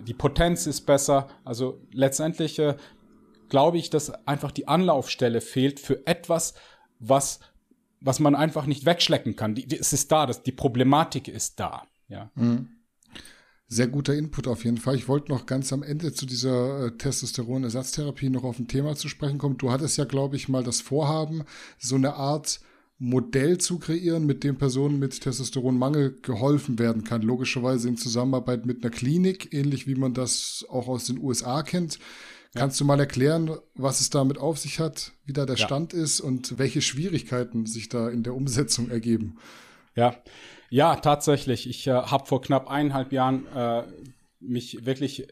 [0.00, 1.28] die Potenz ist besser.
[1.44, 2.76] Also letztendlich äh,
[3.48, 6.54] glaube ich, dass einfach die Anlaufstelle fehlt für etwas,
[6.98, 7.40] was,
[8.00, 9.54] was man einfach nicht wegschlecken kann.
[9.54, 11.82] Die, die, es ist da, das, die Problematik ist da.
[12.08, 12.30] Ja.
[12.34, 12.68] Mhm.
[13.68, 14.96] Sehr guter Input auf jeden Fall.
[14.96, 19.08] Ich wollte noch ganz am Ende zu dieser äh, Testosteron-Ersatztherapie noch auf ein Thema zu
[19.08, 19.56] sprechen kommen.
[19.56, 21.44] Du hattest ja, glaube ich, mal das Vorhaben,
[21.78, 22.60] so eine Art
[23.04, 27.20] Modell zu kreieren, mit dem Personen mit Testosteronmangel geholfen werden kann.
[27.20, 31.98] Logischerweise in Zusammenarbeit mit einer Klinik, ähnlich wie man das auch aus den USA kennt.
[32.54, 32.60] Ja.
[32.60, 35.66] Kannst du mal erklären, was es damit auf sich hat, wie da der ja.
[35.66, 39.36] Stand ist und welche Schwierigkeiten sich da in der Umsetzung ergeben?
[39.96, 40.14] Ja,
[40.70, 41.68] ja, tatsächlich.
[41.68, 43.82] Ich äh, habe vor knapp eineinhalb Jahren äh,
[44.38, 45.26] mich wirklich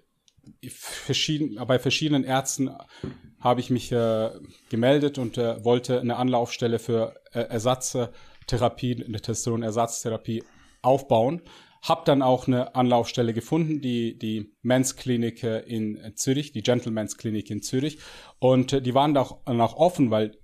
[0.68, 2.68] verschieden, bei verschiedenen Ärzten
[3.41, 4.30] habe ich mich äh,
[4.68, 10.45] gemeldet und äh, wollte eine Anlaufstelle für äh, Ersatztherapie, eine Testosteron-Ersatztherapie
[10.82, 11.43] aufbauen.
[11.82, 17.51] Hab dann auch eine Anlaufstelle gefunden, die, die Men's Klinik in Zürich, die Gentleman's Klinik
[17.51, 17.99] in Zürich.
[18.38, 20.36] Und äh, die waren da auch, auch offen, weil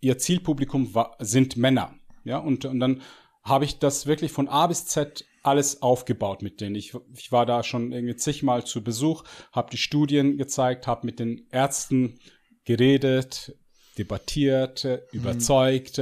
[0.00, 1.94] ihr Zielpublikum war, sind Männer.
[2.24, 3.02] Ja, und, und dann
[3.44, 6.74] habe ich das wirklich von A bis Z alles aufgebaut mit denen.
[6.74, 11.18] Ich, ich war da schon irgendwie zigmal zu Besuch, habe die Studien gezeigt, habe mit
[11.18, 12.18] den Ärzten
[12.70, 13.56] geredet,
[13.98, 14.98] debattiert, mhm.
[15.10, 15.98] überzeugt.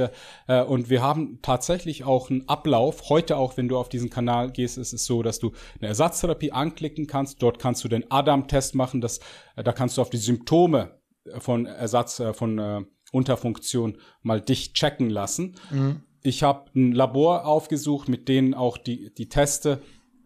[0.47, 3.09] Äh, und wir haben tatsächlich auch einen Ablauf.
[3.09, 6.51] Heute auch, wenn du auf diesen Kanal gehst, ist es so, dass du eine Ersatztherapie
[6.51, 7.41] anklicken kannst.
[7.41, 9.01] Dort kannst du den Adam-Test machen.
[9.01, 9.19] Das,
[9.55, 10.99] äh, da kannst du auf die Symptome
[11.39, 15.55] von Ersatz, äh, von äh, Unterfunktion mal dich checken lassen.
[15.71, 16.03] Mhm.
[16.21, 19.81] Ich habe ein Labor aufgesucht, mit denen auch die, die Teste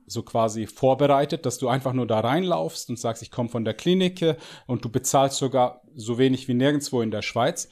[0.07, 3.73] so quasi vorbereitet, dass du einfach nur da reinlaufst und sagst, ich komme von der
[3.73, 4.35] Klinik
[4.67, 7.69] und du bezahlst sogar so wenig wie nirgendwo in der Schweiz.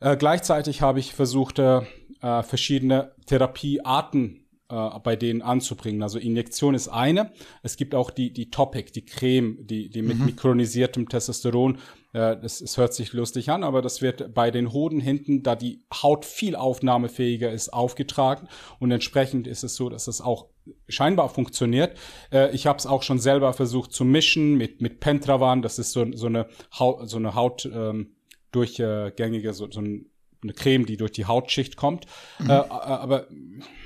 [0.00, 1.82] Äh, gleichzeitig habe ich versucht, äh,
[2.22, 6.02] äh verschiedene Therapiearten äh, bei denen anzubringen.
[6.02, 7.32] Also Injektion ist eine.
[7.62, 10.26] Es gibt auch die, die Topic, die Creme, die, die mit mhm.
[10.26, 11.78] mikronisiertem Testosteron.
[12.12, 15.56] Äh, das, es hört sich lustig an, aber das wird bei den Hoden hinten, da
[15.56, 18.48] die Haut viel aufnahmefähiger ist, aufgetragen.
[18.78, 20.46] Und entsprechend ist es so, dass es auch
[20.88, 21.96] scheinbar funktioniert.
[22.32, 25.62] Äh, ich habe es auch schon selber versucht zu mischen mit, mit Pentravan.
[25.62, 26.48] Das ist so, so eine
[26.78, 28.14] Haut, so eine Haut ähm,
[28.52, 30.10] durchgängige, so, so ein
[30.42, 32.06] eine Creme, die durch die Hautschicht kommt.
[32.38, 32.50] Mhm.
[32.50, 33.26] Äh, aber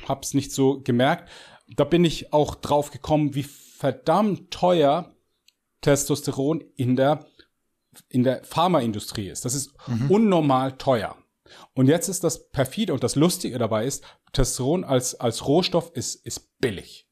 [0.06, 1.30] hab's nicht so gemerkt.
[1.76, 5.14] Da bin ich auch drauf gekommen, wie verdammt teuer
[5.80, 7.26] Testosteron in der
[8.08, 9.44] in der Pharmaindustrie ist.
[9.44, 10.10] Das ist mhm.
[10.10, 11.16] unnormal teuer.
[11.74, 16.14] Und jetzt ist das perfide und das Lustige dabei ist, Testosteron als, als Rohstoff ist,
[16.26, 17.06] ist billig.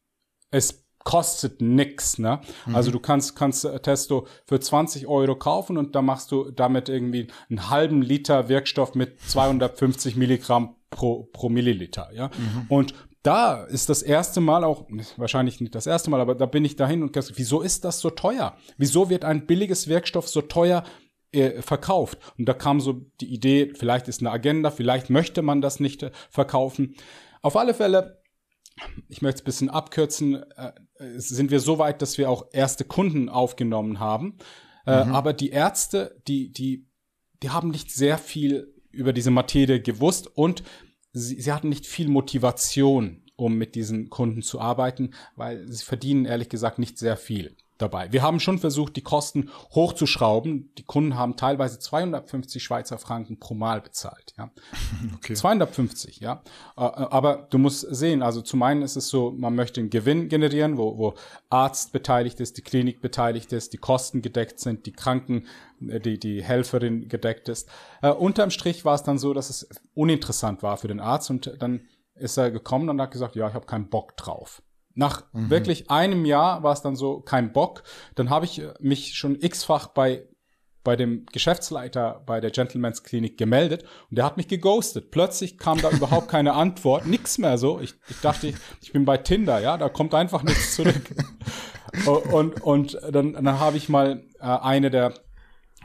[0.50, 2.40] Es kostet nix, ne?
[2.66, 2.74] Mhm.
[2.74, 6.88] Also du kannst, kannst äh, Testo für 20 Euro kaufen und da machst du damit
[6.88, 12.28] irgendwie einen halben Liter Wirkstoff mit 250 Milligramm pro, pro Milliliter, ja?
[12.28, 12.66] Mhm.
[12.68, 14.86] Und da ist das erste Mal auch,
[15.16, 18.00] wahrscheinlich nicht das erste Mal, aber da bin ich dahin und gesagt, wieso ist das
[18.00, 18.56] so teuer?
[18.78, 20.84] Wieso wird ein billiges Wirkstoff so teuer
[21.32, 22.18] äh, verkauft?
[22.38, 26.02] Und da kam so die Idee, vielleicht ist eine Agenda, vielleicht möchte man das nicht
[26.02, 26.94] äh, verkaufen.
[27.42, 28.20] Auf alle Fälle
[29.08, 30.72] ich möchte es ein bisschen abkürzen, äh,
[31.16, 34.38] sind wir so weit, dass wir auch erste Kunden aufgenommen haben.
[34.86, 35.14] Äh, mhm.
[35.14, 36.86] Aber die Ärzte, die, die,
[37.42, 40.62] die haben nicht sehr viel über diese Materie gewusst und
[41.12, 46.26] sie, sie hatten nicht viel Motivation, um mit diesen Kunden zu arbeiten, weil sie verdienen
[46.26, 48.12] ehrlich gesagt nicht sehr viel dabei.
[48.12, 50.72] Wir haben schon versucht, die Kosten hochzuschrauben.
[50.78, 54.34] Die Kunden haben teilweise 250 Schweizer Franken pro Mal bezahlt.
[54.36, 54.50] Ja.
[55.16, 55.34] Okay.
[55.34, 56.42] 250, ja.
[56.76, 60.28] Äh, aber du musst sehen, also zum einen ist es so, man möchte einen Gewinn
[60.28, 61.14] generieren, wo, wo
[61.48, 65.46] Arzt beteiligt ist, die Klinik beteiligt ist, die Kosten gedeckt sind, die Kranken,
[65.86, 67.68] äh, die, die Helferin gedeckt ist.
[68.02, 71.54] Uh, unterm Strich war es dann so, dass es uninteressant war für den Arzt und
[71.58, 74.62] dann ist er gekommen und hat gesagt, ja, ich habe keinen Bock drauf.
[74.94, 75.50] Nach mhm.
[75.50, 77.82] wirklich einem Jahr war es dann so kein Bock.
[78.14, 80.26] Dann habe ich äh, mich schon x-fach bei
[80.82, 85.10] bei dem Geschäftsleiter bei der Gentleman's Klinik gemeldet und der hat mich geghostet.
[85.10, 87.80] Plötzlich kam da überhaupt keine Antwort, nix mehr so.
[87.80, 91.02] Ich, ich dachte, ich, ich bin bei Tinder, ja, da kommt einfach nichts zurück.
[92.32, 95.14] und, und dann, dann habe ich mal äh, eine der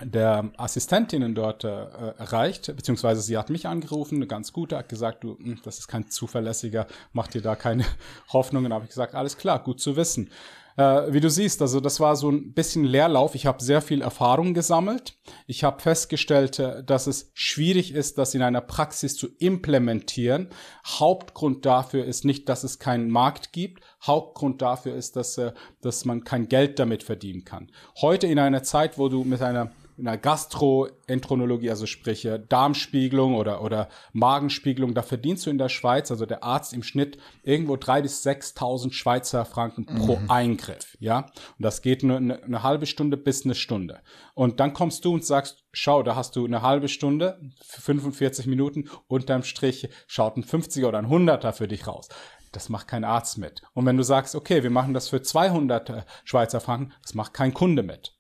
[0.04, 1.70] der Assistentinnen dort äh,
[2.18, 5.88] erreicht, beziehungsweise sie hat mich angerufen, eine ganz gute, hat gesagt, du, hm, das ist
[5.88, 7.86] kein zuverlässiger, mach dir da keine
[8.34, 8.74] Hoffnungen.
[8.74, 10.30] habe ich gesagt, alles klar, gut zu wissen.
[10.78, 13.34] Äh, wie du siehst, also das war so ein bisschen Leerlauf.
[13.36, 15.18] Ich habe sehr viel Erfahrung gesammelt.
[15.48, 20.50] Ich habe festgestellt, äh, dass es schwierig ist, das in einer Praxis zu implementieren.
[20.86, 23.84] Hauptgrund dafür ist nicht, dass es keinen Markt gibt.
[24.04, 27.72] Hauptgrund dafür ist, dass, äh, dass man kein Geld damit verdienen kann.
[28.02, 33.36] Heute in einer Zeit, wo du mit einer in der Gastroenterologie, also sprich äh, Darmspiegelung
[33.36, 37.78] oder, oder Magenspiegelung, da verdienst du in der Schweiz, also der Arzt im Schnitt, irgendwo
[37.78, 40.30] drei bis 6.000 Schweizer Franken pro mhm.
[40.30, 41.20] Eingriff, ja.
[41.20, 44.02] Und das geht eine, eine halbe Stunde bis eine Stunde.
[44.34, 48.90] Und dann kommst du und sagst, schau, da hast du eine halbe Stunde, 45 Minuten,
[49.08, 52.10] unterm Strich schaut ein 50er oder ein 100er für dich raus.
[52.52, 53.62] Das macht kein Arzt mit.
[53.74, 57.34] Und wenn du sagst, okay, wir machen das für 200 äh, Schweizer Franken, das macht
[57.34, 58.18] kein Kunde mit.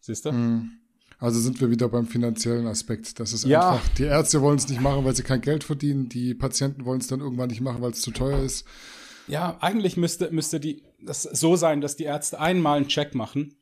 [0.00, 0.32] Siehst du?
[0.32, 0.83] Mhm.
[1.24, 3.18] Also sind wir wieder beim finanziellen Aspekt.
[3.18, 3.70] Das ist ja.
[3.70, 6.10] einfach, die Ärzte wollen es nicht machen, weil sie kein Geld verdienen.
[6.10, 8.66] Die Patienten wollen es dann irgendwann nicht machen, weil es zu teuer ist.
[9.26, 13.54] Ja, eigentlich müsste, müsste die, das so sein, dass die Ärzte einmal einen Check machen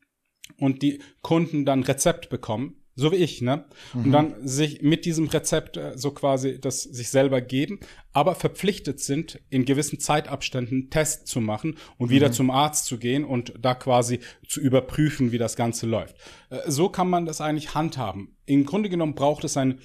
[0.57, 3.65] und die Kunden dann Rezept bekommen so wie ich, ne?
[3.95, 4.05] Mhm.
[4.05, 7.81] Und dann sich mit diesem Rezept äh, so quasi das sich selber geben,
[8.13, 12.33] aber verpflichtet sind, in gewissen Zeitabständen Tests zu machen und wieder mhm.
[12.33, 16.17] zum Arzt zu gehen und da quasi zu überprüfen, wie das Ganze läuft.
[16.51, 18.37] Äh, so kann man das eigentlich handhaben.
[18.45, 19.79] Im Grunde genommen braucht es ein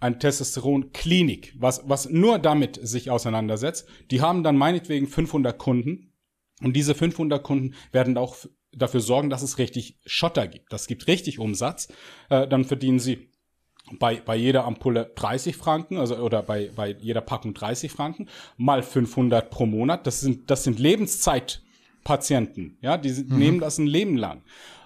[0.00, 3.88] ein Testosteron-Klinik, was, was nur damit sich auseinandersetzt.
[4.10, 6.12] Die haben dann meinetwegen 500 Kunden
[6.62, 8.36] und diese 500 Kunden werden auch
[8.76, 10.72] dafür sorgen, dass es richtig Schotter gibt.
[10.72, 11.88] Das gibt richtig Umsatz.
[12.28, 13.28] Äh, dann verdienen sie
[13.98, 18.82] bei, bei jeder Ampulle 30 Franken, also oder bei, bei jeder Packung 30 Franken, mal
[18.82, 20.06] 500 pro Monat.
[20.06, 22.78] Das sind, das sind Lebenszeitpatienten.
[22.80, 23.38] Ja, die mhm.
[23.38, 24.42] nehmen das ein Leben lang.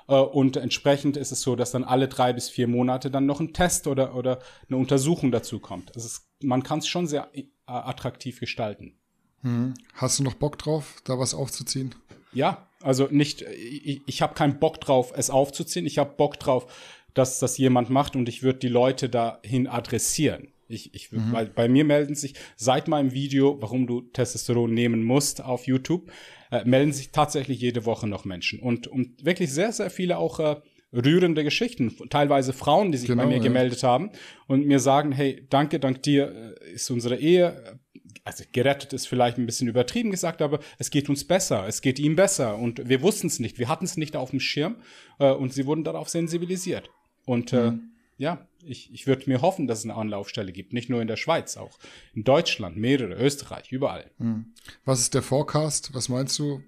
[0.08, 3.40] Äh, und entsprechend ist es so, dass dann alle drei bis vier Monate dann noch
[3.40, 5.94] ein Test oder, oder eine Untersuchung dazu kommt.
[5.94, 8.94] Also es, man kann es schon sehr äh, attraktiv gestalten.
[9.42, 9.74] Mhm.
[9.94, 11.94] Hast du noch Bock drauf, da was aufzuziehen?
[12.32, 15.86] Ja, also nicht, ich, ich habe keinen Bock drauf, es aufzuziehen.
[15.86, 16.66] Ich habe Bock drauf,
[17.14, 20.48] dass das jemand macht und ich würde die Leute dahin adressieren.
[20.68, 21.32] Ich, ich, mhm.
[21.32, 26.12] weil bei mir melden sich seit meinem Video, warum du Testosteron nehmen musst auf YouTube,
[26.50, 30.38] äh, melden sich tatsächlich jede Woche noch Menschen und, und wirklich sehr, sehr viele auch
[30.40, 30.56] äh,
[30.92, 33.42] rührende Geschichten, teilweise Frauen, die sich genau, bei mir ja.
[33.42, 34.10] gemeldet haben
[34.46, 37.80] und mir sagen, hey, danke, dank dir äh, ist unsere Ehe
[38.28, 41.98] also gerettet ist vielleicht ein bisschen übertrieben gesagt, aber es geht uns besser, es geht
[41.98, 44.76] ihm besser und wir wussten es nicht, wir hatten es nicht auf dem Schirm
[45.18, 46.90] äh, und sie wurden darauf sensibilisiert.
[47.24, 47.92] Und äh, mhm.
[48.18, 51.16] ja, ich, ich würde mir hoffen, dass es eine Anlaufstelle gibt, nicht nur in der
[51.16, 51.78] Schweiz, auch
[52.14, 54.10] in Deutschland, mehrere, Österreich, überall.
[54.18, 54.52] Mhm.
[54.84, 55.94] Was ist der Forecast?
[55.94, 56.62] Was meinst du?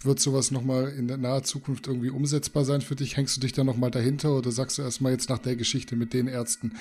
[0.00, 3.16] Wird sowas nochmal in der naher Zukunft irgendwie umsetzbar sein für dich?
[3.16, 6.12] Hängst du dich da nochmal dahinter oder sagst du erstmal jetzt nach der Geschichte mit
[6.12, 6.74] den Ärzten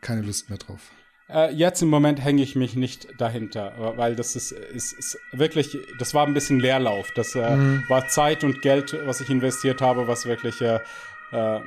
[0.00, 0.92] keine Lust mehr drauf?
[1.30, 5.76] Äh, jetzt im Moment hänge ich mich nicht dahinter, weil das ist, ist, ist wirklich,
[5.98, 7.10] das war ein bisschen Leerlauf.
[7.14, 7.84] Das äh, mhm.
[7.88, 10.80] war Zeit und Geld, was ich investiert habe, was wirklich äh,
[11.32, 11.60] äh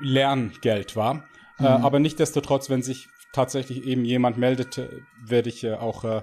[0.00, 1.24] Lerngeld war.
[1.58, 1.66] Äh, mhm.
[1.66, 4.80] Äh, aber nichtdestotrotz, wenn sich tatsächlich eben jemand meldet,
[5.24, 6.22] werde ich äh, auch äh,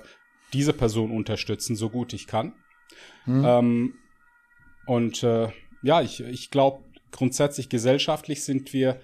[0.54, 2.54] diese Person unterstützen, so gut ich kann.
[3.26, 3.46] Mhm.
[3.46, 3.94] Ähm,
[4.86, 5.50] und äh,
[5.82, 9.00] ja, ich, ich glaube, grundsätzlich gesellschaftlich sind wir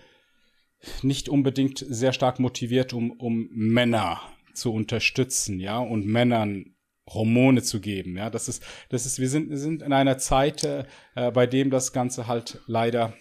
[1.02, 4.22] nicht unbedingt sehr stark motiviert, um, um Männer
[4.54, 6.76] zu unterstützen, ja, und Männern
[7.10, 8.30] Hormone zu geben, ja.
[8.30, 10.86] Das ist, das ist, wir sind, wir sind in einer Zeit, äh,
[11.34, 13.14] bei dem das Ganze halt leider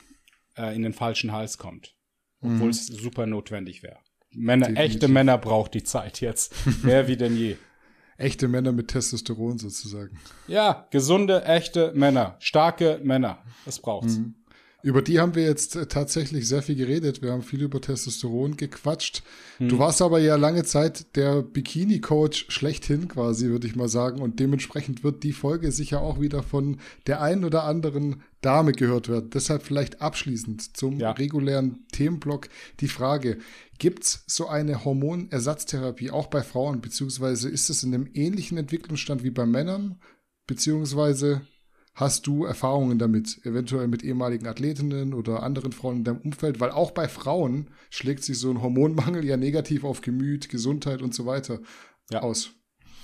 [0.56, 1.94] äh, in den falschen Hals kommt.
[2.42, 2.70] Obwohl mhm.
[2.70, 3.98] es super notwendig wäre.
[4.32, 6.54] Männer, echte Männer braucht die Zeit jetzt.
[6.82, 7.56] Mehr wie denn je.
[8.16, 10.18] Echte Männer mit Testosteron sozusagen.
[10.46, 13.42] Ja, gesunde, echte Männer, starke Männer.
[13.64, 14.18] Das braucht's.
[14.18, 14.34] Mhm.
[14.82, 17.22] Über die haben wir jetzt äh, tatsächlich sehr viel geredet.
[17.22, 19.22] Wir haben viel über Testosteron gequatscht.
[19.58, 19.68] Hm.
[19.68, 24.20] Du warst aber ja lange Zeit der Bikini-Coach schlechthin quasi, würde ich mal sagen.
[24.20, 29.08] Und dementsprechend wird die Folge sicher auch wieder von der einen oder anderen Dame gehört
[29.08, 29.30] werden.
[29.30, 31.10] Deshalb vielleicht abschließend zum ja.
[31.12, 32.48] regulären Themenblock
[32.80, 33.38] die Frage,
[33.78, 39.24] gibt es so eine Hormonersatztherapie auch bei Frauen, beziehungsweise ist es in einem ähnlichen Entwicklungsstand
[39.24, 40.00] wie bei Männern,
[40.46, 41.42] beziehungsweise
[42.00, 46.58] Hast du Erfahrungen damit, eventuell mit ehemaligen Athletinnen oder anderen Frauen in deinem Umfeld?
[46.58, 51.14] Weil auch bei Frauen schlägt sich so ein Hormonmangel ja negativ auf Gemüt, Gesundheit und
[51.14, 51.60] so weiter
[52.10, 52.22] ja.
[52.22, 52.52] aus.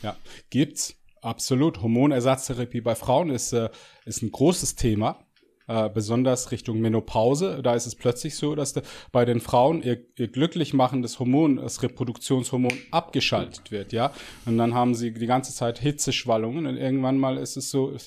[0.03, 0.17] Ja,
[0.49, 0.97] gibt's.
[1.21, 1.83] Absolut.
[1.83, 3.69] Hormonersatztherapie bei Frauen ist, äh,
[4.07, 5.27] ist ein großes Thema.
[5.69, 7.61] Äh, besonders Richtung Menopause.
[7.63, 11.57] Da ist es plötzlich so, dass de, bei den Frauen ihr, ihr glücklich machendes Hormon,
[11.57, 14.13] das Reproduktionshormon, abgeschaltet wird, ja.
[14.45, 17.99] Und dann haben sie die ganze Zeit Hitzeschwallungen und irgendwann mal ist es so, äh,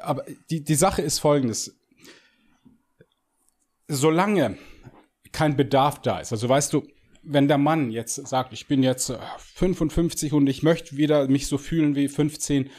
[0.00, 1.76] aber die, die Sache ist folgendes.
[3.88, 4.56] Solange
[5.32, 6.86] kein Bedarf da ist, also weißt du,
[7.22, 9.12] wenn der Mann jetzt sagt, ich bin jetzt
[9.54, 12.70] 55 äh, und ich möchte wieder mich so fühlen wie 15,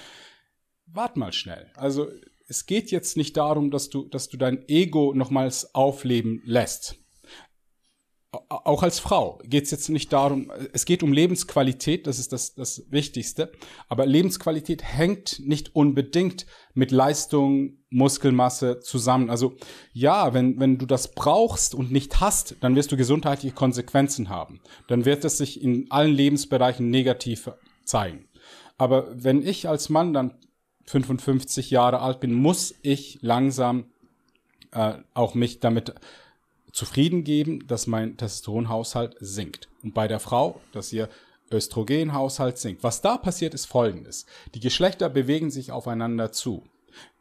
[0.88, 1.72] wart mal schnell.
[1.76, 2.10] Also
[2.48, 7.03] es geht jetzt nicht darum, dass du, dass du dein Ego nochmals aufleben lässt
[8.50, 12.56] auch als Frau geht es jetzt nicht darum, es geht um Lebensqualität, das ist das,
[12.56, 13.52] das Wichtigste,
[13.88, 19.30] aber Lebensqualität hängt nicht unbedingt mit Leistung, Muskelmasse zusammen.
[19.30, 19.54] Also
[19.92, 24.62] ja, wenn, wenn du das brauchst und nicht hast, dann wirst du gesundheitliche Konsequenzen haben.
[24.88, 27.52] Dann wird es sich in allen Lebensbereichen negativ
[27.86, 28.28] zeigen.
[28.80, 30.34] Aber wenn ich als Mann dann
[30.88, 33.86] 55 Jahre alt bin, muss ich langsam
[34.72, 35.94] äh, auch mich damit
[36.74, 39.70] zufrieden geben, dass mein Testosteronhaushalt sinkt.
[39.84, 41.08] Und bei der Frau, dass ihr
[41.52, 42.84] Östrogenhaushalt sinkt.
[42.84, 44.26] Was da passiert, ist folgendes.
[44.54, 46.64] Die Geschlechter bewegen sich aufeinander zu.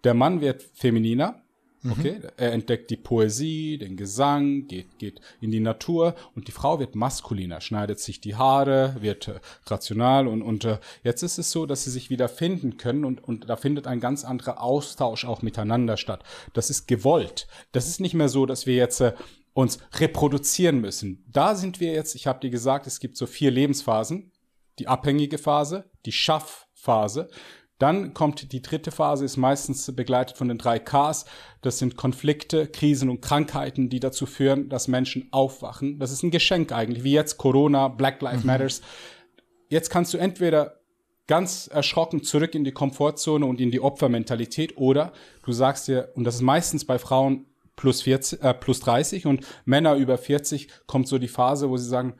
[0.05, 1.43] Der Mann wird femininer,
[1.83, 1.93] mhm.
[1.93, 2.29] okay, mhm.
[2.37, 6.95] er entdeckt die Poesie, den Gesang, geht, geht in die Natur und die Frau wird
[6.95, 11.67] maskuliner, schneidet sich die Haare, wird äh, rational und, und äh, jetzt ist es so,
[11.67, 15.43] dass sie sich wieder finden können und, und da findet ein ganz anderer Austausch auch
[15.43, 16.23] miteinander statt.
[16.53, 17.47] Das ist gewollt.
[17.73, 19.13] Das ist nicht mehr so, dass wir jetzt äh,
[19.55, 21.25] uns reproduzieren müssen.
[21.31, 24.33] Da sind wir jetzt, ich habe dir gesagt, es gibt so vier Lebensphasen.
[24.79, 27.29] Die abhängige Phase, die Schaffphase.
[27.79, 31.27] Dann kommt die dritte Phase, ist meistens begleitet von den drei Ks.
[31.61, 35.99] Das sind Konflikte, Krisen und Krankheiten, die dazu führen, dass Menschen aufwachen.
[35.99, 38.47] Das ist ein Geschenk eigentlich, wie jetzt Corona, Black Lives mhm.
[38.47, 38.83] Matters.
[39.69, 40.81] Jetzt kannst du entweder
[41.27, 45.13] ganz erschrocken zurück in die Komfortzone und in die Opfermentalität oder
[45.45, 47.47] du sagst dir, und das ist meistens bei Frauen
[47.77, 51.89] plus, 40, äh, plus 30 und Männer über 40 kommt so die Phase, wo sie
[51.89, 52.15] sagen,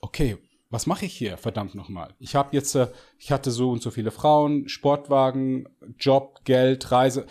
[0.00, 0.38] okay,
[0.70, 2.14] was mache ich hier, verdammt nochmal?
[2.18, 2.88] Ich habe jetzt, äh,
[3.18, 5.68] ich hatte so und so viele Frauen, Sportwagen,
[5.98, 7.26] Job, Geld, Reise.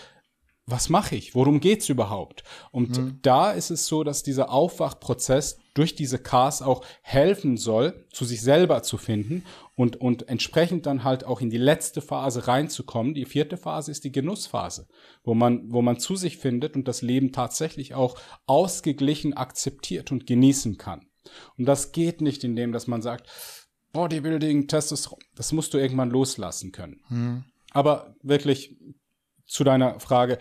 [0.68, 1.34] Was mache ich?
[1.34, 2.44] Worum geht's überhaupt?
[2.72, 3.20] Und mhm.
[3.22, 8.42] da ist es so, dass dieser Aufwachprozess durch diese Cars auch helfen soll, zu sich
[8.42, 9.44] selber zu finden
[9.76, 13.14] und, und entsprechend dann halt auch in die letzte Phase reinzukommen.
[13.14, 14.88] Die vierte Phase ist die Genussphase,
[15.24, 20.28] wo man, wo man zu sich findet und das Leben tatsächlich auch ausgeglichen akzeptiert und
[20.28, 21.08] genießen kann.
[21.58, 23.28] Und das geht nicht, indem dass man sagt,
[23.94, 27.02] Bodybuilding, Testosteron, das musst du irgendwann loslassen können.
[27.08, 27.44] Hm.
[27.72, 28.78] Aber wirklich
[29.52, 30.38] zu deiner Frage,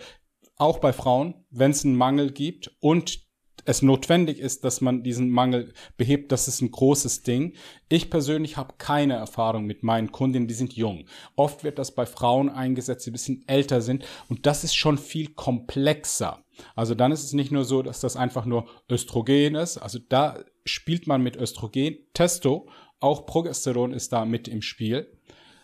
[0.57, 3.19] auch bei Frauen, wenn es einen Mangel gibt und
[3.65, 7.53] es notwendig ist, dass man diesen Mangel behebt, das ist ein großes Ding.
[7.89, 11.05] Ich persönlich habe keine Erfahrung mit meinen Kundinnen, die sind jung.
[11.35, 14.97] Oft wird das bei Frauen eingesetzt, die ein bisschen älter sind und das ist schon
[14.97, 16.43] viel komplexer.
[16.75, 20.39] Also dann ist es nicht nur so, dass das einfach nur Östrogen ist, also da
[20.63, 22.69] spielt man mit Östrogen, Testo,
[23.01, 25.11] auch Progesteron ist da mit im Spiel.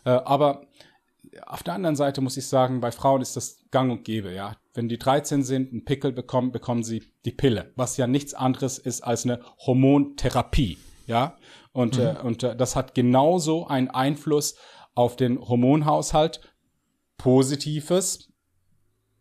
[0.06, 0.68] Äh, aber
[1.46, 4.56] auf der anderen Seite muss ich sagen, bei Frauen ist das gang und gäbe, ja.
[4.74, 8.78] Wenn die 13 sind, einen Pickel bekommen, bekommen sie die Pille, was ja nichts anderes
[8.78, 11.38] ist als eine Hormontherapie, ja.
[11.72, 12.04] Und, mhm.
[12.04, 14.56] äh, und äh, das hat genauso einen Einfluss
[14.96, 16.42] auf den Hormonhaushalt.
[17.18, 18.32] Positives,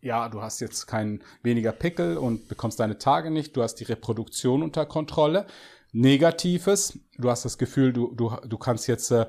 [0.03, 3.85] ja, du hast jetzt keinen weniger Pickel und bekommst deine Tage nicht, du hast die
[3.85, 5.47] Reproduktion unter Kontrolle.
[5.93, 9.27] Negatives, du hast das Gefühl, du, du, du kannst jetzt äh,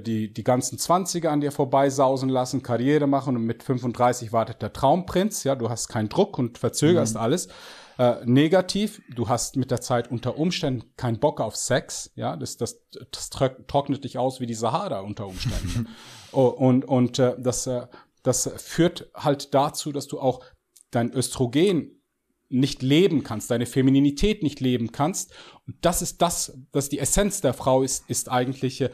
[0.00, 4.72] die, die ganzen Zwanziger an dir vorbeisausen lassen, Karriere machen und mit 35 wartet der
[4.72, 5.44] Traumprinz.
[5.44, 7.20] Ja, du hast keinen Druck und verzögerst mhm.
[7.20, 7.48] alles.
[7.96, 12.10] Äh, negativ, du hast mit der Zeit unter Umständen keinen Bock auf Sex.
[12.16, 15.88] Ja, das, das, das trocknet dich aus wie die Sahara unter Umständen.
[16.32, 17.86] und und äh, das, äh,
[18.22, 20.44] das führt halt dazu, dass du auch
[20.90, 22.02] dein Östrogen
[22.48, 25.32] nicht leben kannst, deine Femininität nicht leben kannst.
[25.66, 28.88] Und das ist das, dass die Essenz der Frau ist, ist eigentlich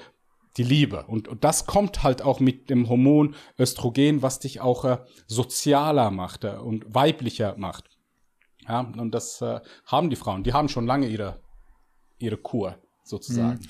[0.56, 1.04] die Liebe.
[1.06, 6.10] Und, und das kommt halt auch mit dem Hormon Östrogen, was dich auch äh, sozialer
[6.10, 7.84] macht äh, und weiblicher macht.
[8.68, 10.44] Ja, und das äh, haben die Frauen.
[10.44, 11.40] Die haben schon lange ihre,
[12.18, 13.60] ihre Kur sozusagen.
[13.60, 13.66] Mhm.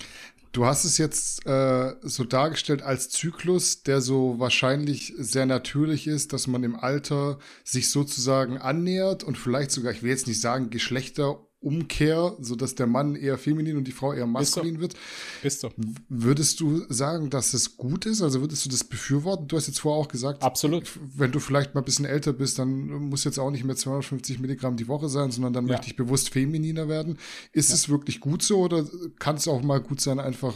[0.53, 6.33] Du hast es jetzt äh, so dargestellt als Zyklus, der so wahrscheinlich sehr natürlich ist,
[6.33, 10.71] dass man im Alter sich sozusagen annähert und vielleicht sogar, ich will jetzt nicht sagen,
[10.71, 14.95] Geschlechter Umkehr, so dass der Mann eher feminin und die Frau eher maskulin wird.
[15.43, 15.71] Ist so.
[16.09, 18.23] Würdest du sagen, dass es gut ist?
[18.23, 19.47] Also würdest du das befürworten?
[19.47, 20.91] Du hast jetzt vorher auch gesagt, absolut.
[21.15, 24.41] Wenn du vielleicht mal ein bisschen älter bist, dann muss jetzt auch nicht mehr 250
[24.41, 25.75] Milligramm die Woche sein, sondern dann ja.
[25.75, 27.19] möchte ich bewusst femininer werden.
[27.53, 27.75] Ist ja.
[27.75, 28.87] es wirklich gut so oder
[29.19, 30.55] kann es auch mal gut sein, einfach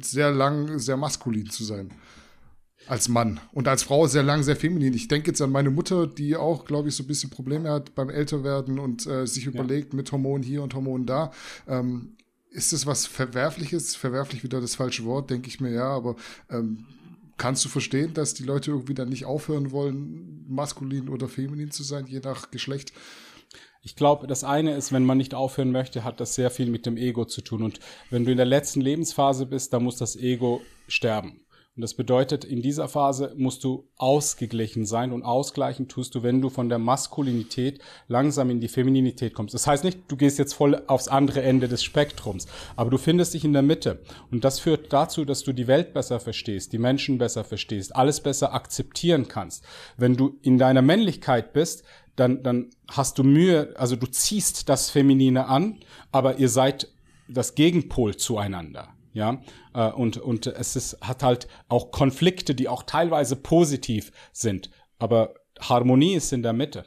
[0.00, 1.90] sehr lang, sehr maskulin zu sein?
[2.86, 4.94] Als Mann und als Frau sehr lang, sehr feminin.
[4.94, 7.94] Ich denke jetzt an meine Mutter, die auch, glaube ich, so ein bisschen Probleme hat
[7.94, 9.96] beim Älterwerden und äh, sich überlegt, ja.
[9.96, 11.32] mit Hormonen hier und Hormonen da.
[11.68, 12.16] Ähm,
[12.50, 13.96] ist das was Verwerfliches?
[13.96, 16.16] Verwerflich wieder das falsche Wort, denke ich mir ja, aber
[16.50, 16.86] ähm,
[17.36, 21.82] kannst du verstehen, dass die Leute irgendwie dann nicht aufhören wollen, maskulin oder feminin zu
[21.82, 22.92] sein, je nach Geschlecht?
[23.84, 26.86] Ich glaube, das eine ist, wenn man nicht aufhören möchte, hat das sehr viel mit
[26.86, 27.62] dem Ego zu tun.
[27.62, 27.80] Und
[28.10, 31.41] wenn du in der letzten Lebensphase bist, dann muss das Ego sterben.
[31.74, 36.42] Und das bedeutet, in dieser Phase musst du ausgeglichen sein und ausgleichen tust du, wenn
[36.42, 39.54] du von der Maskulinität langsam in die Femininität kommst.
[39.54, 42.46] Das heißt nicht, du gehst jetzt voll aufs andere Ende des Spektrums,
[42.76, 44.00] aber du findest dich in der Mitte.
[44.30, 48.20] Und das führt dazu, dass du die Welt besser verstehst, die Menschen besser verstehst, alles
[48.20, 49.64] besser akzeptieren kannst.
[49.96, 51.84] Wenn du in deiner Männlichkeit bist,
[52.16, 55.80] dann, dann hast du Mühe, also du ziehst das Feminine an,
[56.10, 56.92] aber ihr seid
[57.28, 59.42] das Gegenpol zueinander ja,
[59.74, 65.34] äh, und, und es ist, hat halt auch Konflikte, die auch teilweise positiv sind, aber
[65.60, 66.86] Harmonie ist in der Mitte.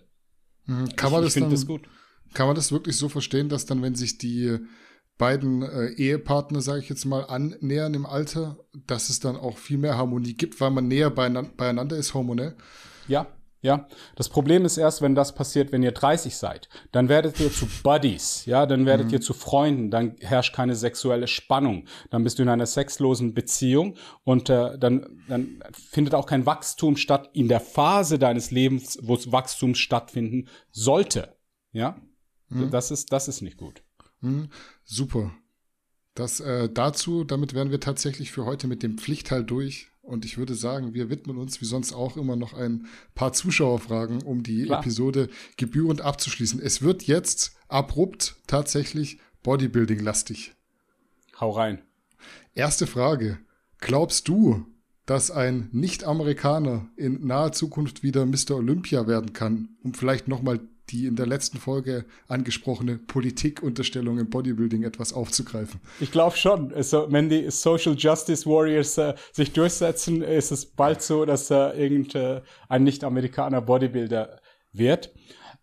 [0.66, 0.96] Mhm.
[0.96, 1.88] Kann man ich, das ich dann, das gut.
[2.34, 4.58] Kann man das wirklich so verstehen, dass dann, wenn sich die
[5.18, 8.58] beiden äh, Ehepartner, sage ich jetzt mal, annähern im Alter,
[8.88, 12.56] dass es dann auch viel mehr Harmonie gibt, weil man näher beieinander ist hormonell?
[13.08, 13.28] Ja,
[13.66, 16.70] ja, das Problem ist erst, wenn das passiert, wenn ihr 30 seid.
[16.92, 19.14] Dann werdet ihr zu Buddies, ja, dann werdet mhm.
[19.14, 23.96] ihr zu Freunden, dann herrscht keine sexuelle Spannung, dann bist du in einer sexlosen Beziehung
[24.24, 29.18] und äh, dann, dann findet auch kein Wachstum statt in der Phase deines Lebens, wo
[29.32, 31.36] Wachstum stattfinden sollte.
[31.72, 32.00] Ja,
[32.50, 32.70] mhm.
[32.70, 33.82] das ist, das ist nicht gut.
[34.22, 34.50] Mhm.
[34.84, 35.32] Super.
[36.14, 39.90] Das äh, dazu, damit wären wir tatsächlich für heute mit dem Pflichtteil durch.
[40.06, 44.22] Und ich würde sagen, wir widmen uns wie sonst auch immer noch ein paar Zuschauerfragen,
[44.22, 44.80] um die Klar.
[44.80, 46.62] Episode gebührend abzuschließen.
[46.62, 50.54] Es wird jetzt abrupt tatsächlich Bodybuilding-lastig.
[51.40, 51.82] Hau rein.
[52.54, 53.40] Erste Frage.
[53.80, 54.66] Glaubst du,
[55.06, 58.52] dass ein Nicht-Amerikaner in naher Zukunft wieder Mr.
[58.56, 64.84] Olympia werden kann, um vielleicht nochmal die in der letzten Folge angesprochene Politikunterstellung im Bodybuilding
[64.84, 65.80] etwas aufzugreifen.
[66.00, 66.74] Ich glaube schon.
[66.74, 71.72] Also, wenn die Social Justice Warriors äh, sich durchsetzen, ist es bald so, dass äh,
[71.72, 74.40] irgendein äh, Nicht-Amerikaner Bodybuilder
[74.72, 75.12] wird.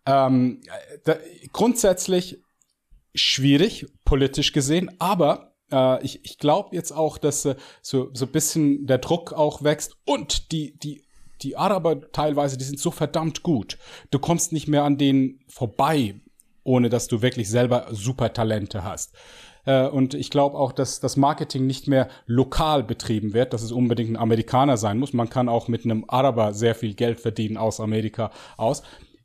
[0.05, 0.61] Ähm,
[1.05, 1.17] da,
[1.51, 2.41] grundsätzlich
[3.15, 8.31] schwierig, politisch gesehen, aber äh, ich, ich glaube jetzt auch, dass äh, so, so ein
[8.31, 11.02] bisschen der Druck auch wächst und die, die
[11.43, 13.77] die Araber teilweise, die sind so verdammt gut.
[14.11, 16.15] Du kommst nicht mehr an denen vorbei,
[16.63, 19.13] ohne dass du wirklich selber super Talente hast.
[19.65, 23.71] Äh, und ich glaube auch, dass das Marketing nicht mehr lokal betrieben wird, dass es
[23.71, 25.13] unbedingt ein Amerikaner sein muss.
[25.13, 28.83] Man kann auch mit einem Araber sehr viel Geld verdienen aus Amerika aus.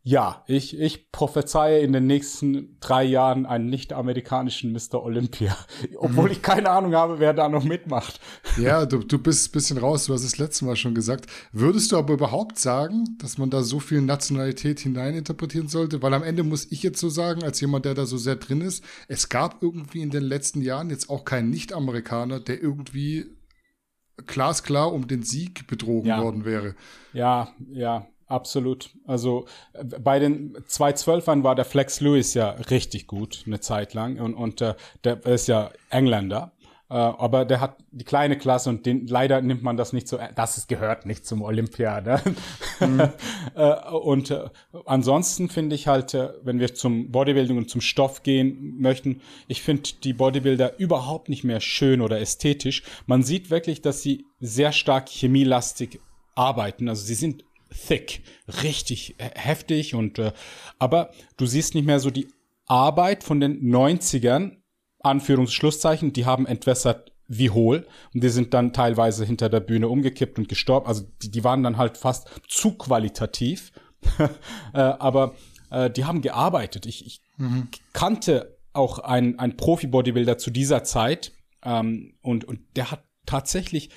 [0.08, 5.02] Ja, ich, ich prophezeie in den nächsten drei Jahren einen nicht-amerikanischen Mr.
[5.02, 5.54] Olympia.
[5.98, 6.30] Obwohl mhm.
[6.30, 8.18] ich keine Ahnung habe, wer da noch mitmacht.
[8.56, 11.26] Ja, du, du bist ein bisschen raus, du hast es letztes Mal schon gesagt.
[11.52, 16.00] Würdest du aber überhaupt sagen, dass man da so viel Nationalität hineininterpretieren sollte?
[16.00, 18.62] Weil am Ende muss ich jetzt so sagen, als jemand, der da so sehr drin
[18.62, 23.26] ist, es gab irgendwie in den letzten Jahren jetzt auch keinen Nicht-Amerikaner, der irgendwie
[24.26, 26.22] glasklar um den Sieg betrogen ja.
[26.22, 26.74] worden wäre.
[27.12, 28.06] Ja, ja.
[28.28, 28.90] Absolut.
[29.06, 34.20] Also äh, bei den 212ern war der Flex Lewis ja richtig gut eine Zeit lang
[34.20, 34.74] und, und äh,
[35.04, 36.52] der ist ja Engländer.
[36.90, 40.18] Äh, aber der hat die kleine Klasse und den, leider nimmt man das nicht so,
[40.34, 42.00] das ist, gehört nicht zum Olympia.
[42.00, 42.20] Ne?
[42.80, 43.00] Mhm.
[43.54, 44.48] äh, und äh,
[44.86, 49.62] ansonsten finde ich halt, äh, wenn wir zum Bodybuilding und zum Stoff gehen möchten, ich
[49.62, 52.82] finde die Bodybuilder überhaupt nicht mehr schön oder ästhetisch.
[53.06, 56.00] Man sieht wirklich, dass sie sehr stark chemielastig
[56.34, 56.88] arbeiten.
[56.88, 58.22] Also sie sind thick,
[58.62, 60.32] richtig heftig und äh,
[60.78, 62.28] aber du siehst nicht mehr so die
[62.66, 64.56] Arbeit von den 90ern,
[65.00, 70.38] Anführungsschlusszeichen, die haben entwässert wie hohl und die sind dann teilweise hinter der Bühne umgekippt
[70.38, 70.86] und gestorben.
[70.86, 73.72] Also die, die waren dann halt fast zu qualitativ,
[74.18, 75.34] äh, aber
[75.70, 76.86] äh, die haben gearbeitet.
[76.86, 77.68] Ich, ich mhm.
[77.92, 81.32] kannte auch einen, einen Profi-Bodybuilder zu dieser Zeit
[81.62, 83.90] ähm, und, und der hat tatsächlich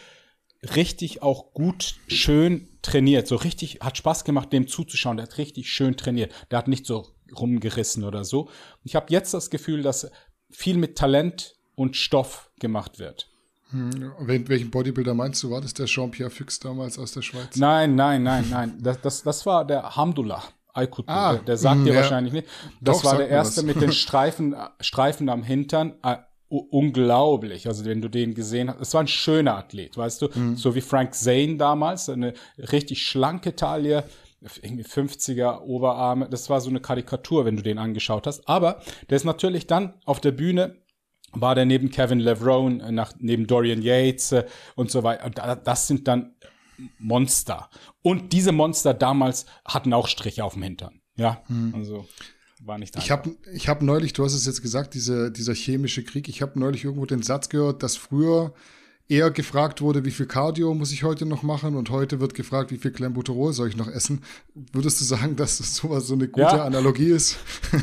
[0.76, 3.28] richtig auch gut, schön trainiert.
[3.28, 5.18] So richtig, hat Spaß gemacht, dem zuzuschauen.
[5.18, 6.34] Der hat richtig schön trainiert.
[6.52, 7.08] Der hat nicht so
[7.38, 8.50] rumgerissen oder so.
[8.84, 10.12] Ich habe jetzt das Gefühl, dass
[10.50, 13.28] viel mit Talent und Stoff gemacht wird.
[13.70, 15.50] Hm, welchen Bodybuilder meinst du?
[15.50, 17.56] War das der Jean-Pierre Füchs damals aus der Schweiz?
[17.56, 18.78] Nein, nein, nein, nein.
[18.82, 20.44] Das, das, das war der Hamdullah.
[20.74, 22.00] Aykut, ah, der, der sagt mh, dir ja.
[22.02, 22.48] wahrscheinlich nicht.
[22.80, 25.96] Das Doch, war der erste mit den Streifen, Streifen am Hintern.
[26.52, 27.68] Unglaublich.
[27.68, 30.58] Also wenn du den gesehen hast, es war ein schöner Athlet, weißt du, mhm.
[30.58, 34.04] so wie Frank Zane damals, eine richtig schlanke Taille,
[34.62, 36.28] irgendwie 50er Oberarme.
[36.28, 38.50] Das war so eine Karikatur, wenn du den angeschaut hast.
[38.50, 40.76] Aber der ist natürlich dann auf der Bühne
[41.34, 44.46] war der neben Kevin Levrone, äh, nach, neben Dorian Yates äh,
[44.76, 45.56] und so weiter.
[45.56, 46.36] Das sind dann
[47.00, 47.70] Monster.
[48.02, 51.02] Und diese Monster damals hatten auch Striche auf dem Hintern.
[51.16, 51.74] Ja, hm.
[51.74, 52.06] also
[52.64, 53.06] war nicht einfach.
[53.06, 56.42] Ich habe ich hab neulich, du hast es jetzt gesagt, diese, dieser chemische Krieg, ich
[56.42, 58.54] habe neulich irgendwo den Satz gehört, dass früher
[59.08, 62.72] eher gefragt wurde, wie viel Cardio muss ich heute noch machen und heute wird gefragt,
[62.72, 64.22] wie viel Clenbuterol soll ich noch essen.
[64.54, 66.64] Würdest du sagen, dass das sowas so eine gute ja.
[66.64, 67.38] Analogie ist?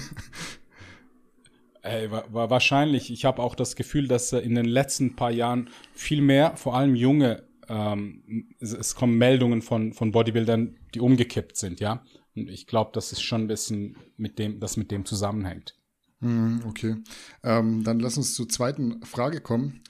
[1.82, 3.12] Ey, war, wahrscheinlich.
[3.12, 6.94] Ich habe auch das Gefühl, dass in den letzten paar Jahren viel mehr, vor allem
[6.94, 12.02] junge, ähm, es, es, kommen Meldungen von, von Bodybuildern, die umgekippt sind, ja.
[12.40, 15.78] Und ich glaube, das ist schon ein bisschen mit dem, das mit dem zusammenhängt.
[16.20, 16.96] Hm, okay.
[17.42, 19.82] Ähm, dann lass uns zur zweiten Frage kommen.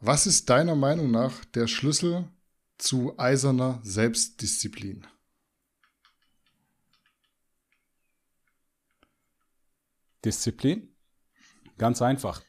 [0.00, 2.28] Was ist deiner Meinung nach der Schlüssel
[2.78, 5.06] zu eiserner Selbstdisziplin?
[10.24, 10.88] Disziplin?
[11.78, 12.42] Ganz einfach.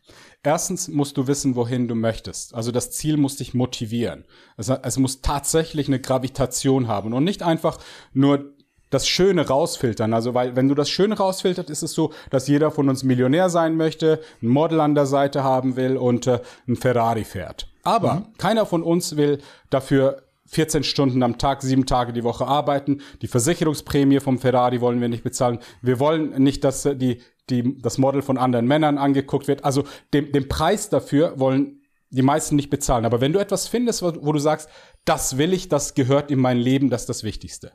[0.43, 2.53] Erstens musst du wissen, wohin du möchtest.
[2.53, 4.25] Also das Ziel muss dich motivieren.
[4.57, 7.79] Also es muss tatsächlich eine Gravitation haben und nicht einfach
[8.13, 8.53] nur
[8.91, 10.13] das Schöne rausfiltern.
[10.13, 13.49] Also, weil, wenn du das Schöne rausfiltert, ist es so, dass jeder von uns Millionär
[13.49, 17.67] sein möchte, ein Model an der Seite haben will und äh, ein Ferrari fährt.
[17.83, 18.37] Aber mhm.
[18.37, 19.39] keiner von uns will
[19.71, 23.01] dafür 14 Stunden am Tag, sieben Tage die Woche arbeiten.
[23.21, 25.59] Die Versicherungsprämie vom Ferrari wollen wir nicht bezahlen.
[25.81, 29.63] Wir wollen nicht, dass äh, die die, das Model von anderen Männern angeguckt wird.
[29.63, 33.05] Also den, den Preis dafür wollen die meisten nicht bezahlen.
[33.05, 34.69] Aber wenn du etwas findest, wo, wo du sagst,
[35.05, 37.71] das will ich, das gehört in mein Leben, das ist das Wichtigste.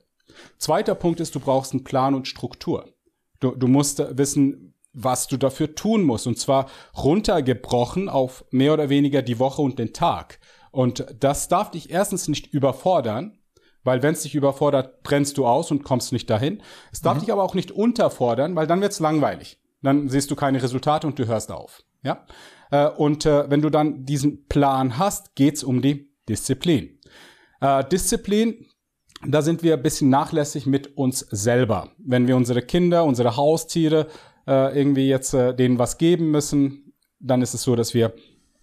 [0.59, 2.93] Zweiter Punkt ist, du brauchst einen Plan und Struktur.
[3.41, 6.27] Du, du musst wissen, was du dafür tun musst.
[6.27, 10.39] Und zwar runtergebrochen auf mehr oder weniger die Woche und den Tag.
[10.71, 13.39] Und das darf dich erstens nicht überfordern,
[13.85, 16.63] weil wenn es dich überfordert, brennst du aus und kommst nicht dahin.
[16.93, 17.21] Es darf mhm.
[17.21, 21.07] dich aber auch nicht unterfordern, weil dann wird es langweilig dann siehst du keine Resultate
[21.07, 21.83] und du hörst auf.
[22.03, 22.27] Ja?
[22.71, 26.99] Äh, und äh, wenn du dann diesen Plan hast, geht's um die Disziplin.
[27.61, 28.67] Äh, Disziplin,
[29.25, 31.91] da sind wir ein bisschen nachlässig mit uns selber.
[31.99, 34.09] Wenn wir unsere Kinder, unsere Haustiere
[34.47, 38.15] äh, irgendwie jetzt äh, denen was geben müssen, dann ist es so, dass wir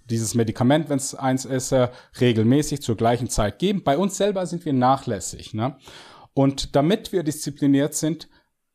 [0.09, 1.89] dieses Medikament, wenn es eins ist, äh,
[2.19, 3.83] regelmäßig zur gleichen Zeit geben.
[3.83, 5.53] Bei uns selber sind wir nachlässig.
[5.53, 5.77] Ne?
[6.33, 8.29] Und damit wir diszipliniert sind,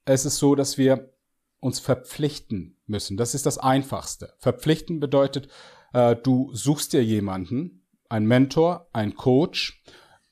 [0.07, 1.13] ist es so, dass wir
[1.61, 3.17] uns verpflichten müssen.
[3.17, 4.33] Das ist das Einfachste.
[4.39, 5.49] Verpflichten bedeutet,
[5.93, 9.83] äh, du suchst dir jemanden, ein Mentor, ein Coach,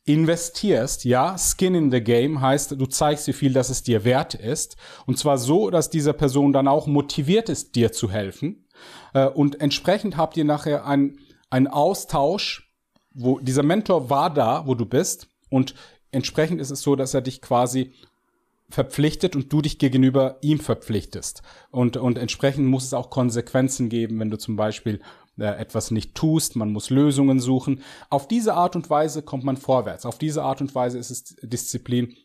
[0.06, 4.34] investierst, ja, Skin in the Game heißt, du zeigst, wie viel das es dir wert
[4.34, 4.76] ist.
[5.04, 8.66] Und zwar so, dass diese Person dann auch motiviert ist, dir zu helfen.
[9.12, 11.18] Äh, und entsprechend habt ihr nachher einen,
[11.50, 12.72] einen Austausch,
[13.14, 15.28] wo dieser Mentor war da, wo du bist.
[15.50, 15.74] Und
[16.12, 17.92] entsprechend ist es so, dass er dich quasi
[18.68, 21.42] verpflichtet und du dich gegenüber ihm verpflichtest.
[21.70, 25.00] Und, und entsprechend muss es auch Konsequenzen geben, wenn du zum Beispiel
[25.44, 27.82] etwas nicht tust, man muss Lösungen suchen.
[28.10, 30.06] Auf diese Art und Weise kommt man vorwärts.
[30.06, 32.16] Auf diese Art und Weise ist es Disziplin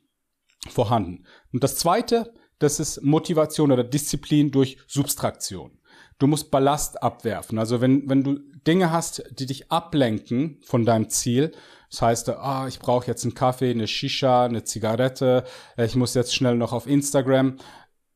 [0.70, 1.26] vorhanden.
[1.52, 5.80] Und das zweite, das ist Motivation oder Disziplin durch Substraktion.
[6.20, 7.58] Du musst Ballast abwerfen.
[7.58, 11.52] Also wenn, wenn du Dinge hast, die dich ablenken von deinem Ziel,
[11.90, 15.44] das heißt, ah, ich brauche jetzt einen Kaffee, eine Shisha, eine Zigarette,
[15.78, 17.58] äh, ich muss jetzt schnell noch auf Instagram.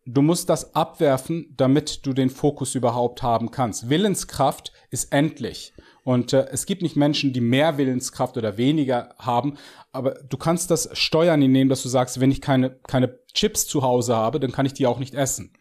[0.05, 3.89] Du musst das abwerfen, damit du den Fokus überhaupt haben kannst.
[3.89, 5.73] Willenskraft ist endlich.
[6.03, 9.57] Und äh, es gibt nicht Menschen, die mehr Willenskraft oder weniger haben,
[9.91, 13.81] aber du kannst das steuern, indem dass du sagst, wenn ich keine, keine Chips zu
[13.81, 15.51] Hause habe, dann kann ich die auch nicht essen.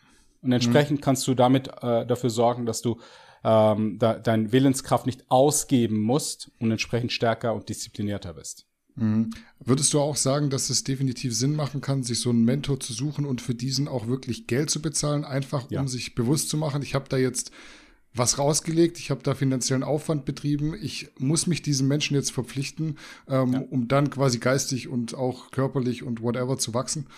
[0.43, 1.03] Und entsprechend mhm.
[1.03, 3.01] kannst du damit äh, dafür sorgen, dass du
[3.43, 8.67] ähm, da, deine Willenskraft nicht ausgeben musst und entsprechend stärker und disziplinierter bist.
[8.97, 9.31] Mhm.
[9.59, 12.93] Würdest du auch sagen, dass es definitiv Sinn machen kann, sich so einen Mentor zu
[12.93, 15.81] suchen und für diesen auch wirklich Geld zu bezahlen, einfach ja.
[15.81, 17.51] um sich bewusst zu machen, ich habe da jetzt
[18.15, 22.99] was rausgelegt, ich habe da finanziellen Aufwand betrieben, ich muss mich diesen Menschen jetzt verpflichten,
[23.29, 23.61] ähm, ja.
[23.71, 27.09] um dann quasi geistig und auch körperlich und whatever zu wachsen?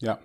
[0.00, 0.18] Ja.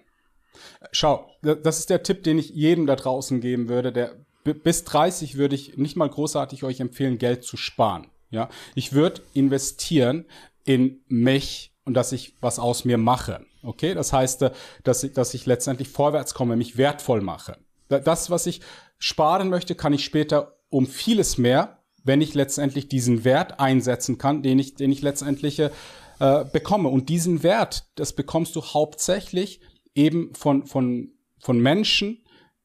[0.91, 5.38] Schau, das ist der Tipp, den ich jedem da draußen geben würde, der bis 30
[5.38, 8.08] würde ich nicht mal großartig euch empfehlen, Geld zu sparen.
[8.32, 10.26] Ja, ich würde investieren
[10.64, 13.46] in mich und dass ich was aus mir mache.
[13.64, 14.52] Okay, das heißt, äh,
[14.84, 17.58] dass ich, dass ich letztendlich vorwärts komme, mich wertvoll mache.
[17.90, 18.62] Das, was ich
[19.00, 24.44] sparen möchte, kann ich später um vieles mehr, wenn ich letztendlich diesen Wert einsetzen kann,
[24.44, 25.70] den ich, den ich letztendlich äh,
[26.20, 26.90] bekomme.
[26.90, 29.62] Und diesen Wert, das bekommst du hauptsächlich
[29.96, 32.24] eben von, von, von Menschen,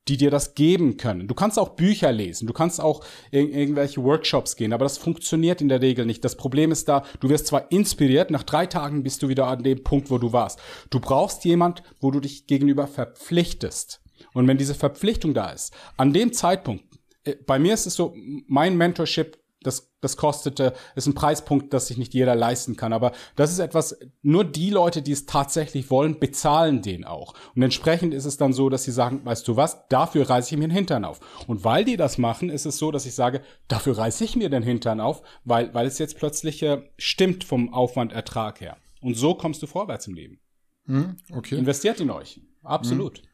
[0.09, 1.29] die dir das geben können.
[1.29, 5.63] Du kannst auch Bücher lesen, du kannst auch in irgendwelche Workshops gehen, aber das funktioniert
[5.63, 6.25] in der Regel nicht.
[6.25, 9.63] Das Problem ist da, du wirst zwar inspiriert, nach drei Tagen bist du wieder an
[9.63, 10.61] dem Punkt, wo du warst.
[10.91, 14.04] Du brauchst jemand, wo du dich gegenüber verpflichtest.
[14.33, 16.85] Und wenn diese Verpflichtung da ist, an dem Zeitpunkt,
[17.25, 18.15] äh, bei mir ist es so,
[18.47, 22.93] mein Mentorship das, das kostete, ist ein Preispunkt, das sich nicht jeder leisten kann.
[22.93, 27.35] Aber das ist etwas, nur die Leute, die es tatsächlich wollen, bezahlen den auch.
[27.57, 30.59] Und entsprechend ist es dann so, dass sie sagen, weißt du was, dafür reiße ich
[30.59, 31.21] mir den Hintern auf.
[31.47, 34.51] Und weil die das machen, ist es so, dass ich sage, dafür reiße ich mir
[34.51, 38.77] den Hintern auf, weil, weil es jetzt plötzlich äh, stimmt vom Aufwand-Ertrag her.
[39.01, 40.41] Und so kommst du vorwärts im Leben.
[40.87, 41.57] Hm, okay.
[41.57, 42.41] Investiert in euch.
[42.63, 43.19] Absolut.
[43.19, 43.25] Hm,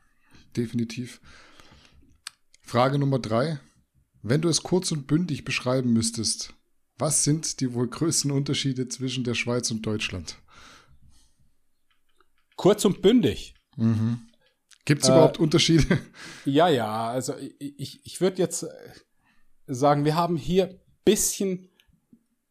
[0.57, 1.21] definitiv.
[2.61, 3.61] Frage Nummer drei.
[4.23, 6.55] Wenn du es kurz und bündig beschreiben müsstest,
[6.99, 10.37] was sind die wohl größten Unterschiede zwischen der Schweiz und Deutschland?
[12.57, 13.55] Kurz und bündig.
[13.77, 14.29] Mhm.
[14.85, 15.99] Gibt es äh, überhaupt Unterschiede?
[16.45, 18.67] Ja, ja, also ich, ich würde jetzt
[19.67, 21.69] sagen, wir haben hier ein bisschen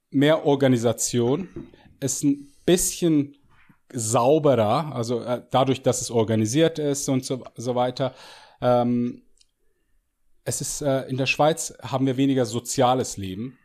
[0.10, 1.50] mehr Organisation,
[2.00, 3.36] es ein bisschen
[3.94, 8.14] sauberer, also äh, dadurch, dass es organisiert ist und so, so weiter.
[8.62, 9.24] Ähm,
[10.46, 13.58] es ist, äh, in der Schweiz haben wir weniger soziales Leben.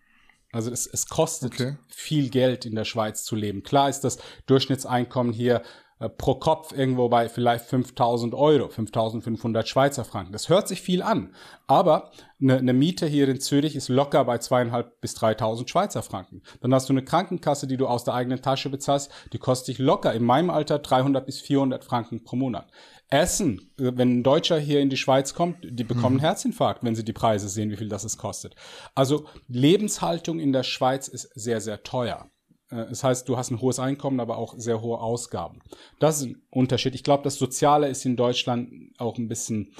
[0.52, 1.76] Also es, es kostet okay.
[1.88, 3.62] viel Geld in der Schweiz zu leben.
[3.62, 5.62] Klar ist das Durchschnittseinkommen hier
[6.00, 10.32] äh, pro Kopf irgendwo bei vielleicht 5000 Euro, 5500 Schweizer Franken.
[10.32, 11.34] Das hört sich viel an.
[11.66, 12.10] Aber
[12.40, 16.42] eine, eine Miete hier in Zürich ist locker bei zweieinhalb bis 3000 Schweizer Franken.
[16.60, 19.78] Dann hast du eine Krankenkasse, die du aus der eigenen Tasche bezahlst, die kostet dich
[19.78, 22.70] locker in meinem Alter 300 bis 400 Franken pro Monat.
[23.08, 26.20] Essen, wenn ein Deutscher hier in die Schweiz kommt, die bekommen mhm.
[26.20, 28.56] Herzinfarkt, wenn sie die Preise sehen, wie viel das es kostet.
[28.94, 32.30] Also Lebenshaltung in der Schweiz ist sehr, sehr teuer.
[32.74, 35.60] Äh, das heißt, du hast ein hohes Einkommen, aber auch sehr hohe Ausgaben.
[36.00, 36.94] Das ist ein Unterschied.
[36.94, 39.74] Ich glaube, das Soziale ist in Deutschland auch ein bisschen,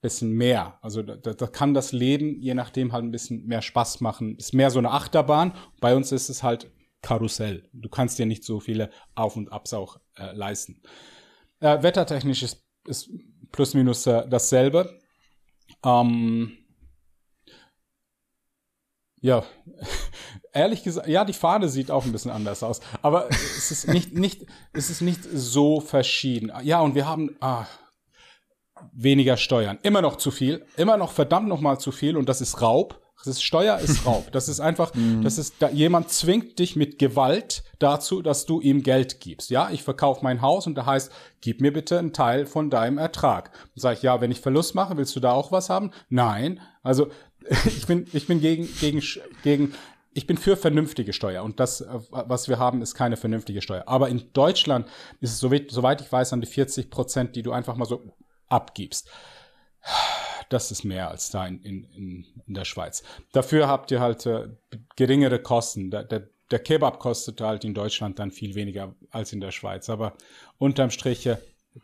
[0.00, 0.78] bisschen mehr.
[0.82, 4.36] Also da, da kann das Leben je nachdem halt ein bisschen mehr Spaß machen.
[4.36, 5.52] Ist mehr so eine Achterbahn.
[5.80, 6.70] Bei uns ist es halt
[7.02, 7.68] Karussell.
[7.72, 10.82] Du kannst dir nicht so viele Auf- und Abs auch äh, leisten.
[11.60, 13.10] Äh, wettertechnisch ist, ist
[13.50, 15.00] plus minus äh, dasselbe.
[15.84, 16.58] Ähm,
[19.20, 19.44] ja,
[20.52, 24.14] ehrlich gesagt, ja, die Fahne sieht auch ein bisschen anders aus, aber es ist nicht,
[24.14, 26.52] nicht, es ist nicht so verschieden.
[26.62, 27.66] Ja, und wir haben ah,
[28.92, 32.40] weniger Steuern, immer noch zu viel, immer noch verdammt noch mal zu viel und das
[32.40, 32.98] ist Raub.
[33.24, 34.32] Das ist Steuer ist Raub.
[34.32, 35.22] Das ist einfach, mhm.
[35.22, 39.50] das ist, da, jemand zwingt dich mit Gewalt dazu, dass du ihm Geld gibst.
[39.50, 42.98] Ja, ich verkaufe mein Haus und da heißt, gib mir bitte einen Teil von deinem
[42.98, 43.52] Ertrag.
[43.52, 45.92] Dann sage ich, ja, wenn ich Verlust mache, willst du da auch was haben?
[46.08, 46.60] Nein.
[46.82, 47.10] Also
[47.66, 49.00] ich bin, ich bin gegen, gegen,
[49.44, 49.74] gegen,
[50.14, 53.84] ich bin für vernünftige Steuer und das, was wir haben, ist keine vernünftige Steuer.
[53.86, 54.86] Aber in Deutschland
[55.20, 58.02] ist es, soweit ich weiß, an die 40 Prozent, die du einfach mal so
[58.48, 59.08] abgibst
[60.52, 63.02] das ist mehr als da in, in, in der Schweiz.
[63.32, 64.48] Dafür habt ihr halt äh,
[64.96, 65.90] geringere Kosten.
[65.90, 69.88] Der, der, der Kebab kostet halt in Deutschland dann viel weniger als in der Schweiz.
[69.88, 70.14] Aber
[70.58, 71.38] unterm Strich äh,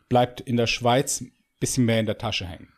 [0.07, 2.71] bleibt in der Schweiz ein bisschen mehr in der Tasche hängen.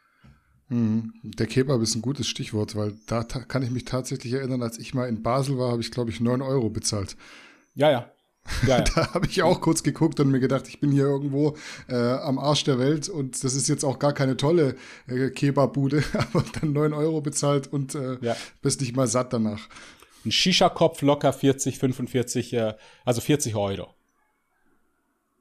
[0.72, 1.12] Mhm.
[1.24, 4.94] Der Kebab ist ein gutes Stichwort, weil da kann ich mich tatsächlich erinnern, als ich
[4.94, 7.18] mal in Basel war, habe ich, glaube ich, 9 Euro bezahlt.
[7.76, 8.12] Ja, ja.
[8.66, 8.84] Ja, ja.
[8.96, 11.58] da habe ich auch kurz geguckt und mir gedacht, ich bin hier irgendwo
[11.90, 14.78] äh, am Arsch der Welt und das ist jetzt auch gar keine tolle
[15.08, 18.38] äh, Kebabbude, aber dann 9 Euro bezahlt und äh, ja.
[18.62, 19.68] bist nicht mal satt danach.
[20.24, 22.74] Ein Shisha-Kopf locker 40, 45, äh,
[23.04, 23.94] also 40 Euro.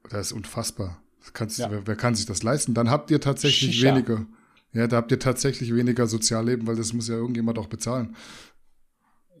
[0.09, 1.01] Das ist unfassbar.
[1.21, 2.73] Das kannst, wer, wer, kann sich das leisten?
[2.73, 3.95] Dann habt ihr tatsächlich Shisha.
[3.95, 4.25] weniger.
[4.73, 8.15] Ja, da habt ihr tatsächlich weniger Sozialleben, weil das muss ja irgendjemand auch bezahlen.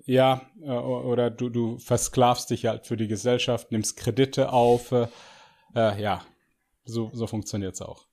[0.05, 4.91] Ja, äh, oder du, du versklavst dich halt für die Gesellschaft, nimmst Kredite auf.
[4.91, 5.07] Äh,
[5.75, 6.25] äh ja,
[6.83, 8.07] so, so funktioniert es auch.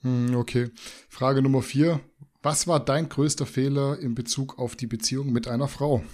[0.00, 0.70] Hm, okay.
[1.08, 2.00] Frage Nummer vier.
[2.42, 6.04] Was war dein größter Fehler in Bezug auf die Beziehung mit einer Frau?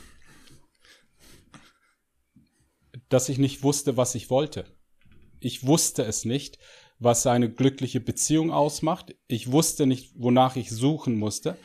[3.09, 4.65] Dass ich nicht wusste, was ich wollte.
[5.41, 6.59] Ich wusste es nicht,
[6.99, 9.15] was eine glückliche Beziehung ausmacht.
[9.27, 11.57] Ich wusste nicht, wonach ich suchen musste.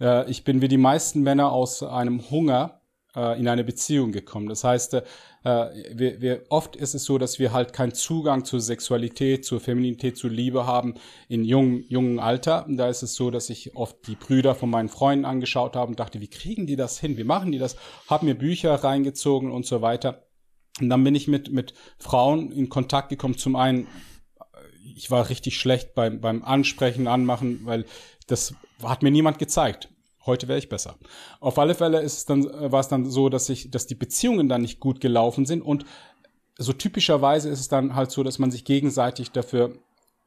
[0.00, 2.80] Äh, ich bin wie die meisten Männer aus einem Hunger
[3.16, 4.48] äh, in eine Beziehung gekommen.
[4.48, 5.02] Das heißt, äh,
[5.44, 10.16] wir, wir, oft ist es so, dass wir halt keinen Zugang zur Sexualität, zur Feminität,
[10.16, 10.94] zur Liebe haben
[11.28, 12.66] in jungen, jungen Alter.
[12.66, 15.90] Und da ist es so, dass ich oft die Brüder von meinen Freunden angeschaut habe
[15.90, 17.16] und dachte, wie kriegen die das hin?
[17.16, 17.76] Wie machen die das?
[18.08, 20.24] Haben mir Bücher reingezogen und so weiter.
[20.80, 23.38] Und dann bin ich mit, mit Frauen in Kontakt gekommen.
[23.38, 23.86] Zum einen,
[24.96, 27.84] ich war richtig schlecht beim, beim Ansprechen, Anmachen, weil
[28.26, 29.88] das hat mir niemand gezeigt.
[30.26, 30.96] Heute wäre ich besser.
[31.40, 34.48] Auf alle Fälle ist es dann, war es dann so, dass ich, dass die Beziehungen
[34.48, 35.84] dann nicht gut gelaufen sind und
[36.56, 39.76] so typischerweise ist es dann halt so, dass man sich gegenseitig dafür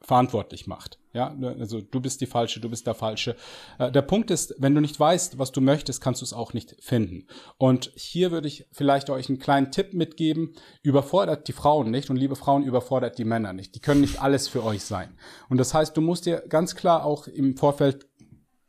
[0.00, 0.98] verantwortlich macht.
[1.12, 3.34] Ja, also du bist die Falsche, du bist der Falsche.
[3.78, 6.52] Äh, der Punkt ist, wenn du nicht weißt, was du möchtest, kannst du es auch
[6.52, 7.26] nicht finden.
[7.56, 10.52] Und hier würde ich vielleicht euch einen kleinen Tipp mitgeben.
[10.82, 13.74] Überfordert die Frauen nicht und liebe Frauen, überfordert die Männer nicht.
[13.74, 15.18] Die können nicht alles für euch sein.
[15.48, 18.06] Und das heißt, du musst dir ganz klar auch im Vorfeld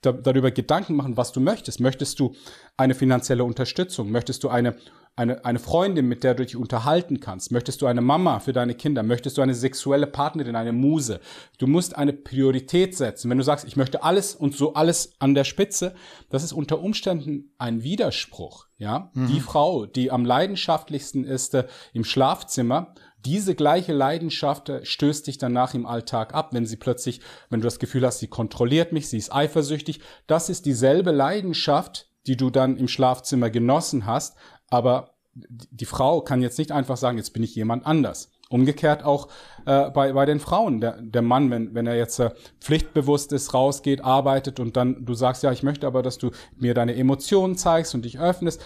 [0.02, 1.80] darüber Gedanken machen, was du möchtest.
[1.80, 2.34] Möchtest du
[2.78, 4.12] eine finanzielle Unterstützung?
[4.12, 4.78] Möchtest du eine,
[5.20, 7.52] eine, eine Freundin, mit der du dich unterhalten kannst?
[7.52, 9.04] Möchtest du eine Mama für deine Kinder?
[9.04, 11.20] Möchtest du eine sexuelle Partnerin, eine Muse?
[11.58, 13.30] Du musst eine Priorität setzen.
[13.30, 15.94] Wenn du sagst, ich möchte alles und so alles an der Spitze,
[16.30, 18.68] das ist unter Umständen ein Widerspruch.
[18.78, 19.28] Ja, mhm.
[19.28, 22.94] die Frau, die am leidenschaftlichsten ist äh, im Schlafzimmer
[23.26, 27.20] diese gleiche Leidenschaft äh, stößt dich danach im Alltag ab, wenn sie plötzlich,
[27.50, 30.00] wenn du das Gefühl hast, sie kontrolliert mich, sie ist eifersüchtig.
[30.28, 34.38] Das ist dieselbe Leidenschaft, die du dann im Schlafzimmer genossen hast,
[34.70, 35.12] aber
[35.46, 38.32] die Frau kann jetzt nicht einfach sagen, jetzt bin ich jemand anders.
[38.50, 39.30] Umgekehrt auch
[39.66, 40.82] äh, bei, bei den Frauen.
[40.82, 45.14] Der, der Mann, wenn, wenn er jetzt äh, pflichtbewusst ist, rausgeht, arbeitet und dann du
[45.14, 48.62] sagst, ja, ich möchte aber, dass du mir deine Emotionen zeigst und dich öffnest,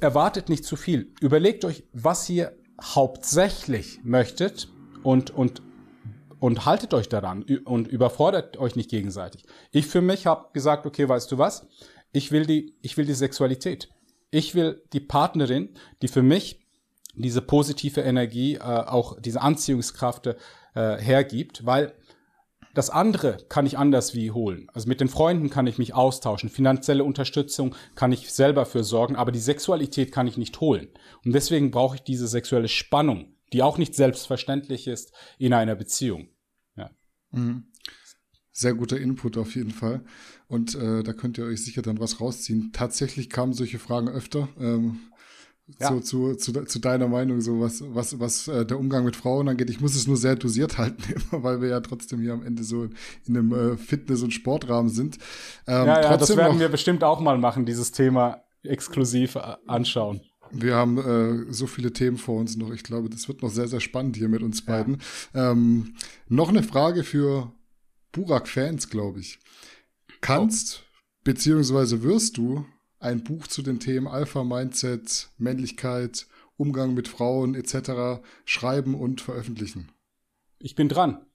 [0.00, 1.12] erwartet nicht zu viel.
[1.20, 4.68] Überlegt euch, was ihr hauptsächlich möchtet
[5.02, 5.62] und, und,
[6.40, 9.44] und haltet euch daran und überfordert euch nicht gegenseitig.
[9.70, 11.66] Ich für mich habe gesagt, okay, weißt du was?
[12.12, 13.90] Ich will die, ich will die Sexualität.
[14.34, 15.68] Ich will die Partnerin,
[16.02, 16.60] die für mich
[17.14, 20.34] diese positive Energie, äh, auch diese Anziehungskraft äh,
[20.74, 21.94] hergibt, weil
[22.74, 24.66] das andere kann ich anders wie holen.
[24.74, 26.48] Also mit den Freunden kann ich mich austauschen.
[26.48, 30.88] Finanzielle Unterstützung kann ich selber für sorgen, aber die Sexualität kann ich nicht holen.
[31.24, 36.26] Und deswegen brauche ich diese sexuelle Spannung, die auch nicht selbstverständlich ist in einer Beziehung.
[36.74, 36.90] Ja.
[37.30, 37.68] Mhm.
[38.50, 40.04] Sehr guter Input auf jeden Fall.
[40.54, 42.70] Und äh, da könnt ihr euch sicher dann was rausziehen.
[42.72, 44.48] Tatsächlich kamen solche Fragen öfter.
[44.60, 45.00] Ähm,
[45.80, 45.88] ja.
[45.88, 49.48] zu, zu, zu, zu, deiner Meinung, so was, was, was äh, der Umgang mit Frauen
[49.48, 49.68] angeht.
[49.68, 51.02] Ich muss es nur sehr dosiert halten,
[51.32, 52.84] weil wir ja trotzdem hier am Ende so
[53.26, 55.18] in einem äh, Fitness- und Sportrahmen sind.
[55.66, 60.20] Ähm, ja, ja, das werden wir bestimmt auch mal machen, dieses Thema exklusiv äh, anschauen.
[60.52, 62.70] Wir haben äh, so viele Themen vor uns noch.
[62.70, 64.98] Ich glaube, das wird noch sehr, sehr spannend hier mit uns beiden.
[65.34, 65.96] Ähm,
[66.28, 67.50] noch eine Frage für
[68.12, 69.40] Burak-Fans, glaube ich.
[70.24, 70.84] Kannst,
[71.22, 72.64] beziehungsweise wirst du
[72.98, 76.26] ein Buch zu den Themen Alpha-Mindset, Männlichkeit,
[76.56, 78.22] Umgang mit Frauen etc.
[78.46, 79.90] schreiben und veröffentlichen.
[80.58, 81.26] Ich bin dran.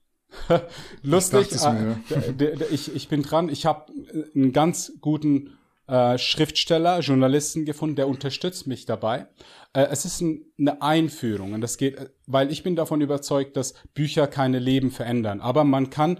[1.02, 1.48] Lustig.
[1.52, 3.48] Ich, äh, ich, ich, bin dran.
[3.48, 9.26] Ich habe äh, einen ganz guten äh, Schriftsteller, Journalisten gefunden, der unterstützt mich dabei.
[9.72, 13.56] Äh, es ist ein, eine Einführung und das geht, äh, weil ich bin davon überzeugt,
[13.56, 15.40] dass Bücher keine Leben verändern.
[15.40, 16.18] Aber man kann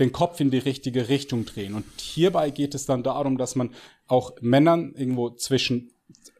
[0.00, 1.74] den Kopf in die richtige Richtung drehen.
[1.74, 3.74] Und hierbei geht es dann darum, dass man
[4.06, 5.92] auch Männern irgendwo zwischen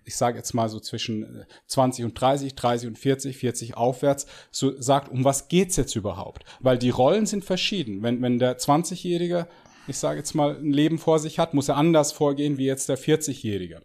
[0.08, 4.80] ich sage jetzt mal so zwischen 20 und 30, 30 und 40, 40 aufwärts, so
[4.80, 6.44] sagt, um was geht's jetzt überhaupt?
[6.60, 8.02] Weil die Rollen sind verschieden.
[8.02, 9.46] Wenn, wenn der 20-Jährige,
[9.86, 12.88] ich sage jetzt mal, ein Leben vor sich hat, muss er anders vorgehen wie jetzt
[12.88, 13.82] der 40-Jährige.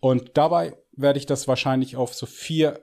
[0.00, 2.80] Und dabei werde ich das wahrscheinlich auf so vier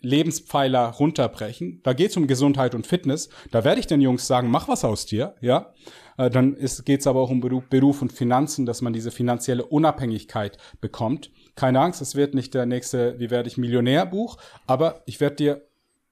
[0.00, 1.80] Lebenspfeiler runterbrechen.
[1.82, 3.28] Da geht es um Gesundheit und Fitness.
[3.50, 5.72] Da werde ich den Jungs sagen, mach was aus dir, ja.
[6.18, 9.64] Äh, dann geht es aber auch um Beruf, Beruf und Finanzen, dass man diese finanzielle
[9.64, 11.30] Unabhängigkeit bekommt.
[11.54, 14.36] Keine Angst, es wird nicht der nächste Wie werde ich Millionär Buch,
[14.66, 15.62] aber ich werde dir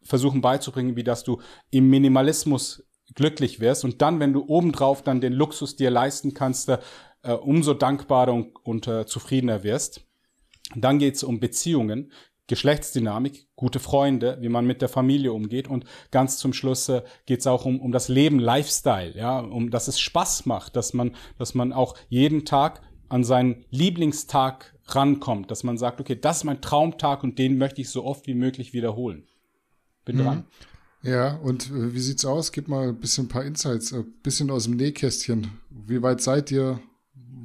[0.02, 1.40] versuchen beizubringen, wie dass du
[1.70, 2.84] im Minimalismus
[3.14, 6.78] glücklich wirst und dann, wenn du obendrauf dann den Luxus dir leisten kannst, äh,
[7.32, 10.04] umso dankbarer und, und äh, zufriedener wirst.
[10.74, 12.12] Dann geht es um Beziehungen.
[12.46, 17.40] Geschlechtsdynamik, gute Freunde, wie man mit der Familie umgeht und ganz zum Schluss äh, geht
[17.40, 21.14] es auch um, um das Leben, Lifestyle, ja, um dass es Spaß macht, dass man,
[21.38, 26.44] dass man auch jeden Tag an seinen Lieblingstag rankommt, dass man sagt, okay, das ist
[26.44, 29.24] mein Traumtag und den möchte ich so oft wie möglich wiederholen.
[30.04, 30.22] Bin mhm.
[30.22, 30.44] dran.
[31.02, 32.52] Ja, und äh, wie sieht's aus?
[32.52, 35.50] Gib mal ein bisschen ein paar Insights, ein bisschen aus dem Nähkästchen.
[35.70, 36.80] Wie weit seid ihr?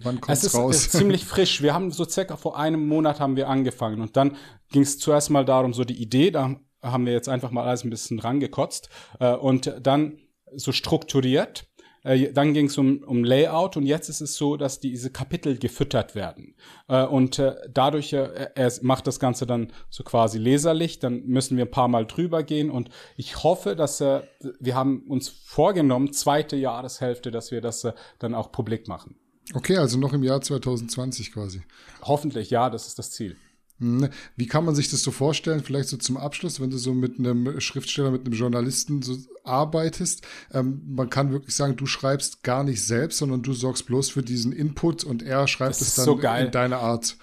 [0.03, 0.75] Wann kommt's es ist, raus?
[0.75, 1.61] Es ist ziemlich frisch.
[1.61, 4.35] Wir haben so circa vor einem Monat haben wir angefangen und dann
[4.71, 7.83] ging es zuerst mal darum, so die Idee, da haben wir jetzt einfach mal alles
[7.83, 8.89] ein bisschen rangekotzt
[9.19, 10.19] äh, und dann
[10.55, 11.65] so strukturiert
[12.03, 15.57] Äh, dann ging es um, um Layout und jetzt ist es so, dass diese Kapitel
[15.57, 16.55] gefüttert werden.
[16.87, 21.57] Äh, und äh, dadurch, äh, er macht das Ganze dann so quasi leserlich, dann müssen
[21.57, 24.21] wir ein paar Mal drüber gehen und ich hoffe, dass äh,
[24.61, 29.17] wir haben uns vorgenommen, zweite Jahreshälfte, dass wir das äh, dann auch publik machen.
[29.53, 31.61] Okay, also noch im Jahr 2020 quasi.
[32.01, 33.35] Hoffentlich, ja, das ist das Ziel.
[33.79, 35.63] Hm, wie kann man sich das so vorstellen?
[35.63, 40.21] Vielleicht so zum Abschluss, wenn du so mit einem Schriftsteller, mit einem Journalisten so arbeitest.
[40.53, 44.21] Ähm, man kann wirklich sagen, du schreibst gar nicht selbst, sondern du sorgst bloß für
[44.21, 47.17] diesen Input und er schreibt es dann so in deine Art.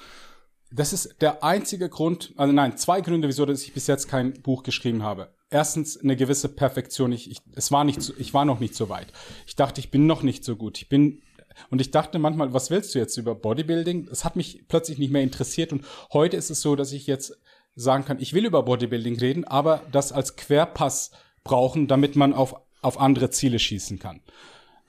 [0.72, 4.32] Das ist der einzige Grund, also nein, zwei Gründe, wieso dass ich bis jetzt kein
[4.42, 5.32] Buch geschrieben habe.
[5.48, 7.12] Erstens eine gewisse Perfektion.
[7.12, 9.12] Ich, ich, es war nicht, so, ich war noch nicht so weit.
[9.46, 10.78] Ich dachte, ich bin noch nicht so gut.
[10.78, 11.22] Ich bin
[11.70, 14.08] und ich dachte manchmal, was willst du jetzt über Bodybuilding?
[14.10, 15.72] Es hat mich plötzlich nicht mehr interessiert.
[15.72, 17.38] Und heute ist es so, dass ich jetzt
[17.74, 21.10] sagen kann, ich will über Bodybuilding reden, aber das als Querpass
[21.44, 24.22] brauchen, damit man auf, auf andere Ziele schießen kann.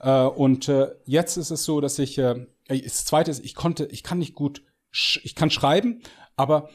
[0.00, 3.86] Äh, und äh, jetzt ist es so, dass ich, äh, das zweite ist, ich konnte,
[3.86, 6.02] ich kann nicht gut, ich kann schreiben,
[6.36, 6.70] aber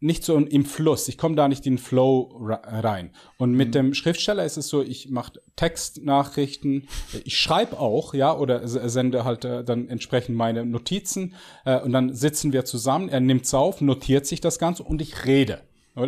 [0.00, 1.08] nicht so im Fluss.
[1.08, 3.10] Ich komme da nicht in den Flow rein.
[3.36, 3.72] Und mit mhm.
[3.72, 6.88] dem Schriftsteller ist es so, ich mache Textnachrichten,
[7.24, 11.34] ich schreibe auch, ja, oder sende halt äh, dann entsprechend meine Notizen
[11.64, 15.24] äh, und dann sitzen wir zusammen, er nimmt's auf, notiert sich das Ganze und ich
[15.24, 15.62] rede.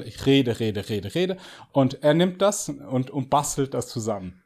[0.04, 1.36] Ich rede, rede, rede, rede.
[1.72, 4.40] Und er nimmt das und, und bastelt das zusammen.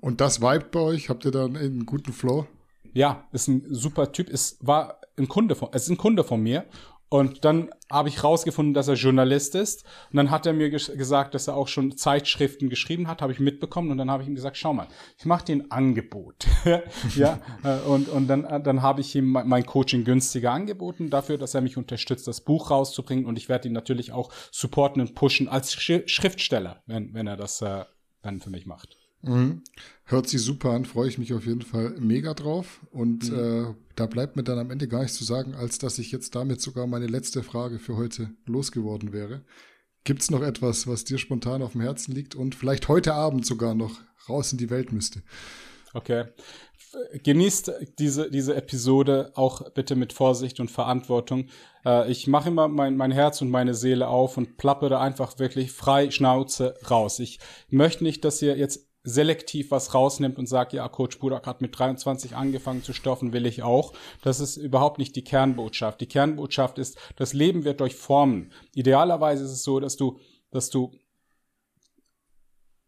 [0.00, 1.08] Und das vibet bei euch?
[1.08, 2.46] Habt ihr dann einen guten Flow?
[2.92, 4.28] Ja, ist ein super Typ.
[4.28, 6.66] Es war ein Kunde von, es ist ein Kunde von mir
[7.12, 9.84] und dann habe ich rausgefunden, dass er Journalist ist.
[10.10, 13.34] Und dann hat er mir ges gesagt, dass er auch schon Zeitschriften geschrieben hat, habe
[13.34, 13.90] ich mitbekommen.
[13.90, 14.86] Und dann habe ich ihm gesagt, schau mal,
[15.18, 16.46] ich mache dir ein Angebot.
[17.14, 21.36] ja, äh, und, und dann, äh, dann habe ich ihm mein Coaching günstiger angeboten, dafür,
[21.36, 23.26] dass er mich unterstützt, das Buch rauszubringen.
[23.26, 27.60] Und ich werde ihn natürlich auch supporten und pushen als Schriftsteller, wenn, wenn er das
[27.60, 27.84] äh,
[28.22, 28.96] dann für mich macht.
[29.20, 29.62] Mhm.
[30.04, 32.80] Hört sich super an, freue ich mich auf jeden Fall mega drauf.
[32.90, 33.38] Und mhm.
[33.38, 36.34] äh, da bleibt mir dann am Ende gar nichts zu sagen, als dass ich jetzt
[36.34, 39.42] damit sogar meine letzte Frage für heute losgeworden wäre.
[40.04, 43.46] Gibt es noch etwas, was dir spontan auf dem Herzen liegt und vielleicht heute Abend
[43.46, 45.22] sogar noch raus in die Welt müsste?
[45.94, 46.24] Okay.
[47.22, 51.48] Genießt diese, diese Episode auch bitte mit Vorsicht und Verantwortung.
[51.86, 55.72] Äh, ich mache immer mein, mein Herz und meine Seele auf und plappere einfach wirklich
[55.72, 57.18] frei Schnauze raus.
[57.18, 57.38] Ich
[57.70, 61.76] möchte nicht, dass ihr jetzt selektiv was rausnimmt und sagt, ja, Coach Budak hat mit
[61.76, 63.92] 23 angefangen zu stoffen, will ich auch.
[64.22, 66.00] Das ist überhaupt nicht die Kernbotschaft.
[66.00, 68.52] Die Kernbotschaft ist, das Leben wird durch formen.
[68.74, 70.18] Idealerweise ist es so, dass du,
[70.50, 70.92] dass du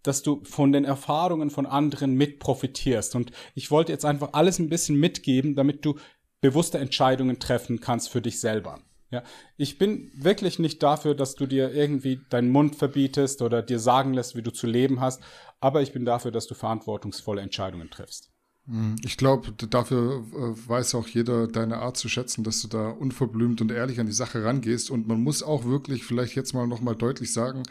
[0.04, 3.16] dass du von den Erfahrungen von anderen mit profitierst.
[3.16, 5.96] Und ich wollte jetzt einfach alles ein bisschen mitgeben, damit du
[6.42, 8.80] bewusste Entscheidungen treffen kannst für dich selber.
[9.10, 9.22] Ja,
[9.56, 14.12] ich bin wirklich nicht dafür, dass du dir irgendwie deinen Mund verbietest oder dir sagen
[14.12, 15.22] lässt, wie du zu leben hast,
[15.60, 18.30] aber ich bin dafür, dass du verantwortungsvolle Entscheidungen triffst.
[18.66, 22.90] Hm, ich glaube, dafür äh, weiß auch jeder deine Art zu schätzen, dass du da
[22.90, 24.90] unverblümt und ehrlich an die Sache rangehst.
[24.90, 27.62] Und man muss auch wirklich vielleicht jetzt mal nochmal deutlich sagen,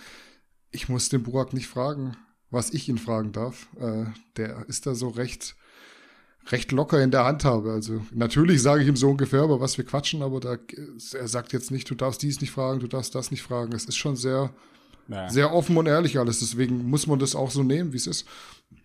[0.72, 2.16] ich muss den Burak nicht fragen,
[2.50, 3.68] was ich ihn fragen darf.
[3.80, 4.06] Äh,
[4.38, 5.56] der ist da so recht
[6.48, 7.72] recht locker in der Hand habe.
[7.72, 10.58] Also natürlich sage ich ihm so ungefähr, aber was wir quatschen, aber da,
[11.14, 13.74] er sagt jetzt nicht, du darfst dies nicht fragen, du darfst das nicht fragen.
[13.74, 14.54] Es ist schon sehr,
[15.08, 15.30] naja.
[15.30, 16.40] sehr offen und ehrlich alles.
[16.40, 18.28] Deswegen muss man das auch so nehmen, wie es ist.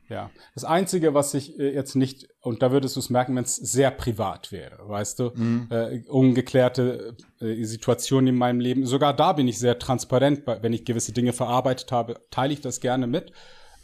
[0.08, 3.44] Ja, das Einzige, was ich äh, jetzt nicht, und da würdest du es merken, wenn
[3.44, 5.66] es sehr privat wäre, weißt du, mhm.
[5.70, 10.86] äh, ungeklärte äh, Situationen in meinem Leben, sogar da bin ich sehr transparent, wenn ich
[10.86, 13.32] gewisse Dinge verarbeitet habe, teile ich das gerne mit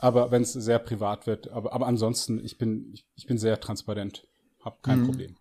[0.05, 1.51] aber wenn es sehr privat wird.
[1.51, 4.27] Aber, aber ansonsten, ich bin, ich, ich bin sehr transparent,
[4.61, 5.07] habe kein mhm.
[5.07, 5.37] Problem.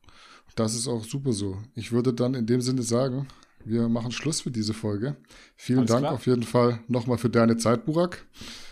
[0.55, 1.57] Das ist auch super so.
[1.75, 3.27] Ich würde dann in dem Sinne sagen,
[3.65, 5.15] wir machen Schluss für diese Folge.
[5.55, 6.13] Vielen Alles Dank klar.
[6.13, 8.25] auf jeden Fall nochmal für deine Zeit, Burak.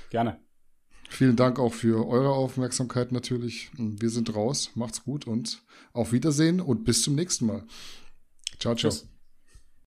[0.09, 0.39] Gerne.
[1.09, 3.69] Vielen Dank auch für eure Aufmerksamkeit natürlich.
[3.77, 4.71] Wir sind raus.
[4.75, 5.61] Macht's gut und
[5.91, 7.63] auf Wiedersehen und bis zum nächsten Mal.
[8.59, 8.91] Ciao, ciao.
[8.91, 9.10] Tschüss.